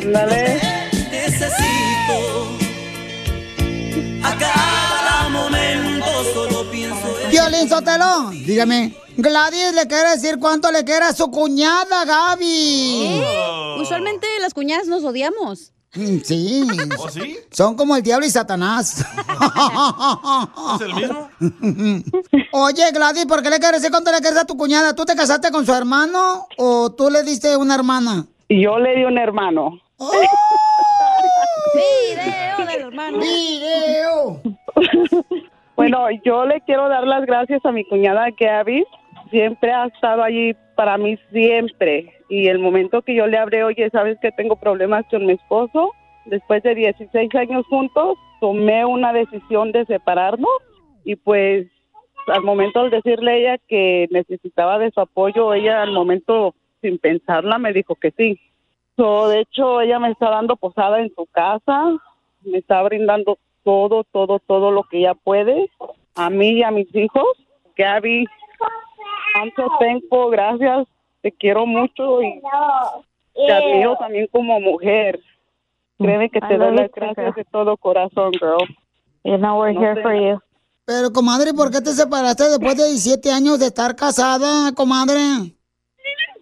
Necesito 1.11 1.68
a 4.24 4.38
cada 4.38 5.30
momento 5.30 6.05
solo 6.34 6.70
pienso 6.72 7.20
en 7.24 7.32
Violín 7.32 7.70
Sotelo, 7.70 8.30
dígame. 8.32 8.95
Gladys 9.18 9.74
le 9.74 9.88
quiere 9.88 10.09
decir 10.11 10.38
cuánto 10.39 10.72
le 10.72 10.84
quiere 10.84 11.05
a 11.05 11.13
su 11.13 11.30
cuñada, 11.32 12.05
Gaby. 12.05 13.20
¿Eh? 13.22 13.76
Usualmente 13.80 14.28
las 14.41 14.53
cuñadas 14.53 14.88
nos 14.88 15.03
odiamos. 15.03 15.74
Mm, 15.98 16.20
Sí. 16.24 16.68
¿Oh, 17.00 17.10
sí? 17.10 17.38
Son 17.52 17.76
como 17.76 17.95
el 17.95 18.04
diablo 18.04 18.26
y 18.26 18.30
Satanás. 18.30 19.06
¿Es 20.76 20.82
el 20.82 20.93
mismo? 20.93 21.30
Oye, 22.52 22.91
Gladys, 22.93 23.26
¿por 23.26 23.41
qué 23.41 23.50
le 23.50 23.60
quieres 23.60 23.82
decir 23.82 23.91
cuánto 23.91 24.12
le 24.12 24.20
quieres 24.20 24.39
a 24.39 24.45
tu 24.45 24.56
cuñada? 24.58 24.93
¿Tú 24.95 25.06
te 25.06 25.16
casaste 25.16 25.52
con 25.52 25.66
su 25.66 25.74
hermano 25.74 26.48
o 26.58 26.91
tú 26.91 27.10
le 27.10 27.24
diste 27.24 27.58
una 27.58 27.76
hermana? 27.76 28.26
Yo 28.50 28.78
le 28.80 28.95
di 28.95 29.04
un 29.04 29.18
hermano. 29.18 29.80
Video 31.74 32.66
del 32.68 32.82
hermano. 32.82 33.20
Video. 33.20 34.41
Bueno, 35.76 36.08
yo 36.26 36.45
le 36.45 36.62
quiero 36.62 36.89
dar 36.89 37.04
las 37.06 37.26
gracias 37.26 37.64
a 37.66 37.72
mi 37.72 37.84
cuñada 37.86 38.28
Gaby. 38.39 38.84
Siempre 39.30 39.72
ha 39.72 39.86
estado 39.88 40.24
allí 40.24 40.56
para 40.76 40.98
mí, 40.98 41.18
siempre. 41.32 42.14
Y 42.30 42.47
el 42.47 42.59
momento 42.59 43.01
que 43.01 43.15
yo 43.15 43.28
le 43.28 43.38
hablé, 43.38 43.63
oye, 43.63 43.89
¿sabes 43.89 44.17
que 44.19 44.32
tengo 44.32 44.57
problemas 44.57 45.05
con 45.09 45.25
mi 45.25 45.34
esposo? 45.34 45.93
Después 46.25 46.61
de 46.63 46.75
16 46.75 47.34
años 47.36 47.65
juntos, 47.67 48.17
tomé 48.41 48.86
una 48.86 49.13
decisión 49.13 49.71
de 49.71 49.86
separarnos. 49.86 50.49
Y 51.05 51.15
pues, 51.15 51.67
al 52.28 52.43
momento 52.43 52.84
de 52.84 52.89
decirle 52.89 53.32
a 53.32 53.36
ella 53.36 53.57
que 53.67 54.07
necesitaba 54.11 54.78
de 54.78 54.91
su 54.91 54.99
apoyo, 54.99 55.53
ella 55.53 55.82
al 55.82 55.91
momento, 55.91 56.53
sin 56.82 56.97
pensarla, 56.97 57.57
me 57.57 57.71
dijo 57.71 57.95
que 57.95 58.11
sí. 58.11 58.39
So, 58.97 59.30
de 59.30 59.41
hecho, 59.41 59.80
ella 59.80 59.99
me 59.99 60.09
está 60.09 60.30
dando 60.30 60.57
posada 60.57 60.99
en 60.99 61.13
su 61.15 61.25
casa, 61.28 61.97
me 62.43 62.57
está 62.57 62.82
brindando 62.82 63.38
todo, 63.63 64.03
todo, 64.05 64.39
todo 64.39 64.71
lo 64.71 64.84
que 64.84 64.99
ella 64.99 65.13
puede, 65.13 65.69
a 66.15 66.30
mí 66.30 66.49
y 66.49 66.63
a 66.63 66.71
mis 66.71 66.93
hijos. 66.95 67.25
Gaby, 67.78 68.25
I'm 69.36 69.51
so 70.09 70.30
gracias, 70.30 70.88
te 71.28 71.32
quiero 71.34 71.65
mucho 71.65 72.21
y 72.21 72.39
te 73.36 73.51
admiro 73.51 73.97
también 73.97 74.28
como 74.32 74.61
mujer. 74.61 75.19
Créeme 75.99 76.30
que 76.30 76.39
te 76.39 76.57
doy 76.57 76.73
las 76.73 76.89
gracias 76.91 77.36
de 77.36 77.43
todo 77.45 77.75
corazón, 77.75 78.32
girl. 78.39 78.63
You 79.25 79.38
know 79.38 79.59
we're 79.59 79.73
No 79.73 79.82
here 79.82 79.95
sé. 79.95 80.01
for 80.03 80.13
you. 80.13 80.39
Pero, 80.86 81.11
comadre, 81.11 81.53
¿por 81.53 81.69
qué 81.69 81.82
te 81.82 81.91
separaste 81.91 82.45
después 82.45 82.78
de 82.78 82.86
17 82.86 83.30
años 83.30 83.59
de 83.59 83.65
estar 83.65 83.93
casada, 83.97 84.71
comadre? 84.73 85.17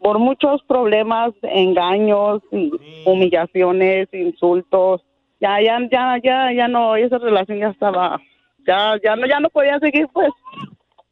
Por 0.02 0.20
muchos 0.20 0.62
problemas, 0.68 1.32
engaños, 1.42 2.44
y 2.52 2.70
humillaciones, 3.08 4.08
insultos. 4.14 5.02
Ya, 5.42 5.60
ya, 5.64 5.80
ya, 5.92 6.20
ya, 6.24 6.54
ya 6.54 6.68
no, 6.68 6.96
esa 6.96 7.18
relación 7.18 7.58
ya 7.58 7.70
estaba, 7.70 8.22
ya, 8.68 9.00
ya 9.04 9.16
no, 9.16 9.26
ya 9.26 9.40
no 9.40 9.50
podía 9.50 9.80
seguir, 9.80 10.08
pues. 10.14 10.30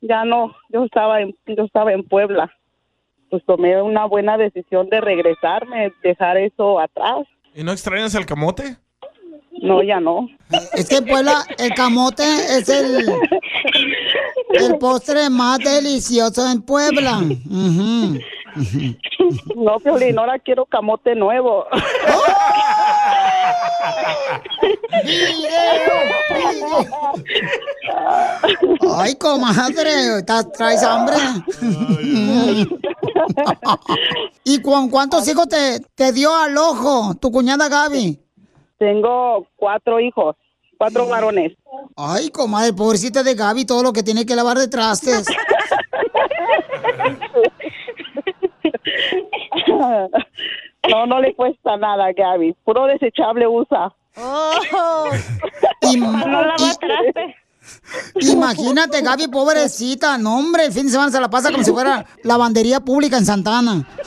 Ya 0.01 0.25
no, 0.25 0.53
yo 0.69 0.83
estaba 0.83 1.21
en, 1.21 1.33
yo 1.47 1.63
estaba 1.63 1.91
en 1.91 2.03
Puebla. 2.03 2.51
Pues 3.33 3.43
tomé 3.47 3.81
una 3.81 4.05
buena 4.05 4.37
decisión 4.37 4.89
de 4.91 5.01
regresarme, 5.01 5.91
dejar 6.03 6.37
eso 6.37 6.79
atrás. 6.79 7.25
¿Y 7.55 7.63
no 7.63 7.71
extrañas 7.71 8.13
el 8.13 8.27
camote? 8.27 8.77
No, 9.59 9.81
ya 9.81 9.99
no. 9.99 10.29
Es 10.73 10.87
que 10.87 10.97
en 10.97 11.05
Puebla 11.07 11.43
el 11.57 11.73
camote 11.73 12.21
es 12.23 12.69
el, 12.69 13.11
el 14.51 14.77
postre 14.77 15.31
más 15.31 15.57
delicioso 15.57 16.47
en 16.47 16.61
Puebla. 16.61 17.21
Ujú. 17.49 18.19
No, 19.55 19.79
Piolín, 19.79 20.19
ahora 20.19 20.37
quiero 20.37 20.67
camote 20.67 21.15
nuevo. 21.15 21.65
Ay, 28.97 29.15
comadre, 29.15 30.19
¿estás- 30.19 30.51
¿traes 30.53 30.83
hambre? 30.83 31.15
¿Y 34.43 34.61
con 34.61 34.89
cuántos 34.89 35.27
hijos 35.27 35.47
te, 35.47 35.79
te 35.95 36.11
dio 36.11 36.35
al 36.35 36.57
ojo 36.57 37.13
tu 37.15 37.31
cuñada 37.31 37.69
Gaby? 37.69 38.19
Tengo 38.77 39.47
cuatro 39.55 39.99
hijos, 39.99 40.35
cuatro 40.77 41.07
varones. 41.07 41.53
Ay, 41.95 42.29
comadre, 42.29 42.73
pobrecita 42.73 43.23
de 43.23 43.33
Gaby, 43.35 43.65
todo 43.65 43.83
lo 43.83 43.93
que 43.93 44.03
tiene 44.03 44.25
que 44.25 44.35
lavar 44.35 44.57
de 44.57 44.67
trastes. 44.67 45.25
No, 50.89 51.05
no 51.05 51.19
le 51.21 51.33
cuesta 51.35 51.77
nada, 51.77 52.11
Gaby. 52.11 52.55
Puro 52.65 52.85
desechable 52.87 53.47
usa. 53.47 53.93
Y- 55.81 55.97
No 55.97 56.41
lava 56.43 56.55
y- 56.59 56.77
traste. 56.77 57.35
Imagínate, 58.15 59.01
Gaby, 59.01 59.27
pobrecita. 59.27 60.17
No, 60.17 60.37
hombre, 60.37 60.65
el 60.65 60.73
fin 60.73 60.85
de 60.85 60.91
semana 60.91 61.11
se 61.11 61.19
la 61.19 61.29
pasa 61.29 61.51
como 61.51 61.63
si 61.63 61.71
fuera 61.71 62.05
lavandería 62.23 62.79
pública 62.79 63.17
en 63.17 63.25
Santana. 63.25 63.87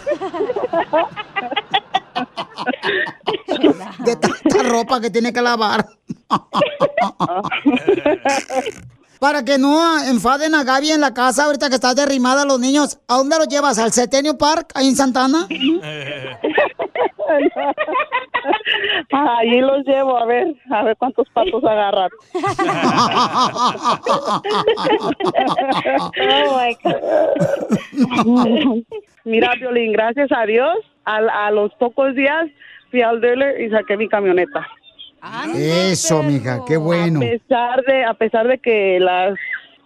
De 4.05 4.17
tanta 4.17 4.63
ropa 4.63 5.01
que 5.01 5.11
tiene 5.11 5.33
que 5.33 5.43
lavar. 5.43 5.87
Para 9.21 9.45
que 9.45 9.59
no 9.59 9.99
enfaden 10.05 10.55
a 10.55 10.65
Gaby 10.65 10.93
en 10.93 11.01
la 11.01 11.15
casa 11.15 11.45
ahorita 11.45 11.69
que 11.69 11.77
estás 11.77 11.97
derrimada 11.97 12.43
a 12.43 12.45
los 12.47 12.61
niños. 12.61 12.99
¿A 13.09 13.17
dónde 13.17 13.37
los 13.39 13.49
llevas? 13.49 13.79
¿Al 13.79 13.93
Cetenio 13.93 14.37
Park, 14.37 14.73
ahí 14.75 14.89
en 14.89 14.97
Santana? 14.97 15.47
Allí 19.13 19.61
los 19.61 19.85
llevo 19.85 20.17
a 20.17 20.25
ver, 20.27 20.55
a 20.71 20.83
ver 20.85 20.97
cuántos 20.97 21.29
patos 21.31 21.65
agarran. 21.65 22.11
Oh 26.19 26.59
my 26.59 26.77
Mira, 29.25 29.55
Violín, 29.59 29.93
gracias 29.93 30.31
a 30.33 30.47
Dios, 30.47 30.77
a, 31.05 31.17
a 31.47 31.51
los 31.51 31.73
pocos 31.75 32.15
días 32.15 32.47
fui 32.91 33.03
al 33.03 33.21
dealer 33.21 33.61
y 33.61 33.71
saqué 33.71 33.97
mi 33.97 34.09
camioneta. 34.09 34.67
Eso, 35.55 36.23
mija, 36.23 36.63
qué 36.67 36.77
bueno. 36.77 37.21
A 37.21 37.23
pesar 37.23 37.83
de, 37.85 38.05
a 38.05 38.15
pesar 38.15 38.47
de 38.49 38.59
que 38.59 38.99
las 39.01 39.35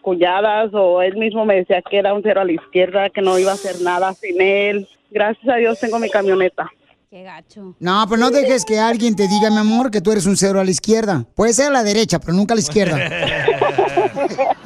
cuñadas 0.02 0.70
o 0.72 1.02
él 1.02 1.16
mismo 1.16 1.44
me 1.44 1.56
decía 1.56 1.82
que 1.82 1.98
era 1.98 2.14
un 2.14 2.22
cero 2.22 2.40
a 2.40 2.44
la 2.44 2.52
izquierda, 2.52 3.10
que 3.10 3.22
no 3.22 3.38
iba 3.38 3.50
a 3.50 3.54
hacer 3.54 3.80
nada 3.82 4.14
sin 4.14 4.40
él. 4.40 4.88
Gracias 5.10 5.48
a 5.48 5.56
Dios 5.56 5.78
tengo 5.78 5.98
mi 5.98 6.08
camioneta. 6.08 6.70
Qué 7.10 7.24
gacho. 7.24 7.74
No, 7.80 8.04
pero 8.08 8.20
no 8.20 8.30
dejes 8.30 8.64
que 8.64 8.78
alguien 8.78 9.16
te 9.16 9.26
diga, 9.26 9.50
mi 9.50 9.56
amor, 9.56 9.90
que 9.90 10.00
tú 10.00 10.12
eres 10.12 10.26
un 10.26 10.36
cero 10.36 10.60
a 10.60 10.64
la 10.64 10.70
izquierda. 10.70 11.24
Puede 11.34 11.52
ser 11.52 11.66
a 11.66 11.70
la 11.70 11.82
derecha, 11.82 12.20
pero 12.20 12.34
nunca 12.34 12.54
a 12.54 12.56
la 12.56 12.60
izquierda. 12.60 12.98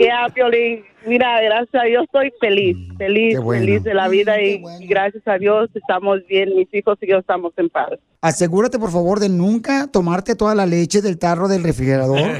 Ya, 0.00 0.26
Piolín, 0.32 0.82
mira, 1.04 1.42
gracias 1.42 1.82
a 1.82 1.84
Dios 1.84 2.04
estoy 2.04 2.32
feliz, 2.40 2.74
feliz, 2.96 3.38
bueno. 3.38 3.60
feliz 3.66 3.82
de 3.82 3.92
la 3.92 4.08
vida 4.08 4.40
y 4.40 4.62
gracias 4.86 5.22
a 5.28 5.36
Dios 5.36 5.68
estamos 5.74 6.26
bien, 6.26 6.56
mis 6.56 6.72
hijos 6.72 6.96
y 7.02 7.10
yo 7.10 7.18
estamos 7.18 7.52
en 7.58 7.68
paz. 7.68 7.90
Asegúrate, 8.22 8.78
por 8.78 8.90
favor, 8.90 9.20
de 9.20 9.28
nunca 9.28 9.88
tomarte 9.88 10.34
toda 10.34 10.54
la 10.54 10.64
leche 10.64 11.02
del 11.02 11.18
tarro 11.18 11.48
del 11.48 11.62
refrigerador. 11.62 12.18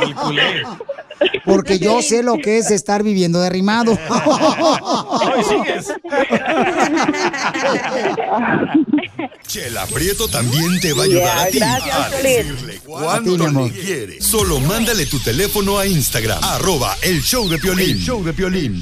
El 0.00 0.14
culé. 0.14 0.42
Porque 1.44 1.78
yo 1.78 2.02
sé 2.02 2.22
lo 2.22 2.36
que 2.36 2.58
es 2.58 2.70
estar 2.70 3.02
viviendo 3.02 3.40
derrimado. 3.40 3.92
Sigues. 5.48 5.94
Chela 9.46 9.86
Prieto 9.86 10.28
también 10.28 10.80
te 10.80 10.92
va 10.92 11.02
a 11.02 11.06
ayudar 11.06 11.38
a 11.38 11.46
ti 11.46 11.58
gracias, 11.58 11.96
a 11.96 12.10
decirle 12.10 12.74
A 12.98 13.20
ti, 13.20 13.30
mi 13.30 13.36
cuánto 13.36 13.36
le 13.36 13.70
quieres. 13.70 14.24
Solo 14.24 14.60
mándale 14.60 15.06
tu 15.06 15.18
teléfono 15.20 15.78
a 15.78 15.86
Instagram, 15.86 16.42
arroba 16.42 16.96
el 17.02 17.22
show 17.22 17.48
de 17.48 17.58
Piolín. 17.58 17.90
El 17.90 17.98
show 17.98 18.22
de 18.22 18.32
Piolín. 18.32 18.80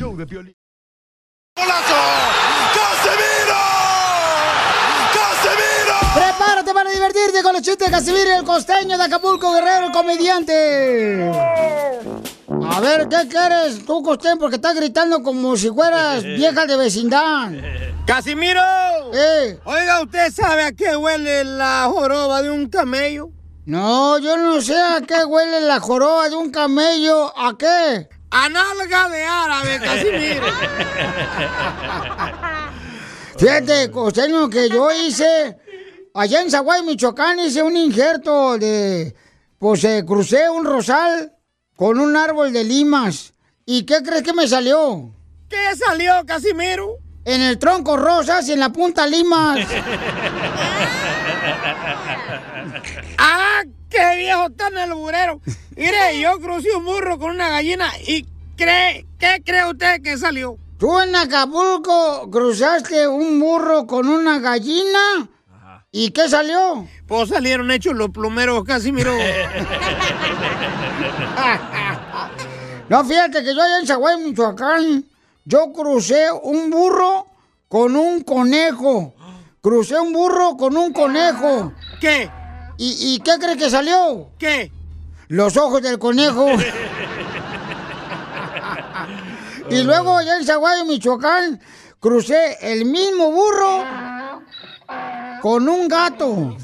Prepárate 6.14 6.72
para 6.72 6.90
divertirte 6.90 7.42
con 7.42 7.52
los 7.52 7.62
chistes 7.62 7.86
de 7.86 7.90
Casimiro, 7.90 8.38
el 8.38 8.44
costeño 8.44 8.96
de 8.98 9.04
Acapulco 9.04 9.52
Guerrero, 9.52 9.86
el 9.86 9.92
comediante. 9.92 11.30
A 12.48 12.80
ver, 12.80 13.08
¿qué 13.08 13.28
quieres 13.28 13.84
tú, 13.84 14.02
Costén? 14.02 14.38
Porque 14.38 14.56
estás 14.56 14.76
gritando 14.76 15.22
como 15.22 15.56
si 15.56 15.68
fueras 15.70 16.22
vieja 16.22 16.66
de 16.66 16.76
vecindad. 16.76 17.50
¡Casimiro! 18.06 18.62
Eh. 19.12 19.58
Oiga, 19.64 20.02
¿usted 20.02 20.32
sabe 20.32 20.62
a 20.62 20.72
qué 20.72 20.96
huele 20.96 21.44
la 21.44 21.88
joroba 21.90 22.42
de 22.42 22.50
un 22.50 22.68
camello? 22.68 23.30
No, 23.64 24.18
yo 24.18 24.36
no 24.36 24.60
sé 24.60 24.76
a 24.80 25.00
qué 25.00 25.24
huele 25.24 25.60
la 25.62 25.80
joroba 25.80 26.28
de 26.28 26.36
un 26.36 26.50
camello. 26.50 27.36
¿A 27.36 27.58
qué? 27.58 28.08
A 28.30 28.48
nalga 28.48 29.08
de 29.08 29.24
árabe, 29.24 29.80
Casimiro. 29.82 30.46
Fíjate, 33.36 33.90
costeño, 33.90 34.48
que 34.48 34.68
yo 34.68 34.88
hice 34.92 35.56
allá 36.14 36.42
en 36.42 36.50
Zaguay, 36.50 36.82
Michoacán, 36.82 37.40
hice 37.40 37.62
un 37.62 37.76
injerto 37.76 38.56
de. 38.56 39.14
Pues 39.58 39.82
eh, 39.84 40.04
crucé 40.06 40.48
un 40.48 40.64
rosal 40.64 41.35
con 41.76 42.00
un 42.00 42.16
árbol 42.16 42.52
de 42.52 42.64
limas. 42.64 43.32
¿Y 43.64 43.84
qué 43.84 44.02
crees 44.02 44.22
que 44.22 44.32
me 44.32 44.48
salió? 44.48 45.10
¿Qué 45.48 45.76
salió, 45.76 46.12
Casimiro? 46.26 46.96
En 47.24 47.42
el 47.42 47.58
tronco 47.58 47.96
rosas 47.96 48.48
y 48.48 48.52
en 48.52 48.60
la 48.60 48.70
punta 48.72 49.06
limas. 49.06 49.60
¡Ah, 53.18 53.62
qué 53.90 54.16
viejo 54.16 54.50
tan 54.50 54.76
el 54.78 54.94
burero! 54.94 55.40
Mire, 55.76 56.20
yo 56.20 56.38
crucé 56.40 56.74
un 56.74 56.84
burro 56.84 57.18
con 57.18 57.30
una 57.30 57.48
gallina 57.50 57.90
y 58.06 58.26
cree, 58.56 59.06
¿qué 59.18 59.42
cree 59.44 59.68
usted 59.68 60.00
que 60.02 60.16
salió? 60.16 60.56
¿Tú 60.78 61.00
en 61.00 61.16
Acapulco 61.16 62.30
cruzaste 62.30 63.08
un 63.08 63.40
burro 63.40 63.86
con 63.86 64.08
una 64.08 64.38
gallina? 64.38 65.28
¿Y 65.98 66.10
qué 66.10 66.28
salió? 66.28 66.86
Pues 67.08 67.30
salieron 67.30 67.70
hechos 67.70 67.94
los 67.94 68.10
plumeros, 68.10 68.64
Casimiro. 68.64 69.16
No, 72.88 73.04
fíjate 73.04 73.42
que 73.42 73.52
yo 73.54 73.62
allá 73.62 73.80
en 73.80 73.86
Zaguay, 73.86 74.16
Michoacán, 74.18 75.04
yo 75.44 75.72
crucé 75.72 76.30
un 76.30 76.70
burro 76.70 77.26
con 77.66 77.96
un 77.96 78.22
conejo. 78.22 79.12
Crucé 79.60 79.98
un 79.98 80.12
burro 80.12 80.56
con 80.56 80.76
un 80.76 80.92
conejo. 80.92 81.72
¿Qué? 82.00 82.30
¿Y, 82.76 83.14
y 83.14 83.18
qué 83.20 83.38
crees 83.40 83.56
que 83.56 83.70
salió? 83.70 84.28
¿Qué? 84.38 84.70
Los 85.28 85.56
ojos 85.56 85.82
del 85.82 85.98
conejo. 85.98 86.46
y 89.70 89.82
luego 89.82 90.18
allá 90.18 90.36
en 90.36 90.44
Zaguayo, 90.44 90.84
Michoacán, 90.84 91.60
crucé 91.98 92.58
el 92.60 92.84
mismo 92.84 93.32
burro 93.32 94.15
con 95.46 95.68
un 95.68 95.86
gato. 95.86 96.56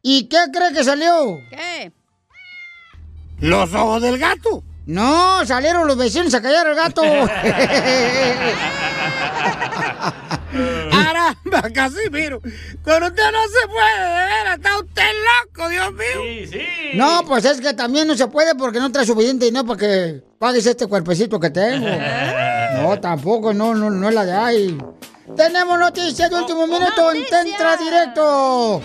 ¿Y 0.00 0.30
qué 0.30 0.38
crees 0.50 0.72
que 0.72 0.82
salió? 0.82 1.42
¿Qué? 1.50 1.92
¿Los 3.40 3.74
ojos 3.74 4.00
del 4.00 4.16
gato? 4.16 4.64
No, 4.86 5.44
salieron 5.44 5.86
los 5.86 5.98
vecinos 5.98 6.32
a 6.32 6.40
callar 6.40 6.68
al 6.68 6.74
gato. 6.74 7.02
¡Caramba, 10.90 11.70
Casimiro! 11.74 12.40
Con 12.82 13.02
usted 13.02 13.30
no 13.30 13.46
se 13.46 13.68
puede, 13.68 14.00
de 14.00 14.24
veras, 14.24 14.56
está 14.56 14.78
usted 14.78 15.10
loco, 15.44 15.68
Dios 15.68 15.92
mío. 15.92 16.22
Sí, 16.22 16.46
sí. 16.46 16.64
No, 16.94 17.24
pues 17.26 17.44
es 17.44 17.60
que 17.60 17.74
también 17.74 18.08
no 18.08 18.16
se 18.16 18.28
puede 18.28 18.54
porque 18.54 18.78
no 18.78 18.90
trae 18.90 19.04
suficiente 19.04 19.44
dinero 19.44 19.66
para 19.66 19.80
que 19.80 20.24
pagues 20.38 20.64
este 20.64 20.86
cuerpecito 20.86 21.38
que 21.38 21.50
tengo. 21.50 21.86
No, 22.78 22.98
tampoco, 23.00 23.52
no, 23.52 23.74
no, 23.74 23.90
no 23.90 24.08
es 24.08 24.14
la 24.14 24.24
de 24.24 24.32
ahí. 24.32 24.78
Tenemos 25.36 25.78
noticias 25.78 26.30
de 26.30 26.36
último 26.36 26.66
minuto 26.66 27.12
en 27.12 27.24
Tentra 27.26 27.76
Directo. 27.76 28.80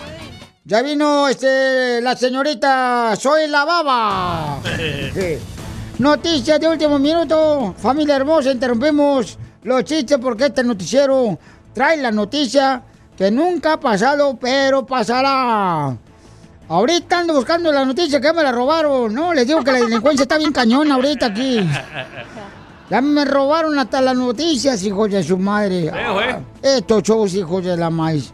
Ya 0.64 0.82
vino 0.82 1.28
este 1.28 2.00
la 2.00 2.16
señorita 2.16 3.14
Soy 3.16 3.48
la 3.48 3.64
Baba. 3.64 4.60
Noticias 5.98 6.60
de 6.60 6.68
último 6.68 6.98
minuto. 6.98 7.74
Familia 7.78 8.16
hermosa, 8.16 8.50
interrumpimos 8.50 9.38
los 9.62 9.84
chistes 9.84 10.18
porque 10.18 10.46
este 10.46 10.64
noticiero 10.64 11.38
trae 11.72 11.96
la 11.96 12.10
noticia 12.10 12.82
que 13.16 13.30
nunca 13.30 13.74
ha 13.74 13.80
pasado, 13.80 14.36
pero 14.40 14.84
pasará. 14.84 15.96
Ahorita 16.68 17.18
ando 17.18 17.34
buscando 17.34 17.70
la 17.72 17.84
noticia 17.84 18.20
que 18.20 18.32
me 18.32 18.42
la 18.42 18.52
robaron. 18.52 19.14
No, 19.14 19.32
les 19.34 19.46
digo 19.46 19.62
que 19.62 19.72
la 19.72 19.78
delincuencia 19.78 20.22
está 20.22 20.38
bien 20.38 20.52
cañona 20.52 20.94
ahorita 20.94 21.26
aquí. 21.26 21.60
Ya 22.94 23.00
me 23.00 23.24
robaron 23.24 23.76
hasta 23.76 24.00
las 24.00 24.14
noticias, 24.14 24.80
hijos 24.84 25.10
de 25.10 25.24
su 25.24 25.36
madre. 25.36 25.90
Ah, 25.92 26.38
estos 26.62 27.02
shows, 27.02 27.34
hijos 27.34 27.64
de 27.64 27.76
la 27.76 27.90
maíz. 27.90 28.32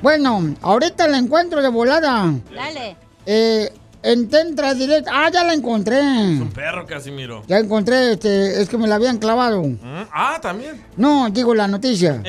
Bueno, 0.00 0.54
ahorita 0.62 1.08
la 1.08 1.18
encuentro 1.18 1.60
de 1.60 1.68
volada. 1.68 2.32
Dale. 2.54 2.96
Eh, 3.26 3.68
en 4.04 4.28
Tentra 4.28 4.74
Direct. 4.74 5.08
Ah, 5.10 5.28
ya 5.32 5.42
la 5.42 5.54
encontré. 5.54 6.00
Un 6.00 6.52
perro, 6.54 6.86
Casimiro. 6.86 7.42
Ya 7.48 7.58
encontré, 7.58 8.12
este, 8.12 8.62
es 8.62 8.68
que 8.68 8.78
me 8.78 8.86
la 8.86 8.94
habían 8.94 9.18
clavado. 9.18 9.60
Mm, 9.64 10.04
Ah, 10.12 10.38
también. 10.40 10.80
No, 10.96 11.28
digo 11.30 11.52
la 11.52 11.66
noticia. 11.66 12.22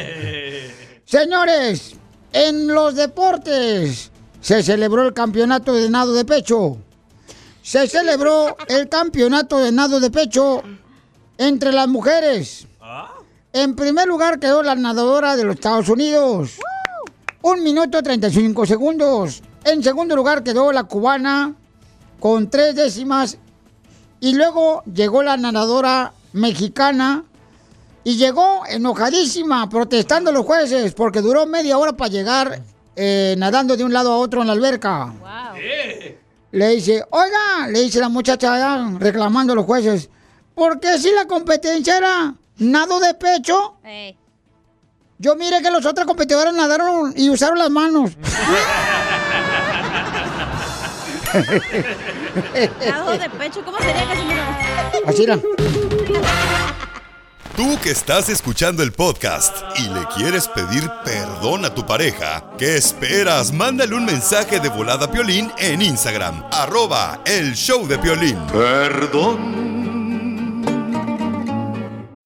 Señores, 1.05 1.93
en 2.33 2.69
los 2.69 2.95
deportes 2.95 4.09
se 4.41 4.63
celebró 4.63 5.03
el 5.03 5.13
campeonato 5.13 5.75
de 5.75 5.91
nado 5.91 6.13
de 6.13 6.25
pecho. 6.25 6.79
Se 7.61 7.85
celebró 7.87 8.57
el 8.67 8.89
campeonato 8.89 9.59
de 9.59 9.71
nado 9.71 9.99
de 9.99 10.09
pecho 10.09 10.63
entre 11.37 11.71
las 11.71 11.87
mujeres. 11.87 12.67
En 13.53 13.75
primer 13.75 14.07
lugar 14.07 14.39
quedó 14.39 14.63
la 14.63 14.75
nadadora 14.75 15.35
de 15.35 15.43
los 15.43 15.55
Estados 15.55 15.89
Unidos. 15.89 16.57
Un 17.41 17.63
minuto 17.63 18.01
35 18.01 18.65
segundos. 18.65 19.41
En 19.63 19.83
segundo 19.83 20.15
lugar 20.15 20.43
quedó 20.43 20.71
la 20.71 20.83
cubana 20.83 21.55
con 22.19 22.49
tres 22.49 22.75
décimas. 22.75 23.37
Y 24.19 24.33
luego 24.33 24.83
llegó 24.91 25.23
la 25.23 25.37
nadadora 25.37 26.13
mexicana 26.33 27.23
y 28.03 28.15
llegó 28.15 28.63
enojadísima, 28.67 29.69
protestando 29.69 30.29
a 30.29 30.33
los 30.33 30.45
jueces, 30.45 30.93
porque 30.93 31.21
duró 31.21 31.45
media 31.45 31.77
hora 31.77 31.93
para 31.93 32.09
llegar 32.09 32.61
eh, 32.95 33.35
nadando 33.37 33.75
de 33.75 33.83
un 33.83 33.93
lado 33.93 34.13
a 34.13 34.17
otro 34.17 34.41
en 34.41 34.47
la 34.47 34.53
alberca. 34.53 35.13
Le 36.51 36.69
dice, 36.69 37.03
oiga, 37.09 37.67
le 37.69 37.81
dice 37.81 37.99
la 37.99 38.09
muchacha 38.09 38.89
reclamando 38.97 39.53
a 39.53 39.55
los 39.57 39.65
jueces, 39.65 40.09
¿por 40.57 40.79
qué 40.79 40.97
si 40.97 41.11
la 41.11 41.25
competencia 41.27 41.97
era 41.97 42.33
nado 42.57 42.99
de 42.99 43.13
pecho? 43.13 43.75
Ey. 43.83 44.17
Yo 45.19 45.35
mire 45.35 45.61
que 45.61 45.69
los 45.69 45.85
otros 45.85 46.07
competidores 46.07 46.51
nadaron 46.53 47.13
y 47.15 47.29
usaron 47.29 47.59
las 47.59 47.69
manos. 47.69 48.11
Nado 52.87 53.11
de 53.17 53.29
pecho, 53.29 53.63
¿cómo 53.63 53.77
sería 53.77 54.07
Casimiro? 54.07 54.41
Así 55.05 55.23
era. 55.23 55.39
Tú 57.55 57.77
que 57.81 57.91
estás 57.91 58.29
escuchando 58.29 58.81
el 58.83 58.93
podcast 58.93 59.57
y 59.77 59.89
le 59.89 60.05
quieres 60.15 60.47
pedir 60.47 60.89
perdón 61.03 61.65
a 61.65 61.73
tu 61.73 61.85
pareja, 61.85 62.51
¿qué 62.57 62.77
esperas? 62.77 63.51
Mándale 63.51 63.95
un 63.95 64.05
mensaje 64.05 64.59
de 64.59 64.69
volada 64.69 65.05
a 65.05 65.11
Piolín 65.11 65.51
en 65.57 65.81
Instagram, 65.81 66.43
arroba 66.51 67.21
el 67.25 67.55
show 67.55 67.87
de 67.87 67.97
Piolín. 67.99 68.39
Perdón. 68.47 69.76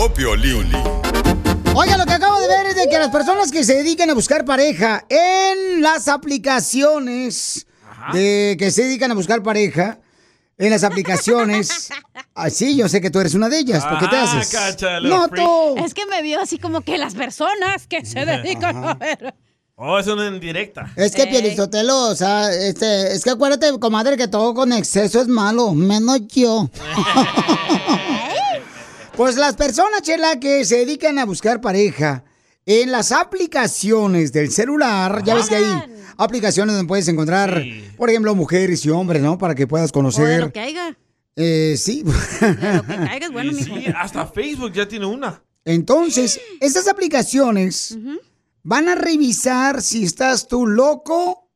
Vio 0.00 0.14
Piolín. 0.14 0.66
Oiga, 1.74 1.98
lo 1.98 2.06
que 2.06 2.12
acabo 2.14 2.40
de 2.40 2.48
ver 2.48 2.68
es 2.68 2.74
de 2.74 2.88
que 2.88 2.98
las 2.98 3.10
personas 3.10 3.50
que 3.52 3.64
se 3.64 3.74
dedican 3.74 4.08
a 4.08 4.14
buscar 4.14 4.46
pareja 4.46 5.04
en 5.10 5.82
las 5.82 6.08
aplicaciones 6.08 7.66
de 8.14 8.56
que 8.58 8.70
se 8.70 8.84
dedican 8.84 9.10
a 9.10 9.14
buscar 9.14 9.42
pareja 9.42 9.98
en 10.56 10.70
las 10.70 10.84
aplicaciones. 10.84 11.90
Así, 12.34 12.78
yo 12.78 12.88
sé 12.88 13.02
que 13.02 13.10
tú 13.10 13.20
eres 13.20 13.34
una 13.34 13.50
de 13.50 13.58
ellas. 13.58 13.84
¿Por 13.84 13.98
qué 13.98 14.08
te 14.08 14.16
Ah, 14.16 14.22
haces? 14.22 14.48
cáchale, 14.48 15.06
no, 15.06 15.28
tú. 15.28 15.76
Es 15.84 15.92
que 15.92 16.06
me 16.06 16.22
vio 16.22 16.40
así 16.40 16.56
como 16.56 16.80
que 16.80 16.96
las 16.96 17.14
personas 17.14 17.86
que 17.86 18.06
se 18.06 18.24
dedican 18.24 18.82
a 18.82 18.94
ver. 18.94 19.34
Oh, 19.76 19.98
es 19.98 20.06
una 20.06 20.26
indirecta. 20.28 20.90
Es 20.96 21.14
que 21.14 21.26
Pielizotelo, 21.26 22.08
o 22.08 22.14
sea, 22.14 22.50
este, 22.54 23.12
es 23.12 23.22
que 23.22 23.30
acuérdate, 23.30 23.78
comadre, 23.78 24.16
que 24.16 24.28
todo 24.28 24.54
con 24.54 24.72
exceso 24.72 25.20
es 25.20 25.28
malo, 25.28 25.74
menos 25.74 26.20
yo. 26.28 26.70
pues 29.20 29.36
las 29.36 29.54
personas, 29.54 30.00
Chela, 30.00 30.40
que 30.40 30.64
se 30.64 30.78
dedican 30.78 31.18
a 31.18 31.26
buscar 31.26 31.60
pareja 31.60 32.24
en 32.64 32.90
las 32.90 33.12
aplicaciones 33.12 34.32
del 34.32 34.50
celular, 34.50 35.22
ya 35.26 35.34
ves 35.34 35.46
que 35.50 35.56
hay 35.56 35.66
aplicaciones 36.16 36.74
donde 36.74 36.88
puedes 36.88 37.06
encontrar, 37.06 37.62
por 37.98 38.08
ejemplo, 38.08 38.34
mujeres 38.34 38.82
y 38.86 38.88
hombres, 38.88 39.20
¿no? 39.20 39.36
Para 39.36 39.54
que 39.54 39.66
puedas 39.66 39.90
O 39.90 39.92
de 39.92 39.92
conocer. 39.92 40.40
lo 40.40 40.50
que 40.54 40.60
haya. 40.60 40.96
Eh, 41.36 41.74
sí. 41.76 42.02
De 42.02 42.74
lo 42.76 42.82
que 42.86 42.96
caiga 42.96 43.26
es 43.26 43.30
bueno, 43.32 43.52
Y 43.52 43.56
mijo. 43.56 43.76
sí, 43.76 43.84
hasta 43.94 44.26
Facebook 44.26 44.72
ya 44.72 44.88
tiene 44.88 45.04
una. 45.04 45.42
Entonces, 45.66 46.40
estas 46.60 46.88
aplicaciones 46.88 47.98
van 48.62 48.88
a 48.88 48.94
revisar 48.94 49.82
si 49.82 50.04
estás 50.04 50.48
tú 50.48 50.66
loco 50.66 51.46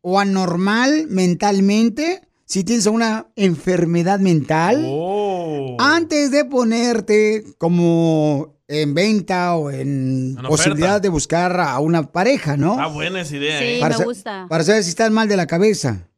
o 0.00 0.20
anormal 0.20 1.08
mentalmente, 1.08 2.22
si 2.50 2.64
tienes 2.64 2.86
una 2.86 3.28
enfermedad 3.36 4.18
mental, 4.18 4.84
Oh. 4.84 5.76
antes 5.78 6.32
de 6.32 6.44
ponerte 6.44 7.44
como 7.58 8.56
en 8.66 8.92
venta 8.92 9.54
o 9.54 9.70
en 9.70 10.36
posibilidad 10.48 10.90
oferta. 10.96 11.00
de 11.00 11.08
buscar 11.10 11.60
a 11.60 11.78
una 11.78 12.10
pareja, 12.10 12.56
¿no? 12.56 12.76
Ah, 12.80 12.88
buena 12.88 13.20
esa 13.20 13.36
idea, 13.36 13.58
Sí, 13.58 13.64
¿eh? 13.64 13.78
Para 13.80 13.98
me 13.98 14.04
gusta. 14.04 14.46
Para 14.48 14.64
saber 14.64 14.82
si 14.82 14.90
estás 14.90 15.10
mal 15.12 15.28
de 15.28 15.36
la 15.36 15.46
cabeza. 15.46 16.08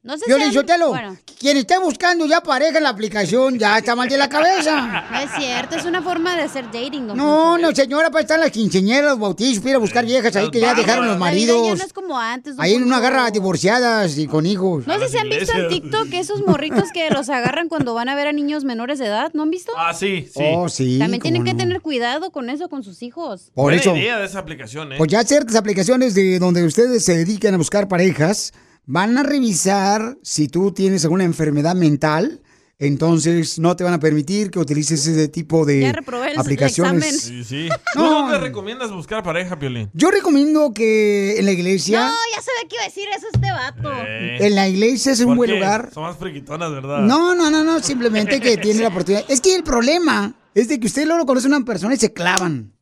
No 0.00 0.16
sé 0.16 0.26
Piolín 0.26 0.48
si... 0.48 0.54
Sotelo, 0.54 0.90
Bueno, 0.90 1.16
quien 1.40 1.56
esté 1.56 1.76
buscando 1.78 2.24
ya 2.26 2.40
pareja 2.40 2.78
en 2.78 2.84
la 2.84 2.90
aplicación 2.90 3.58
ya 3.58 3.78
está 3.78 3.96
mal 3.96 4.08
de 4.08 4.16
la 4.16 4.28
cabeza. 4.28 5.04
no 5.10 5.18
es 5.24 5.30
cierto, 5.36 5.74
es 5.76 5.84
una 5.84 6.00
forma 6.02 6.36
de 6.36 6.42
hacer 6.42 6.66
dating. 6.66 7.08
No, 7.08 7.58
no, 7.58 7.74
señora, 7.74 8.08
para 8.10 8.22
estar 8.22 8.38
las 8.38 8.52
quinceñeras, 8.52 9.10
los 9.10 9.18
bautizos, 9.18 9.58
para 9.58 9.70
ir 9.70 9.76
a 9.76 9.78
buscar 9.80 10.04
viejas 10.06 10.36
ahí 10.36 10.50
que 10.50 10.60
ya 10.60 10.74
dejaron 10.74 11.06
los 11.08 11.18
maridos. 11.18 11.76
no 11.78 11.84
es 11.84 11.92
como 11.92 12.16
antes. 12.16 12.54
Ahí 12.58 12.74
en 12.74 12.84
una 12.84 12.96
Poncho. 13.00 13.10
garra 13.10 13.30
divorciadas 13.32 14.16
y 14.18 14.28
con 14.28 14.46
hijos. 14.46 14.86
No 14.86 14.98
sé 15.00 15.08
si 15.08 15.18
han 15.18 15.28
visto 15.28 15.52
en 15.56 15.68
TikTok 15.68 16.08
esos 16.12 16.46
morritos 16.46 16.92
que 16.92 17.10
los 17.10 17.28
agarran 17.28 17.68
cuando 17.68 17.92
van 17.92 18.08
a 18.08 18.14
ver 18.14 18.28
a 18.28 18.32
niños 18.32 18.62
menores 18.64 19.00
de 19.00 19.06
edad, 19.06 19.32
¿no 19.34 19.42
han 19.42 19.50
visto? 19.50 19.72
Ah, 19.76 19.92
sí, 19.94 20.28
sí. 20.32 20.44
Oh, 20.54 20.68
sí. 20.68 20.98
También 21.00 21.20
tienen 21.20 21.42
cómo 21.42 21.46
que 21.50 21.54
no. 21.54 21.58
tener 21.58 21.80
cuidado 21.80 22.30
con 22.30 22.50
eso, 22.50 22.68
con 22.68 22.84
sus 22.84 23.02
hijos. 23.02 23.50
Por 23.52 23.64
Buena 23.64 23.80
eso. 23.80 23.96
idea 23.96 24.18
de 24.18 24.26
esa 24.26 24.38
aplicación, 24.38 24.92
¿eh? 24.92 24.96
Pues 24.96 25.10
ya 25.10 25.24
ciertas 25.24 25.56
aplicaciones 25.56 26.14
de 26.14 26.38
donde 26.38 26.64
ustedes 26.64 27.04
se 27.04 27.16
dedican 27.16 27.54
a 27.54 27.56
buscar 27.56 27.88
parejas 27.88 28.52
van 28.90 29.16
a 29.18 29.22
revisar 29.22 30.16
si 30.22 30.48
tú 30.48 30.72
tienes 30.72 31.04
alguna 31.04 31.24
enfermedad 31.24 31.74
mental. 31.76 32.40
Entonces 32.80 33.58
no 33.58 33.74
te 33.74 33.82
van 33.82 33.92
a 33.94 33.98
permitir 33.98 34.52
que 34.52 34.58
utilices 34.60 35.04
ese 35.04 35.26
tipo 35.28 35.66
de 35.66 35.80
Ya 35.80 35.90
reprobé 35.92 36.28
el- 36.28 36.32
el 36.34 36.38
aplicaciones. 36.38 37.14
examen. 37.16 37.44
Sí, 37.44 37.44
sí. 37.44 37.68
¿Tú 37.92 37.98
No. 37.98 38.10
dónde 38.22 38.38
recomiendas 38.38 38.92
buscar 38.92 39.22
pareja, 39.24 39.58
Piolín? 39.58 39.90
Yo 39.94 40.10
recomiendo 40.12 40.72
que 40.72 41.38
en 41.40 41.44
la 41.44 41.50
iglesia, 41.52 42.00
No, 42.08 42.14
ya 42.34 42.40
sabía 42.40 42.68
que 42.68 42.76
iba 42.76 42.82
a 42.84 42.86
decir 42.86 43.08
eso 43.16 43.26
este 43.34 43.50
vato. 43.50 43.92
Eh. 44.06 44.46
en 44.46 44.54
la 44.54 44.68
iglesia 44.68 45.10
es 45.12 45.18
un 45.20 45.26
¿Por 45.26 45.36
buen 45.38 45.50
qué? 45.50 45.56
lugar. 45.56 45.90
Son 45.92 46.04
más 46.04 46.16
friquitonas, 46.16 46.70
¿verdad? 46.70 47.00
No, 47.00 47.34
no, 47.34 47.50
no, 47.50 47.64
no, 47.64 47.80
simplemente 47.82 48.40
que 48.40 48.56
tiene 48.58 48.80
la 48.82 48.88
oportunidad. 48.88 49.24
Es 49.28 49.40
que 49.40 49.56
el 49.56 49.64
problema 49.64 50.34
es 50.54 50.68
de 50.68 50.78
que 50.78 50.86
usted 50.86 51.04
luego 51.04 51.26
conoce 51.26 51.46
a 51.48 51.56
una 51.56 51.64
persona 51.64 51.94
y 51.94 51.98
se 51.98 52.12
clavan. 52.12 52.72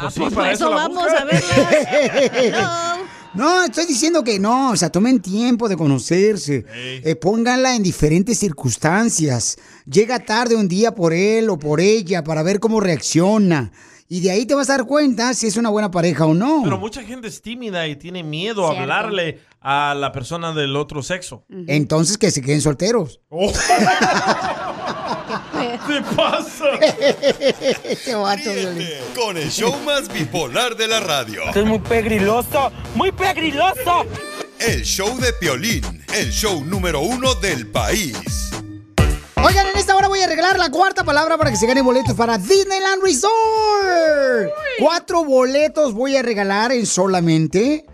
Pues 0.00 0.14
sí, 0.14 0.20
Pues 0.20 0.32
para 0.32 0.52
eso 0.52 0.70
vamos 0.70 1.08
a 1.10 1.24
verlas. 1.24 1.44
No, 2.52 2.89
estoy 3.66 3.86
diciendo 3.86 4.22
que 4.24 4.38
no, 4.38 4.70
o 4.70 4.76
sea, 4.76 4.90
tomen 4.90 5.20
tiempo 5.20 5.68
de 5.68 5.76
conocerse, 5.76 6.64
Eh, 6.74 7.16
pónganla 7.16 7.76
en 7.76 7.82
diferentes 7.82 8.38
circunstancias, 8.38 9.58
llega 9.86 10.18
tarde 10.18 10.56
un 10.56 10.68
día 10.68 10.94
por 10.94 11.12
él 11.12 11.50
o 11.50 11.58
por 11.58 11.80
ella 11.80 12.22
para 12.24 12.42
ver 12.42 12.60
cómo 12.60 12.80
reacciona 12.80 13.72
y 14.12 14.20
de 14.20 14.32
ahí 14.32 14.44
te 14.44 14.56
vas 14.56 14.68
a 14.68 14.76
dar 14.76 14.86
cuenta 14.86 15.32
si 15.34 15.46
es 15.46 15.56
una 15.56 15.70
buena 15.70 15.92
pareja 15.92 16.26
o 16.26 16.34
no. 16.34 16.62
Pero 16.64 16.78
mucha 16.78 17.04
gente 17.04 17.28
es 17.28 17.40
tímida 17.40 17.86
y 17.86 17.94
tiene 17.94 18.24
miedo 18.24 18.66
a 18.66 18.80
hablarle 18.80 19.38
a 19.60 19.94
la 19.94 20.10
persona 20.10 20.52
del 20.52 20.74
otro 20.74 21.00
sexo. 21.04 21.44
Entonces 21.68 22.18
que 22.18 22.32
se 22.32 22.42
queden 22.42 22.60
solteros. 22.60 23.20
Oh. 23.28 23.52
¿Qué 25.86 26.02
pasa? 26.16 26.70
Este 27.84 28.14
vato, 28.14 28.52
Violín. 28.52 28.88
Con 29.14 29.36
el 29.36 29.50
show 29.50 29.76
más 29.84 30.12
bipolar 30.12 30.76
de 30.76 30.88
la 30.88 31.00
radio. 31.00 31.42
Esto 31.48 31.60
es 31.60 31.66
muy 31.66 31.78
pegriloso, 31.78 32.72
muy 32.94 33.12
pegriloso. 33.12 34.04
El 34.58 34.82
show 34.84 35.16
de 35.18 35.32
Piolín, 35.34 36.04
el 36.14 36.30
show 36.30 36.62
número 36.64 37.00
uno 37.00 37.34
del 37.36 37.66
país. 37.68 38.50
Oigan, 39.42 39.66
en 39.68 39.76
esta 39.78 39.96
hora 39.96 40.08
voy 40.08 40.20
a 40.20 40.24
arreglar 40.26 40.58
la 40.58 40.70
cuarta 40.70 41.02
palabra 41.02 41.38
para 41.38 41.50
que 41.50 41.56
se 41.56 41.66
ganen 41.66 41.82
boletos 41.84 42.14
para 42.14 42.36
Disneyland 42.36 43.02
Resort. 43.02 43.32
Cuatro 44.78 45.24
boletos 45.24 45.94
voy 45.94 46.16
a 46.16 46.22
regalar 46.22 46.72
en 46.72 46.84
solamente. 46.84 47.86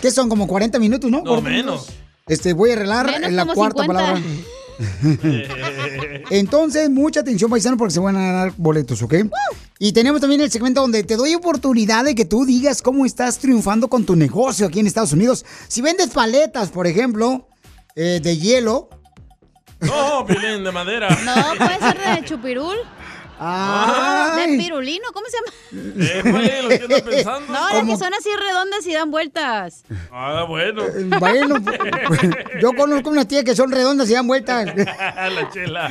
¿Qué 0.00 0.10
son? 0.10 0.28
Como 0.28 0.48
40 0.48 0.78
minutos, 0.80 1.10
¿no? 1.10 1.18
No, 1.18 1.36
40 1.40 1.48
menos. 1.50 1.86
Este, 2.26 2.52
voy 2.52 2.70
a 2.70 2.72
arreglar 2.74 3.06
Menos 3.06 3.32
la 3.32 3.46
cuarta 3.46 3.82
50. 3.82 3.86
palabra. 3.86 4.20
Entonces, 6.30 6.90
mucha 6.90 7.20
atención, 7.20 7.50
paisano, 7.50 7.76
porque 7.76 7.94
se 7.94 8.00
van 8.00 8.16
a 8.16 8.20
ganar 8.20 8.52
boletos, 8.56 9.02
¿ok? 9.02 9.14
Y 9.78 9.92
tenemos 9.92 10.20
también 10.20 10.40
el 10.40 10.50
segmento 10.50 10.80
donde 10.80 11.02
te 11.04 11.16
doy 11.16 11.34
oportunidad 11.34 12.04
de 12.04 12.14
que 12.14 12.24
tú 12.24 12.44
digas 12.44 12.82
cómo 12.82 13.06
estás 13.06 13.38
triunfando 13.38 13.88
con 13.88 14.04
tu 14.04 14.16
negocio 14.16 14.66
aquí 14.66 14.80
en 14.80 14.86
Estados 14.86 15.12
Unidos. 15.12 15.44
Si 15.68 15.80
vendes 15.80 16.08
paletas, 16.10 16.70
por 16.70 16.86
ejemplo, 16.86 17.48
eh, 17.96 18.20
de 18.22 18.36
hielo. 18.36 18.88
No, 19.80 20.26
Piolín, 20.26 20.62
de 20.64 20.72
madera. 20.72 21.08
No, 21.24 21.56
puede 21.56 21.78
ser 21.78 21.98
de 21.98 22.24
chupirul. 22.24 22.76
Ay. 23.42 24.52
De 24.52 24.58
pirulino, 24.58 25.04
¿cómo 25.14 25.26
se 25.28 25.36
llama? 25.38 26.04
Eh, 26.04 26.20
pues, 26.22 26.62
lo 26.62 26.68
que 26.68 26.94
ando 26.94 27.10
pensando. 27.10 27.46
No, 27.50 27.70
las 27.72 27.84
que 27.84 27.96
son 27.96 28.12
así 28.14 28.28
redondas 28.38 28.86
y 28.86 28.92
dan 28.92 29.10
vueltas. 29.10 29.82
Ah, 30.12 30.44
bueno. 30.46 30.82
Eh, 30.84 31.08
Bueno, 31.18 31.56
yo 32.60 32.72
conozco 32.74 33.08
unas 33.10 33.26
tías 33.26 33.44
que 33.44 33.56
son 33.56 33.70
redondas 33.70 34.10
y 34.10 34.12
dan 34.12 34.26
vueltas. 34.26 34.66
la 34.76 35.50
chela. 35.50 35.90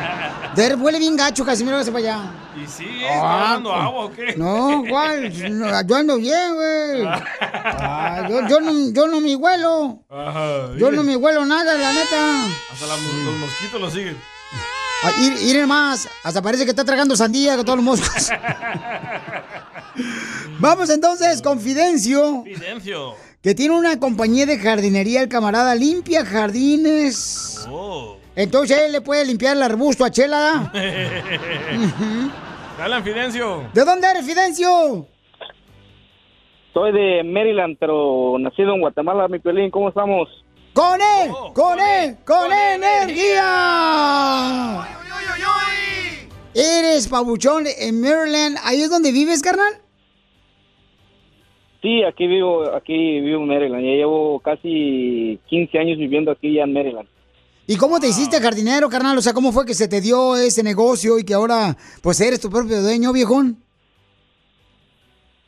De 0.54 0.74
huele 0.74 0.98
bien 0.98 1.16
gacho, 1.16 1.44
Casimiro, 1.44 1.76
hágase 1.76 1.92
para 1.92 2.04
allá. 2.04 2.20
¿Y 2.62 2.66
sí? 2.66 2.86
Ah, 3.04 3.14
¿Está 3.14 3.28
dando 3.52 3.70
pues, 3.70 3.82
agua 3.82 4.04
o 4.04 4.12
qué? 4.12 4.34
No, 4.36 4.82
¿cuál? 4.88 5.58
No, 5.58 5.82
yo 5.86 5.96
ando 5.96 6.16
bien, 6.16 6.54
güey. 6.54 7.06
Ah, 7.06 8.26
yo, 8.28 8.48
yo 8.48 8.60
no, 8.60 8.90
yo 8.92 9.06
no 9.06 9.20
me 9.20 9.36
huelo. 9.36 10.02
Ajá. 10.10 10.70
Yo 10.76 10.90
no 10.90 11.02
me 11.04 11.14
huelo 11.16 11.46
nada, 11.46 11.74
la 11.74 11.92
neta. 11.92 12.44
Hasta 12.72 12.86
la- 12.86 12.96
los 12.96 13.36
mosquitos 13.38 13.80
lo 13.80 13.90
siguen. 13.90 14.16
Ah, 15.04 15.12
ir, 15.20 15.56
ir 15.56 15.66
más, 15.66 16.08
hasta 16.24 16.42
parece 16.42 16.64
que 16.64 16.70
está 16.70 16.84
tragando 16.84 17.14
sandía 17.14 17.54
con 17.54 17.64
todos 17.64 17.76
los 17.76 17.84
moscos. 17.84 18.30
Vamos 20.58 20.90
entonces, 20.90 21.40
Confidencio, 21.40 22.42
Fidencio. 22.42 23.14
Que 23.42 23.54
tiene 23.54 23.76
una 23.76 24.00
compañía 24.00 24.46
de 24.46 24.58
jardinería, 24.58 25.22
el 25.22 25.28
camarada 25.28 25.74
limpia 25.74 26.24
jardines. 26.24 27.66
Oh. 27.70 28.16
Entonces 28.34 28.78
él 28.78 28.92
le 28.92 29.00
puede 29.00 29.24
limpiar 29.24 29.56
el 29.56 29.62
arbusto 29.62 30.04
a 30.04 30.10
Chela. 30.10 30.70
Dale, 32.78 33.02
Fidencio. 33.02 33.64
¿De 33.74 33.84
dónde 33.84 34.08
eres, 34.08 34.24
Fidencio? 34.24 35.06
Soy 36.72 36.92
de 36.92 37.24
Maryland, 37.24 37.76
pero 37.80 38.36
nacido 38.38 38.74
en 38.74 38.80
Guatemala, 38.80 39.26
mi 39.28 39.38
Piolín. 39.40 39.70
¿Cómo 39.70 39.88
estamos? 39.88 40.28
¡Con 40.72 41.00
él! 41.00 41.30
¡Con 41.54 41.80
él! 41.80 42.16
¡Con 42.24 42.52
energía! 42.52 44.06
Eres 46.54 47.08
pabuchón 47.08 47.64
en 47.66 48.00
Maryland. 48.00 48.58
¿Ahí 48.62 48.82
es 48.82 48.90
donde 48.90 49.10
vives, 49.10 49.42
carnal? 49.42 49.80
Sí, 51.80 52.02
aquí 52.02 52.26
vivo, 52.26 52.74
aquí 52.74 53.20
vivo 53.20 53.42
en 53.42 53.48
Maryland. 53.48 53.84
Ya 53.84 53.92
llevo 53.92 54.40
casi 54.40 55.38
15 55.48 55.78
años 55.78 55.98
viviendo 55.98 56.30
aquí 56.30 56.54
ya 56.54 56.64
en 56.64 56.72
Maryland. 56.72 57.08
¿Y 57.66 57.76
cómo 57.76 58.00
te 58.00 58.08
hiciste 58.08 58.40
jardinero, 58.40 58.88
carnal? 58.88 59.18
O 59.18 59.20
sea, 59.20 59.34
¿cómo 59.34 59.52
fue 59.52 59.66
que 59.66 59.74
se 59.74 59.88
te 59.88 60.00
dio 60.00 60.36
ese 60.36 60.62
negocio 60.62 61.18
y 61.18 61.24
que 61.24 61.34
ahora, 61.34 61.76
pues, 62.02 62.20
eres 62.20 62.40
tu 62.40 62.48
propio 62.48 62.80
dueño, 62.80 63.12
viejón? 63.12 63.58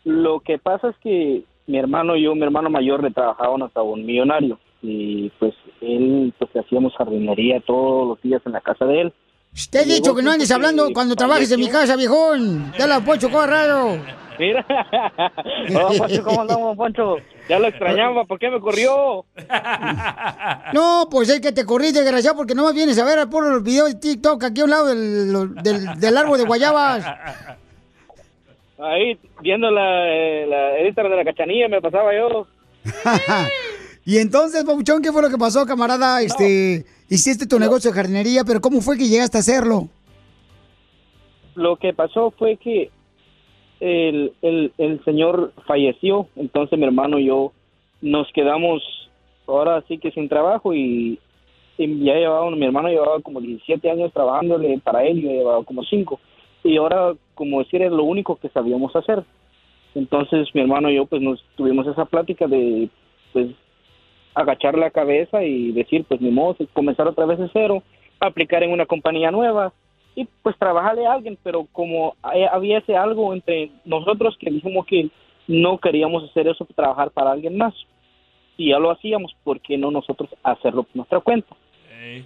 Lo 0.04 0.40
que 0.40 0.58
pasa 0.58 0.90
es 0.90 0.96
que 1.02 1.44
mi 1.66 1.78
hermano 1.78 2.16
y 2.16 2.24
yo, 2.24 2.34
mi 2.34 2.42
hermano 2.42 2.68
mayor, 2.68 3.02
le 3.02 3.10
trabajaban 3.10 3.62
hasta 3.62 3.82
un 3.82 4.04
millonario. 4.04 4.58
Y 4.82 5.30
pues 5.38 5.54
él, 5.80 6.32
pues 6.38 6.50
hacíamos 6.56 6.94
jardinería 6.96 7.60
todos 7.60 8.08
los 8.08 8.22
días 8.22 8.42
en 8.44 8.52
la 8.52 8.60
casa 8.60 8.84
de 8.86 9.02
él. 9.02 9.12
Te 9.70 9.80
he 9.80 9.84
dicho 9.84 10.14
que 10.14 10.22
no 10.22 10.30
andes 10.30 10.50
hablando 10.50 10.90
cuando 10.92 11.16
trabajes 11.16 11.50
en 11.52 11.60
mi 11.60 11.68
casa, 11.68 11.96
viejón. 11.96 12.72
Ya 12.78 12.86
la 12.86 13.00
Poncho, 13.00 13.28
raro. 13.28 13.98
Mira, 14.38 14.64
oh, 15.74 15.92
Poncho, 15.98 16.24
¿cómo 16.24 16.40
andamos, 16.40 16.76
Poncho? 16.76 17.16
Ya 17.48 17.58
lo 17.58 17.66
extrañaba, 17.66 18.24
¿por 18.24 18.38
qué 18.38 18.48
me 18.48 18.60
corrió? 18.60 19.24
No, 20.72 21.08
pues 21.10 21.28
es 21.28 21.40
que 21.40 21.52
te 21.52 21.66
corrí, 21.66 21.90
desgraciado, 21.92 22.36
porque 22.36 22.54
no 22.54 22.64
me 22.64 22.72
vienes 22.72 22.98
a 22.98 23.04
ver 23.04 23.28
por 23.28 23.46
los 23.46 23.62
videos 23.62 23.88
de 23.88 23.96
TikTok 23.96 24.44
aquí 24.44 24.60
a 24.60 24.64
un 24.64 24.70
lado 24.70 24.86
del, 24.86 25.54
del, 25.62 25.98
del 25.98 26.16
árbol 26.16 26.38
de 26.38 26.44
guayabas. 26.44 27.04
Ahí, 28.78 29.18
viendo 29.42 29.70
la, 29.70 30.08
eh, 30.08 30.46
la 30.48 30.78
el 30.78 30.86
Instagram 30.86 31.12
de 31.12 31.18
la 31.18 31.24
cachanilla, 31.24 31.68
me 31.68 31.82
pasaba 31.82 32.14
yo. 32.14 32.46
y 34.04 34.18
entonces, 34.18 34.64
Pabuchón, 34.64 35.02
¿qué 35.02 35.12
fue 35.12 35.22
lo 35.22 35.30
que 35.30 35.38
pasó, 35.38 35.66
camarada? 35.66 36.22
Este, 36.22 36.84
hiciste 37.08 37.46
tu 37.46 37.58
negocio 37.58 37.90
de 37.90 37.96
jardinería, 37.96 38.44
pero 38.44 38.60
¿cómo 38.60 38.80
fue 38.80 38.96
que 38.96 39.08
llegaste 39.08 39.36
a 39.38 39.40
hacerlo? 39.40 39.88
Lo 41.54 41.76
que 41.76 41.92
pasó 41.92 42.30
fue 42.30 42.56
que 42.56 42.90
el, 43.80 44.32
el, 44.42 44.72
el 44.78 45.04
señor 45.04 45.52
falleció, 45.66 46.28
entonces 46.36 46.78
mi 46.78 46.84
hermano 46.84 47.18
y 47.18 47.26
yo 47.26 47.52
nos 48.00 48.30
quedamos 48.32 48.82
ahora 49.46 49.82
sí 49.88 49.98
que 49.98 50.10
sin 50.12 50.28
trabajo 50.28 50.74
y, 50.74 51.18
y 51.76 52.04
ya 52.04 52.14
llevaba, 52.14 52.50
mi 52.50 52.64
hermano 52.64 52.88
llevaba 52.88 53.20
como 53.20 53.40
17 53.40 53.90
años 53.90 54.12
trabajándole 54.12 54.78
para 54.78 55.04
él, 55.04 55.20
yo 55.20 55.30
llevaba 55.30 55.64
como 55.64 55.82
5 55.82 56.20
y 56.64 56.76
ahora 56.76 57.14
como 57.34 57.60
decir 57.60 57.82
es 57.82 57.90
lo 57.90 58.04
único 58.04 58.36
que 58.36 58.48
sabíamos 58.50 58.94
hacer. 58.94 59.24
Entonces 59.94 60.48
mi 60.54 60.60
hermano 60.60 60.90
y 60.90 60.96
yo 60.96 61.06
pues 61.06 61.20
nos 61.22 61.42
tuvimos 61.56 61.86
esa 61.86 62.04
plática 62.04 62.46
de 62.46 62.88
pues 63.32 63.48
agachar 64.34 64.76
la 64.78 64.90
cabeza 64.90 65.42
y 65.42 65.72
decir 65.72 66.04
pues 66.08 66.20
ni 66.20 66.30
modo, 66.30 66.56
comenzar 66.72 67.06
otra 67.08 67.26
vez 67.26 67.38
de 67.38 67.50
cero, 67.52 67.82
aplicar 68.20 68.62
en 68.62 68.72
una 68.72 68.86
compañía 68.86 69.30
nueva 69.30 69.72
y 70.14 70.26
pues 70.42 70.56
trabajarle 70.58 71.06
a 71.06 71.12
alguien, 71.14 71.38
pero 71.42 71.66
como 71.72 72.14
hay- 72.22 72.44
había 72.44 72.78
ese 72.78 72.96
algo 72.96 73.32
entre 73.32 73.70
nosotros 73.84 74.36
que 74.38 74.50
dijimos 74.50 74.86
que 74.86 75.08
no 75.48 75.78
queríamos 75.78 76.24
hacer 76.24 76.46
eso, 76.48 76.66
trabajar 76.74 77.10
para 77.10 77.32
alguien 77.32 77.56
más. 77.56 77.74
Y 78.56 78.70
ya 78.70 78.78
lo 78.78 78.90
hacíamos, 78.90 79.34
¿por 79.42 79.60
qué 79.60 79.78
no 79.78 79.90
nosotros 79.90 80.28
hacerlo 80.42 80.82
por 80.82 80.96
nuestra 80.96 81.20
cuenta? 81.20 81.56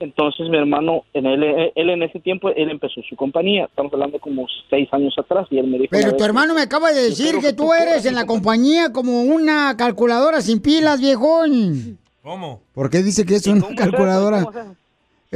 Entonces 0.00 0.48
mi 0.48 0.56
hermano, 0.56 1.04
en 1.14 1.26
él, 1.26 1.72
él 1.74 1.90
en 1.90 2.02
ese 2.02 2.20
tiempo, 2.20 2.48
él 2.50 2.70
empezó 2.70 3.00
su 3.08 3.16
compañía, 3.16 3.64
estamos 3.64 3.92
hablando 3.92 4.18
como 4.18 4.46
seis 4.70 4.88
años 4.92 5.14
atrás, 5.18 5.46
y 5.50 5.58
él 5.58 5.66
me 5.66 5.78
dijo... 5.78 5.88
Pero 5.90 6.08
vez 6.08 6.16
tu 6.16 6.24
hermano 6.24 6.54
me 6.54 6.62
acaba 6.62 6.92
de 6.92 7.02
decir 7.02 7.38
que 7.40 7.52
tú 7.52 7.72
eres 7.72 8.06
en 8.06 8.14
la 8.14 8.26
compañía 8.26 8.92
como 8.92 9.22
una 9.22 9.76
calculadora 9.76 10.40
sin 10.40 10.60
pilas, 10.60 11.00
viejón. 11.00 11.98
¿Cómo? 12.22 12.62
¿Por 12.72 12.88
qué 12.88 13.02
dice 13.02 13.26
que 13.26 13.36
es 13.36 13.46
una 13.46 13.66
calculadora? 13.76 14.46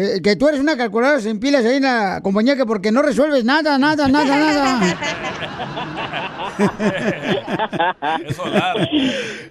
Eh, 0.01 0.21
que 0.23 0.37
tú 0.37 0.47
eres 0.47 0.61
una 0.61 0.77
calculadora 0.77 1.21
sin 1.21 1.41
pilas 1.41 1.65
ahí 1.65 1.79
en 1.79 1.83
la 1.83 2.21
compañía 2.23 2.55
que 2.55 2.65
porque 2.65 2.93
no 2.93 3.03
resuelves 3.03 3.45
nada, 3.45 3.79
nada, 3.79 4.07
nada, 4.07 4.37
nada. 4.37 4.97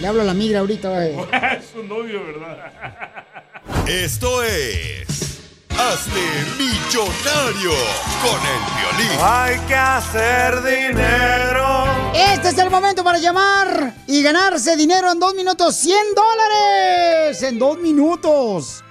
Le 0.00 0.06
hablo 0.08 0.22
a 0.22 0.24
la 0.24 0.34
migra 0.34 0.60
ahorita. 0.60 1.06
eh. 1.06 1.16
es 1.58 1.66
su 1.66 1.82
novio, 1.84 2.24
¿verdad? 2.26 2.72
Esto 3.86 4.42
es. 4.42 5.41
Hazte 5.78 6.44
millonario 6.58 7.72
con 8.22 8.40
el 8.40 8.60
violín. 8.76 9.18
Hay 9.20 9.58
que 9.66 9.74
hacer 9.74 10.62
dinero. 10.62 11.86
Este 12.14 12.50
es 12.50 12.58
el 12.58 12.70
momento 12.70 13.02
para 13.02 13.18
llamar 13.18 13.94
y 14.06 14.22
ganarse 14.22 14.76
dinero 14.76 15.10
en 15.10 15.18
dos 15.18 15.34
minutos. 15.34 15.74
¡100 15.76 16.14
dólares! 16.14 17.42
En 17.42 17.58
dos 17.58 17.78
minutos. 17.78 18.84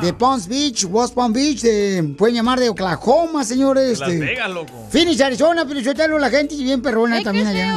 de 0.00 0.12
Palm 0.14 0.40
Beach, 0.48 0.86
West 0.88 1.12
Palm 1.12 1.34
Beach, 1.34 1.60
de- 1.60 2.14
pueden 2.16 2.36
llamar 2.36 2.58
de 2.58 2.70
Oklahoma, 2.70 3.44
señores. 3.44 4.00
Las 4.00 4.08
de 4.08 4.18
Vegas, 4.18 4.50
loco. 4.50 4.72
Phoenix, 4.90 5.20
Arizona, 5.20 5.66
pero 5.68 6.18
la 6.18 6.30
gente 6.30 6.56
bien 6.56 6.80
perrona 6.80 7.22
también 7.22 7.46
allá. 7.46 7.76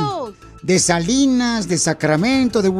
De 0.63 0.79
Salinas, 0.79 1.67
de 1.67 1.77
Sacramento, 1.77 2.61
de 2.61 2.71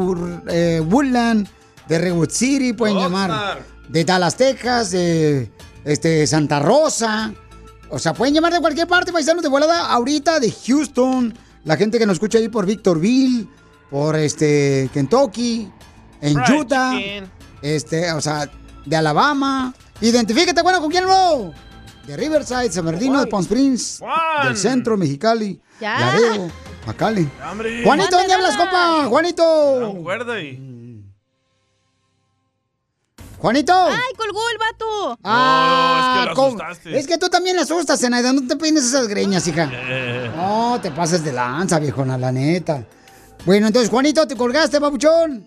eh, 0.48 0.80
Woodland, 0.90 1.50
de 1.90 1.98
Redwood 2.00 2.30
City, 2.30 2.72
pueden 2.72 2.98
llamar. 2.98 3.60
De 3.90 4.06
Dallas, 4.06 4.38
Texas, 4.38 4.92
de 4.92 5.52
este, 5.84 6.26
Santa 6.28 6.62
Rosa. 6.62 7.34
O 7.90 8.00
sea, 8.00 8.14
pueden 8.14 8.34
llamar 8.34 8.54
de 8.54 8.60
cualquier 8.60 8.88
parte, 8.88 9.12
paisanos 9.14 9.44
de 9.44 9.50
volada, 9.50 9.88
ahorita 9.92 10.40
de 10.40 10.52
Houston, 10.52 11.34
la 11.64 11.78
gente 11.78 11.98
que 12.00 12.06
nos 12.06 12.16
escucha 12.16 12.38
ahí 12.38 12.50
por 12.50 12.66
Victorville, 12.66 13.48
por 13.90 14.16
este 14.16 14.90
Kentucky, 14.94 15.72
en 16.22 16.34
Fried 16.44 16.60
Utah. 16.60 16.92
chicken. 16.98 17.32
Este, 17.62 18.12
o 18.12 18.22
sea, 18.22 18.50
de 18.86 18.96
Alabama. 18.96 19.74
Identifícate, 20.02 20.62
bueno, 20.62 20.80
¿con 20.82 20.92
quién 20.92 21.06
no? 21.06 21.54
De 22.06 22.16
Riverside, 22.16 22.72
San 22.72 22.86
Bernardino, 22.86 23.20
de 23.20 23.28
Palm 23.28 23.42
Springs, 23.44 23.98
Juan. 24.00 24.48
del 24.48 24.58
centro, 24.58 24.96
Mexicali, 24.98 25.60
Ya. 25.82 26.00
Laredo, 26.00 26.52
Macale. 26.86 27.28
Juanito, 27.84 28.18
¿dónde 28.18 28.34
hablas, 28.34 28.56
compa? 28.56 29.06
Juanito. 29.10 29.44
Juanito. 33.40 33.74
¡Ay, 33.74 34.14
colgó 34.18 34.40
el 34.52 34.58
vato! 34.58 35.20
Ah, 35.24 36.00
No, 36.00 36.00
es 36.00 36.06
que 36.24 36.30
lo 36.30 36.36
¿cómo? 36.36 36.48
asustaste. 36.64 36.98
Es 36.98 37.08
que 37.08 37.18
tú 37.18 37.30
también 37.30 37.56
la 37.56 37.62
asustas, 37.64 38.00
Zenaida. 38.00 38.34
No 38.34 38.46
te 38.48 38.56
peines 38.56 38.84
esas 38.86 39.08
greñas, 39.08 39.48
hija. 39.48 39.70
Eh, 39.90 40.32
No, 40.36 40.80
te 40.82 40.92
pases 40.92 41.24
de 41.24 41.34
lanza, 41.34 41.80
viejona, 41.80 42.18
la 42.18 42.32
neta. 42.32 42.84
Bueno, 43.46 43.68
entonces, 43.68 43.90
Juanito, 43.90 44.28
te 44.28 44.36
colgaste, 44.36 44.80
papuchón. 44.82 45.46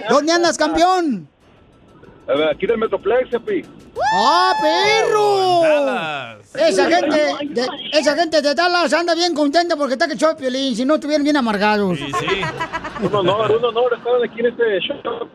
¿Dónde 0.09 0.33
andas, 0.33 0.57
campeón? 0.57 1.29
Aquí 2.53 2.67
del 2.67 2.79
Metroplex, 2.79 3.31
papi. 3.31 3.65
¡Ah, 4.15 4.53
perro! 4.61 5.61
Dallas. 5.63 6.55
Esa 6.55 6.89
gente, 6.89 7.17
de, 7.51 7.69
esa 7.93 8.15
gente 8.17 8.41
de 8.43 8.55
Dallas 8.55 8.93
anda 8.93 9.15
bien 9.15 9.35
contenta 9.35 9.77
porque 9.77 9.95
está 9.95 10.07
que 10.07 10.15
echó 10.15 10.37
Piolín, 10.37 10.77
si 10.77 10.85
no 10.85 10.95
estuvieran 10.95 11.25
bien 11.25 11.37
amargados. 11.37 11.99
Un 13.03 13.15
honor, 13.15 13.51
un 13.51 13.65
honor 13.65 13.95
estar 13.95 14.13
aquí 14.25 14.41
en 14.41 14.47
este 14.47 14.81
show. 14.81 15.29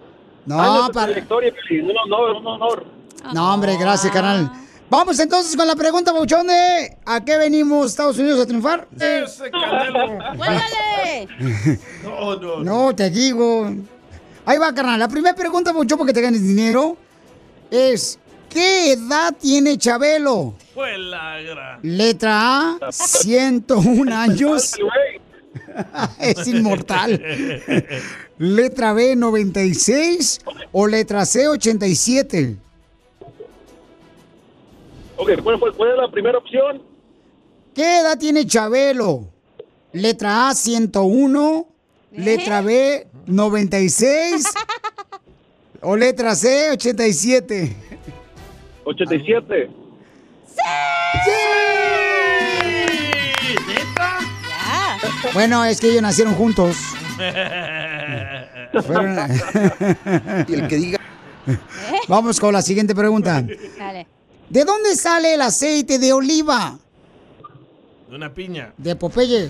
No, 0.45 0.61
Años 0.61 0.87
de 0.87 0.93
para- 0.93 1.11
Un 1.13 1.97
honor, 2.05 2.31
un 2.37 2.47
honor. 2.47 2.85
No, 3.33 3.53
hombre, 3.53 3.75
gracias, 3.77 4.13
canal. 4.13 4.51
Vamos 4.89 5.19
entonces 5.19 5.55
con 5.55 5.67
la 5.67 5.75
pregunta, 5.75 6.11
Bauchón, 6.11 6.45
de 6.47 6.97
¿a 7.05 7.23
qué 7.25 7.37
venimos 7.37 7.87
Estados 7.87 8.19
Unidos 8.19 8.41
a 8.41 8.45
triunfar? 8.45 8.87
Ese 8.95 9.49
Canelo. 9.49 10.19
¡Cuélgale! 10.37 11.27
No, 12.03 12.35
no, 12.35 12.63
No, 12.63 12.95
te 12.95 13.09
digo. 13.09 13.71
Ahí 14.45 14.57
va, 14.59 14.73
carnal. 14.73 14.99
La 14.99 15.07
primera 15.07 15.35
pregunta, 15.35 15.71
Bauchón, 15.71 15.97
para 15.97 16.07
que 16.07 16.13
te 16.13 16.21
ganes 16.21 16.43
dinero, 16.43 16.97
es 17.71 18.19
¿qué 18.49 18.93
edad 18.93 19.33
tiene 19.39 19.77
Chabelo? 19.77 20.53
Gran. 20.75 21.79
Letra 21.81 22.77
A, 22.79 22.91
101 22.91 24.15
años. 24.15 24.75
es 26.19 26.47
inmortal. 26.47 27.21
Letra 28.37 28.93
B, 28.93 29.15
96. 29.15 30.41
O 30.73 30.85
letra 30.87 31.25
C, 31.25 31.47
87. 31.47 32.57
Ok, 35.17 35.31
¿cuál, 35.43 35.59
fue, 35.59 35.73
¿cuál 35.73 35.91
es 35.91 35.97
la 35.97 36.09
primera 36.11 36.37
opción? 36.37 36.81
¿Qué 37.73 37.99
edad 37.99 38.17
tiene 38.17 38.45
Chabelo? 38.45 39.27
Letra 39.93 40.49
A, 40.49 40.55
101. 40.55 41.67
Letra 42.11 42.61
B, 42.61 43.07
96. 43.25 44.45
O 45.81 45.95
letra 45.95 46.35
C, 46.35 46.71
87. 46.71 47.75
87. 48.85 49.69
Bueno, 55.33 55.65
es 55.65 55.79
que 55.81 55.89
ellos 55.89 56.01
nacieron 56.01 56.33
juntos. 56.35 56.77
Fueron- 58.85 59.15
y 60.47 60.53
el 60.53 60.67
que 60.67 60.75
diga. 60.77 60.99
Vamos 62.07 62.39
con 62.39 62.53
la 62.53 62.61
siguiente 62.61 62.95
pregunta. 62.95 63.43
Dale. 63.77 64.07
¿De 64.49 64.63
dónde 64.63 64.95
sale 64.95 65.33
el 65.33 65.41
aceite 65.41 65.99
de 65.99 66.13
oliva? 66.13 66.77
De 68.09 68.15
una 68.15 68.33
piña. 68.33 68.73
De 68.77 68.95
Popeye. 68.95 69.49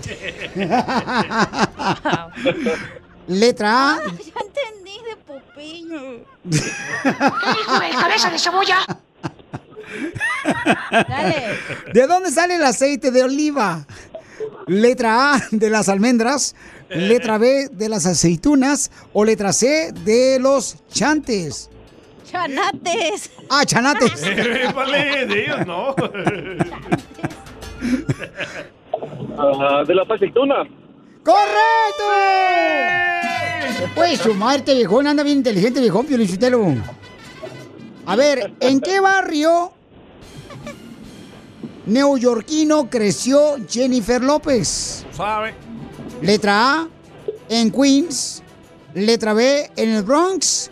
Letra 3.28 3.94
A. 3.94 3.98
Ya 3.98 4.40
entendí 4.40 4.98
de 5.08 5.16
Popeye. 5.26 6.24
¡Hijo 6.44 7.80
de 7.80 7.90
cabeza 7.90 8.30
de 8.30 8.38
cebolla! 8.38 8.78
Dale. 10.90 11.58
¿De 11.92 12.06
dónde 12.06 12.30
sale 12.30 12.56
el 12.56 12.64
aceite 12.64 13.10
de 13.10 13.24
oliva? 13.24 13.86
Letra 14.66 15.34
A, 15.34 15.42
de 15.50 15.70
las 15.70 15.88
almendras. 15.88 16.54
Letra 16.88 17.38
B, 17.38 17.68
de 17.70 17.88
las 17.88 18.06
aceitunas. 18.06 18.90
O 19.12 19.24
letra 19.24 19.52
C, 19.52 19.92
de 20.04 20.38
los 20.40 20.76
chantes. 20.90 21.68
Chanates. 22.30 23.30
Ah, 23.48 23.64
chanates. 23.64 24.22
Épale, 24.26 25.26
de 25.26 25.44
ellos 25.44 25.66
no. 25.66 25.94
Ah, 29.38 29.84
de 29.86 29.94
las 29.94 30.10
aceitunas. 30.10 30.66
¡Correcto! 31.22 32.04
Pues 33.94 34.20
su 34.20 34.34
madre, 34.34 34.58
este 34.58 34.74
viejón, 34.74 35.06
anda 35.06 35.22
bien 35.22 35.38
inteligente, 35.38 35.80
viejón, 35.80 36.06
Piolichutelo. 36.06 36.74
A 38.06 38.16
ver, 38.16 38.52
¿en 38.60 38.80
qué 38.80 39.00
barrio 39.00 39.72
neoyorquino 41.86 42.88
creció 42.88 43.56
Jennifer 43.68 44.22
López? 44.22 45.04
¿Sabe? 45.12 45.54
Letra 46.22 46.72
A, 46.72 46.88
en 47.48 47.70
Queens. 47.70 48.42
Letra 48.94 49.34
B, 49.34 49.70
en 49.76 49.90
el 49.90 50.02
Bronx. 50.02 50.70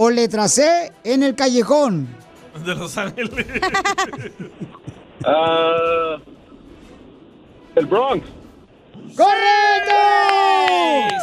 O 0.00 0.10
letra 0.10 0.46
C, 0.48 0.92
en 1.02 1.22
el 1.24 1.34
callejón. 1.34 2.08
De 2.64 2.74
Los 2.74 2.96
Ángeles. 2.96 3.46
Ah, 5.24 6.16
el 7.74 7.86
Bronx. 7.86 8.24
¡Correcto! 9.16 9.94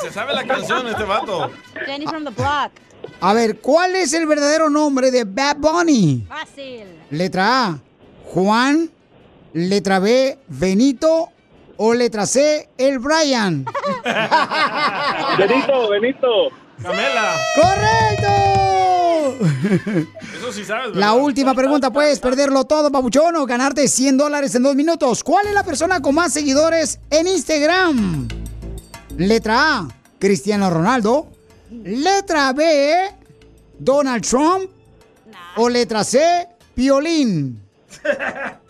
Se 0.01 0.11
sabe 0.11 0.33
la 0.33 0.45
canción 0.45 0.85
este 0.87 1.05
vato. 1.05 1.49
Jenny 1.85 2.05
from 2.05 2.25
the 2.25 2.31
block. 2.31 2.71
A 3.21 3.33
ver, 3.33 3.59
¿cuál 3.61 3.95
es 3.95 4.13
el 4.13 4.25
verdadero 4.25 4.69
nombre 4.69 5.11
de 5.11 5.23
Bad 5.23 5.57
Bunny? 5.59 6.25
Fácil. 6.27 6.87
Letra 7.09 7.67
A, 7.67 7.79
Juan. 8.25 8.91
Letra 9.53 9.99
B, 9.99 10.39
Benito. 10.49 11.29
O 11.77 11.93
letra 11.93 12.25
C, 12.25 12.69
el 12.77 12.99
Brian. 12.99 13.65
Benito, 15.37 15.89
Benito. 15.89 16.49
Camela. 16.81 17.35
¡Correcto! 17.55 18.27
Eso 20.37 20.51
sí 20.51 20.63
sabes, 20.63 20.95
La 20.95 21.11
¿verdad? 21.11 21.23
última 21.25 21.53
pregunta, 21.53 21.91
¿puedes 21.91 22.19
perderlo 22.19 22.65
todo, 22.65 22.91
papuchón, 22.91 23.35
o 23.37 23.45
ganarte 23.45 23.87
100 23.87 24.17
dólares 24.17 24.53
en 24.55 24.63
dos 24.63 24.75
minutos? 24.75 25.23
¿Cuál 25.23 25.47
es 25.47 25.53
la 25.53 25.63
persona 25.63 26.01
con 26.01 26.15
más 26.15 26.33
seguidores 26.33 26.99
en 27.09 27.27
Instagram? 27.27 28.27
Letra 29.17 29.77
A, 29.79 29.87
Cristiano 30.19 30.69
Ronaldo. 30.69 31.27
Letra 31.71 32.53
B, 32.53 32.93
Donald 33.79 34.23
Trump. 34.27 34.69
O 35.57 35.69
letra 35.69 36.03
C, 36.03 36.47
Piolín. 36.73 37.61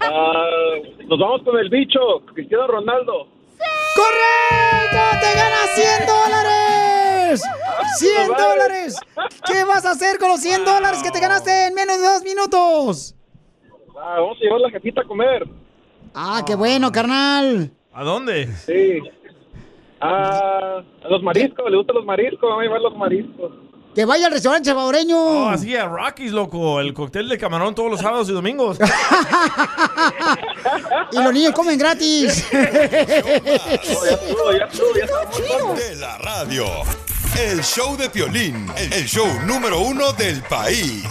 Ah, 0.00 0.74
nos 1.08 1.18
vamos 1.18 1.42
con 1.42 1.58
el 1.58 1.70
bicho, 1.70 1.98
Cristiano 2.34 2.66
Ronaldo. 2.66 3.28
¡Correcto! 3.96 5.00
¡Te 5.20 5.34
ganas 5.34 5.70
100 5.74 6.06
dólares! 6.06 7.42
¡100 7.98 8.28
dólares! 8.28 9.00
¿Qué 9.46 9.64
vas 9.64 9.86
a 9.86 9.92
hacer 9.92 10.18
con 10.18 10.28
los 10.28 10.40
100 10.40 10.64
dólares 10.64 11.02
que 11.02 11.10
te 11.10 11.20
ganaste 11.20 11.68
en 11.68 11.74
menos 11.74 11.98
de 11.98 12.06
dos 12.06 12.22
minutos? 12.22 13.14
Ah, 13.98 14.20
vamos 14.20 14.36
a 14.38 14.44
llevar 14.44 14.60
la 14.60 14.70
jefita 14.70 15.00
a 15.00 15.04
comer. 15.04 15.48
Ah, 16.14 16.42
qué 16.46 16.54
bueno, 16.54 16.92
carnal. 16.92 17.70
¿A 17.92 18.04
dónde? 18.04 18.46
Sí. 18.48 19.00
Ah, 20.00 20.82
a 21.02 21.08
los 21.08 21.22
mariscos, 21.22 21.70
le 21.70 21.76
gustan 21.78 21.96
los 21.96 22.04
mariscos, 22.04 22.42
vamos 22.42 22.60
a 22.60 22.62
llevar 22.64 22.80
los 22.82 22.96
mariscos. 22.96 23.52
Que 23.96 24.04
vaya 24.04 24.26
al 24.26 24.32
restaurante 24.32 24.68
salvadoreño. 24.68 25.18
Oh, 25.18 25.48
así 25.48 25.74
a 25.74 25.86
Rockies, 25.86 26.30
loco. 26.30 26.80
El 26.80 26.92
cóctel 26.92 27.30
de 27.30 27.38
camarón 27.38 27.74
todos 27.74 27.90
los 27.90 27.98
sábados 27.98 28.28
y 28.28 28.32
domingos. 28.32 28.76
Y 31.12 31.22
los 31.22 31.32
niños 31.32 31.52
comen 31.52 31.78
gratis. 31.78 32.44
De 32.50 33.14
la 35.96 36.18
radio. 36.18 36.66
El 37.38 37.62
show 37.62 37.96
de 37.96 38.10
Piolín, 38.10 38.66
el 38.76 39.06
show 39.06 39.26
número 39.46 39.78
uno 39.80 40.12
del 40.12 40.42
país. 40.42 41.04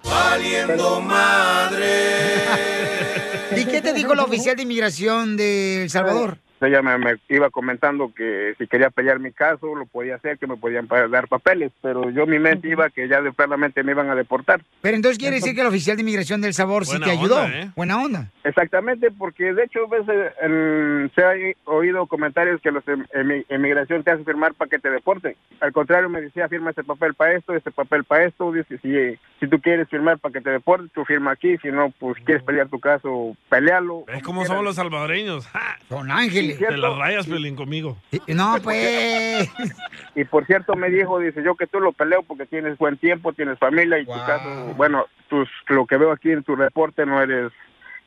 Valiendo 0.02 1.00
madre. 1.00 1.86
¿Y 3.56 3.64
qué 3.66 3.80
te 3.80 3.92
dijo 3.92 4.14
la 4.14 4.24
oficial 4.24 4.56
de 4.56 4.62
inmigración 4.62 5.36
de 5.36 5.82
El 5.82 5.90
Salvador? 5.90 6.38
Ella 6.60 6.82
me, 6.82 6.98
me 6.98 7.14
iba 7.28 7.48
comentando 7.50 8.12
que 8.14 8.54
si 8.58 8.66
quería 8.66 8.90
pelear 8.90 9.18
mi 9.18 9.32
caso, 9.32 9.74
lo 9.74 9.86
podía 9.86 10.16
hacer, 10.16 10.38
que 10.38 10.46
me 10.46 10.56
podían 10.56 10.86
dar 10.86 11.26
papeles, 11.28 11.72
pero 11.80 12.10
yo 12.10 12.26
mi 12.26 12.38
mente 12.38 12.68
iba 12.68 12.90
que 12.90 13.08
ya 13.08 13.22
de 13.22 13.32
claramente 13.32 13.82
me 13.82 13.92
iban 13.92 14.10
a 14.10 14.14
deportar. 14.14 14.60
Pero 14.82 14.96
entonces 14.96 15.18
quiere 15.18 15.36
decir 15.36 15.54
que 15.54 15.62
el 15.62 15.66
oficial 15.68 15.96
de 15.96 16.02
inmigración 16.02 16.40
del 16.40 16.52
Sabor 16.54 16.84
sí 16.86 16.98
te 17.00 17.10
ayudó. 17.10 17.42
onda, 17.44 17.58
¿eh? 17.58 17.70
Buena 17.76 18.02
onda. 18.02 18.30
Exactamente, 18.44 19.10
porque 19.10 19.52
de 19.54 19.64
hecho 19.64 19.80
a 19.86 19.88
veces 19.98 20.32
en- 20.42 21.10
se 21.14 21.22
ha 21.24 21.32
oído 21.70 22.06
comentarios 22.06 22.60
que 22.60 22.70
los 22.70 22.86
em- 22.88 23.06
emigración 23.48 24.02
te 24.02 24.10
hace 24.10 24.24
firmar 24.24 24.54
para 24.54 24.68
que 24.68 24.78
te 24.78 24.90
deporten. 24.90 25.34
Al 25.60 25.72
contrario, 25.72 26.08
me 26.08 26.20
decía, 26.20 26.48
firma 26.48 26.70
este 26.70 26.84
papel 26.84 27.14
para 27.14 27.34
esto, 27.34 27.54
este 27.54 27.70
papel 27.70 28.04
para 28.04 28.24
esto. 28.26 28.52
Dice, 28.52 28.78
si, 28.82 29.18
si 29.40 29.46
tú 29.48 29.60
quieres 29.60 29.88
firmar 29.88 30.18
para 30.18 30.32
que 30.32 30.40
te 30.40 30.50
deporten, 30.50 30.90
tú 30.94 31.04
firma 31.04 31.32
aquí. 31.32 31.56
Si 31.58 31.68
no, 31.68 31.90
pues 31.98 32.16
quieres 32.24 32.42
pelear 32.42 32.68
tu 32.68 32.80
caso, 32.80 33.36
pelealo. 33.48 34.04
¿Ves 34.06 34.22
cómo 34.22 34.44
somos 34.44 34.64
los 34.64 34.76
salvadoreños? 34.76 35.46
¡Ja! 35.52 35.78
Son 35.88 36.10
ángeles. 36.10 36.49
Te 36.58 36.76
las 36.76 36.96
rayas, 36.96 37.26
Pelín, 37.26 37.56
conmigo. 37.56 37.96
No, 38.28 38.56
pues. 38.62 39.48
Y 40.16 40.24
por 40.24 40.44
cierto 40.44 40.74
me 40.74 40.90
dijo, 40.90 41.20
dice, 41.20 41.42
yo 41.42 41.54
que 41.54 41.68
tú 41.68 41.78
lo 41.78 41.92
peleo 41.92 42.24
porque 42.24 42.44
tienes 42.44 42.76
buen 42.78 42.96
tiempo, 42.98 43.32
tienes 43.32 43.58
familia 43.58 43.98
y 43.98 44.04
tu 44.04 44.12
caso, 44.26 44.74
bueno, 44.76 45.06
tus, 45.28 45.48
lo 45.68 45.86
que 45.86 45.96
veo 45.96 46.10
aquí 46.10 46.32
en 46.32 46.42
tu 46.42 46.56
reporte 46.56 47.06
no 47.06 47.22
eres 47.22 47.52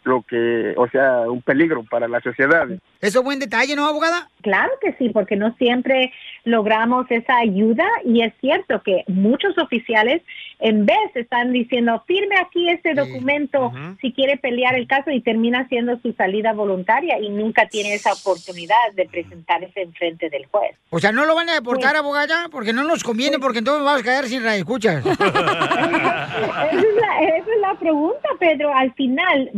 lo 0.03 0.21
que, 0.21 0.73
o 0.75 0.87
sea, 0.89 1.21
un 1.21 1.41
peligro 1.41 1.83
para 1.89 2.09
la 2.09 2.19
sociedad. 2.19 2.67
Eso 3.03 3.19
es 3.19 3.25
buen 3.25 3.39
detalle, 3.39 3.75
¿no, 3.75 3.85
abogada? 3.85 4.29
Claro 4.41 4.71
que 4.81 4.93
sí, 4.93 5.09
porque 5.09 5.35
no 5.35 5.53
siempre 5.57 6.13
logramos 6.45 7.05
esa 7.09 7.37
ayuda 7.37 7.85
y 8.05 8.21
es 8.21 8.33
cierto 8.39 8.81
que 8.81 9.03
muchos 9.07 9.57
oficiales 9.57 10.21
en 10.59 10.85
vez 10.85 11.15
están 11.15 11.51
diciendo 11.51 12.01
firme 12.07 12.35
aquí 12.37 12.69
este 12.69 12.93
documento 12.93 13.73
si 13.99 14.13
quiere 14.13 14.37
pelear 14.37 14.75
el 14.75 14.87
caso 14.87 15.11
y 15.11 15.19
termina 15.19 15.61
haciendo 15.61 15.99
su 15.99 16.13
salida 16.13 16.53
voluntaria 16.53 17.19
y 17.19 17.29
nunca 17.29 17.67
tiene 17.67 17.93
esa 17.93 18.13
oportunidad 18.13 18.75
de 18.95 19.05
presentarse 19.05 19.81
en 19.81 19.93
frente 19.93 20.29
del 20.29 20.45
juez. 20.45 20.77
O 20.89 20.99
sea, 20.99 21.11
¿no 21.11 21.25
lo 21.25 21.35
van 21.35 21.49
a 21.49 21.55
deportar, 21.55 21.97
abogada? 21.97 22.47
Porque 22.49 22.71
no 22.71 22.83
nos 22.83 23.03
conviene, 23.03 23.39
porque 23.39 23.59
entonces 23.59 23.83
vamos 23.83 24.01
a 24.01 24.05
caer 24.05 24.25
sin 24.25 24.45
escuchas. 24.45 25.05
Esa 25.13 26.69
es, 26.71 26.95
la, 26.95 27.21
esa 27.21 27.51
es 27.53 27.61
la 27.61 27.75
pregunta, 27.79 28.27
Pedro. 28.39 28.73
Al 28.75 28.93
final, 28.93 29.51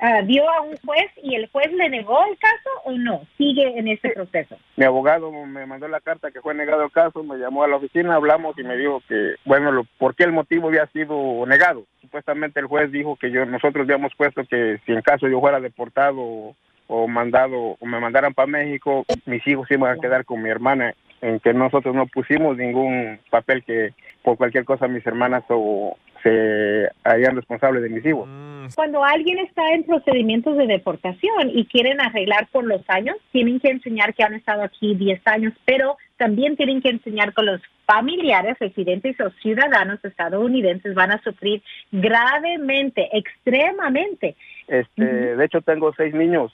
ah, 0.00 0.22
¿dio 0.22 0.48
a 0.48 0.62
un 0.62 0.76
juez 0.78 1.10
y 1.22 1.34
el 1.34 1.48
juez 1.48 1.72
le 1.72 1.88
negó 1.88 2.18
el 2.24 2.38
caso 2.38 2.91
o 2.92 2.98
no? 2.98 3.22
Sigue 3.36 3.78
en 3.78 3.88
ese 3.88 4.10
proceso. 4.10 4.56
Mi 4.76 4.84
abogado 4.84 5.30
me 5.30 5.66
mandó 5.66 5.88
la 5.88 6.00
carta 6.00 6.30
que 6.30 6.40
fue 6.40 6.54
negado 6.54 6.84
el 6.84 6.90
caso, 6.90 7.22
me 7.22 7.38
llamó 7.38 7.64
a 7.64 7.68
la 7.68 7.76
oficina, 7.76 8.14
hablamos 8.14 8.58
y 8.58 8.62
me 8.62 8.76
dijo 8.76 9.02
que, 9.08 9.34
bueno, 9.44 9.72
lo, 9.72 9.84
¿por 9.98 10.14
qué 10.14 10.24
el 10.24 10.32
motivo 10.32 10.68
había 10.68 10.86
sido 10.88 11.44
negado? 11.46 11.84
Supuestamente 12.00 12.60
el 12.60 12.66
juez 12.66 12.90
dijo 12.90 13.16
que 13.16 13.30
yo 13.30 13.44
nosotros 13.46 13.84
habíamos 13.84 14.14
puesto 14.16 14.44
que 14.44 14.80
si 14.86 14.92
en 14.92 15.02
caso 15.02 15.28
yo 15.28 15.40
fuera 15.40 15.60
deportado 15.60 16.18
o, 16.20 16.56
o 16.86 17.08
mandado 17.08 17.76
o 17.78 17.86
me 17.86 18.00
mandaran 18.00 18.34
para 18.34 18.46
México, 18.46 19.04
mis 19.26 19.46
hijos 19.46 19.70
iban 19.70 19.96
a 19.96 20.00
quedar 20.00 20.24
con 20.24 20.42
mi 20.42 20.50
hermana, 20.50 20.94
en 21.20 21.40
que 21.40 21.54
nosotros 21.54 21.94
no 21.94 22.06
pusimos 22.06 22.56
ningún 22.56 23.20
papel 23.30 23.62
que 23.64 23.94
por 24.22 24.36
cualquier 24.36 24.64
cosa 24.64 24.88
mis 24.88 25.06
hermanas 25.06 25.44
o 25.48 25.96
se 26.22 26.88
harían 27.04 27.36
responsables 27.36 27.82
de 27.82 27.88
mis 27.88 28.04
hijos. 28.04 28.28
Cuando 28.74 29.04
alguien 29.04 29.38
está 29.38 29.74
en 29.74 29.84
procedimientos 29.84 30.56
de 30.56 30.66
deportación 30.66 31.50
y 31.52 31.66
quieren 31.66 32.00
arreglar 32.00 32.48
por 32.52 32.64
los 32.64 32.82
años, 32.88 33.16
tienen 33.32 33.60
que 33.60 33.70
enseñar 33.70 34.14
que 34.14 34.22
han 34.22 34.34
estado 34.34 34.62
aquí 34.62 34.94
10 34.94 35.20
años, 35.26 35.52
pero 35.64 35.96
también 36.16 36.56
tienen 36.56 36.80
que 36.80 36.90
enseñar 36.90 37.34
que 37.34 37.42
los 37.42 37.60
familiares, 37.86 38.56
residentes 38.60 39.16
o 39.20 39.30
ciudadanos 39.42 39.98
estadounidenses 40.04 40.94
van 40.94 41.10
a 41.10 41.22
sufrir 41.22 41.62
gravemente, 41.90 43.08
extremadamente. 43.12 44.36
Este, 44.68 45.04
de 45.04 45.44
hecho 45.44 45.60
tengo 45.62 45.92
seis 45.96 46.14
niños. 46.14 46.52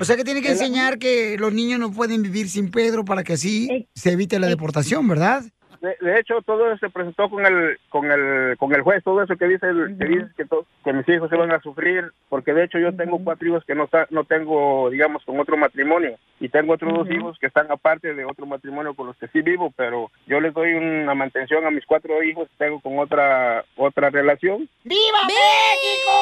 O 0.00 0.04
sea 0.04 0.16
que 0.16 0.24
tiene 0.24 0.42
que 0.42 0.50
enseñar 0.50 0.98
que 0.98 1.36
los 1.38 1.52
niños 1.52 1.80
no 1.80 1.90
pueden 1.92 2.22
vivir 2.22 2.48
sin 2.48 2.70
Pedro 2.70 3.04
para 3.04 3.24
que 3.24 3.32
así 3.32 3.88
se 3.94 4.12
evite 4.12 4.38
la 4.38 4.46
deportación, 4.46 5.08
¿verdad? 5.08 5.42
De, 5.80 5.96
de 6.00 6.18
hecho, 6.20 6.42
todo 6.42 6.68
eso 6.68 6.78
se 6.78 6.90
presentó 6.90 7.28
con 7.28 7.44
el 7.46 7.78
con 7.88 8.10
el 8.10 8.56
con 8.58 8.74
el 8.74 8.82
juez, 8.82 9.02
todo 9.02 9.22
eso 9.22 9.36
que 9.36 9.46
dice 9.48 9.66
el- 9.68 9.96
que 9.98 10.04
dice 10.04 10.26
que, 10.36 10.44
to- 10.44 10.66
que 10.84 10.92
mis 10.92 11.08
hijos 11.08 11.28
se 11.30 11.36
van 11.36 11.52
a 11.52 11.60
sufrir, 11.60 12.12
porque 12.28 12.52
de 12.52 12.64
hecho 12.64 12.78
yo 12.78 12.94
tengo 12.94 13.18
cuatro 13.24 13.48
hijos 13.48 13.64
que 13.64 13.74
no 13.74 13.88
no 14.10 14.24
tengo, 14.24 14.90
digamos, 14.90 15.24
con 15.24 15.38
otro 15.40 15.56
matrimonio 15.56 16.16
y 16.40 16.48
tengo 16.48 16.74
otros 16.74 16.92
dos 16.94 17.10
hijos 17.10 17.38
que 17.38 17.46
están 17.46 17.70
aparte 17.70 18.14
de 18.14 18.24
otro 18.24 18.46
matrimonio 18.46 18.94
con 18.94 19.06
los 19.08 19.16
que 19.16 19.28
sí 19.28 19.42
vivo, 19.42 19.72
pero 19.76 20.10
yo 20.26 20.40
les 20.40 20.52
doy 20.54 20.74
una 20.74 21.14
mantención 21.14 21.64
a 21.66 21.70
mis 21.70 21.86
cuatro 21.86 22.22
hijos 22.22 22.48
que 22.50 22.64
tengo 22.64 22.80
con 22.80 22.98
otra 22.98 23.64
otra 23.76 24.10
relación. 24.10 24.68
¡Viva 24.84 25.18
México! 25.26 26.12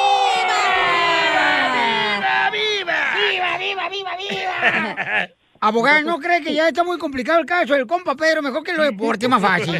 ¡Viva, 1.73 2.49
viva! 2.51 3.11
¡Viva, 3.31 3.57
viva, 3.57 3.89
viva, 3.89 4.17
viva! 4.17 5.27
Abogada, 5.63 6.01
¿no 6.01 6.19
cree 6.19 6.41
que 6.41 6.55
ya 6.55 6.69
está 6.69 6.83
muy 6.83 6.97
complicado 6.97 7.39
el 7.39 7.45
caso 7.45 7.75
del 7.75 7.85
compa 7.85 8.15
Pedro? 8.15 8.41
Mejor 8.41 8.63
que 8.63 8.73
lo 8.73 8.81
deporte 8.83 9.27
más 9.27 9.43
fácil. 9.43 9.73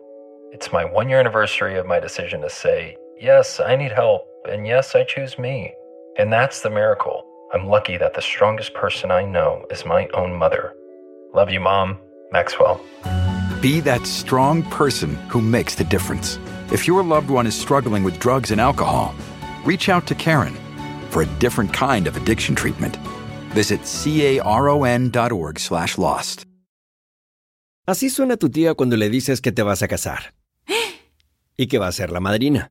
It's 0.53 0.73
my 0.73 0.85
one 0.85 1.09
year 1.09 1.19
anniversary 1.21 1.77
of 1.79 1.87
my 1.87 2.01
decision 2.01 2.41
to 2.43 2.49
say, 2.49 2.97
yes, 3.21 3.61
I 3.61 3.77
need 3.77 3.93
help, 3.93 4.27
and 4.49 4.67
yes, 4.67 4.95
I 4.95 5.05
choose 5.05 5.39
me. 5.39 5.73
And 6.19 6.33
that's 6.33 6.61
the 6.63 6.71
miracle. 6.71 7.25
I'm 7.53 7.67
lucky 7.67 7.97
that 7.99 8.15
the 8.15 8.23
strongest 8.23 8.75
person 8.75 9.11
I 9.11 9.25
know 9.25 9.65
is 9.71 9.85
my 9.85 10.09
own 10.15 10.35
mother. 10.35 10.73
Love 11.35 11.51
you, 11.51 11.61
Mom. 11.61 11.99
Maxwell. 12.33 12.81
Be 13.61 13.81
that 13.81 14.07
strong 14.07 14.63
person 14.65 15.15
who 15.29 15.41
makes 15.41 15.75
the 15.75 15.85
difference. 15.85 16.39
If 16.73 16.87
your 16.87 17.03
loved 17.03 17.31
one 17.31 17.47
is 17.47 17.55
struggling 17.55 18.05
with 18.05 18.19
drugs 18.19 18.51
and 18.51 18.61
alcohol, 18.61 19.15
reach 19.65 19.89
out 19.89 20.07
to 20.09 20.15
Karen 20.15 20.55
for 21.11 21.23
a 21.23 21.27
different 21.39 21.73
kind 21.73 22.07
of 22.07 22.17
addiction 22.17 22.55
treatment. 22.55 22.97
Visit 23.55 23.81
caron.org 23.85 25.59
slash 25.59 25.99
lost. 25.99 26.45
Así 27.87 28.11
suena 28.11 28.37
tu 28.37 28.49
tía 28.49 28.75
cuando 28.75 28.97
le 28.97 29.09
dices 29.09 29.41
que 29.41 29.53
te 29.53 29.63
vas 29.63 29.83
a 29.83 29.89
casar. 29.89 30.35
Y 31.57 31.67
que 31.69 31.79
va 31.79 31.87
a 31.87 31.93
ser 31.93 32.11
la 32.11 32.21
madrina. 32.21 32.71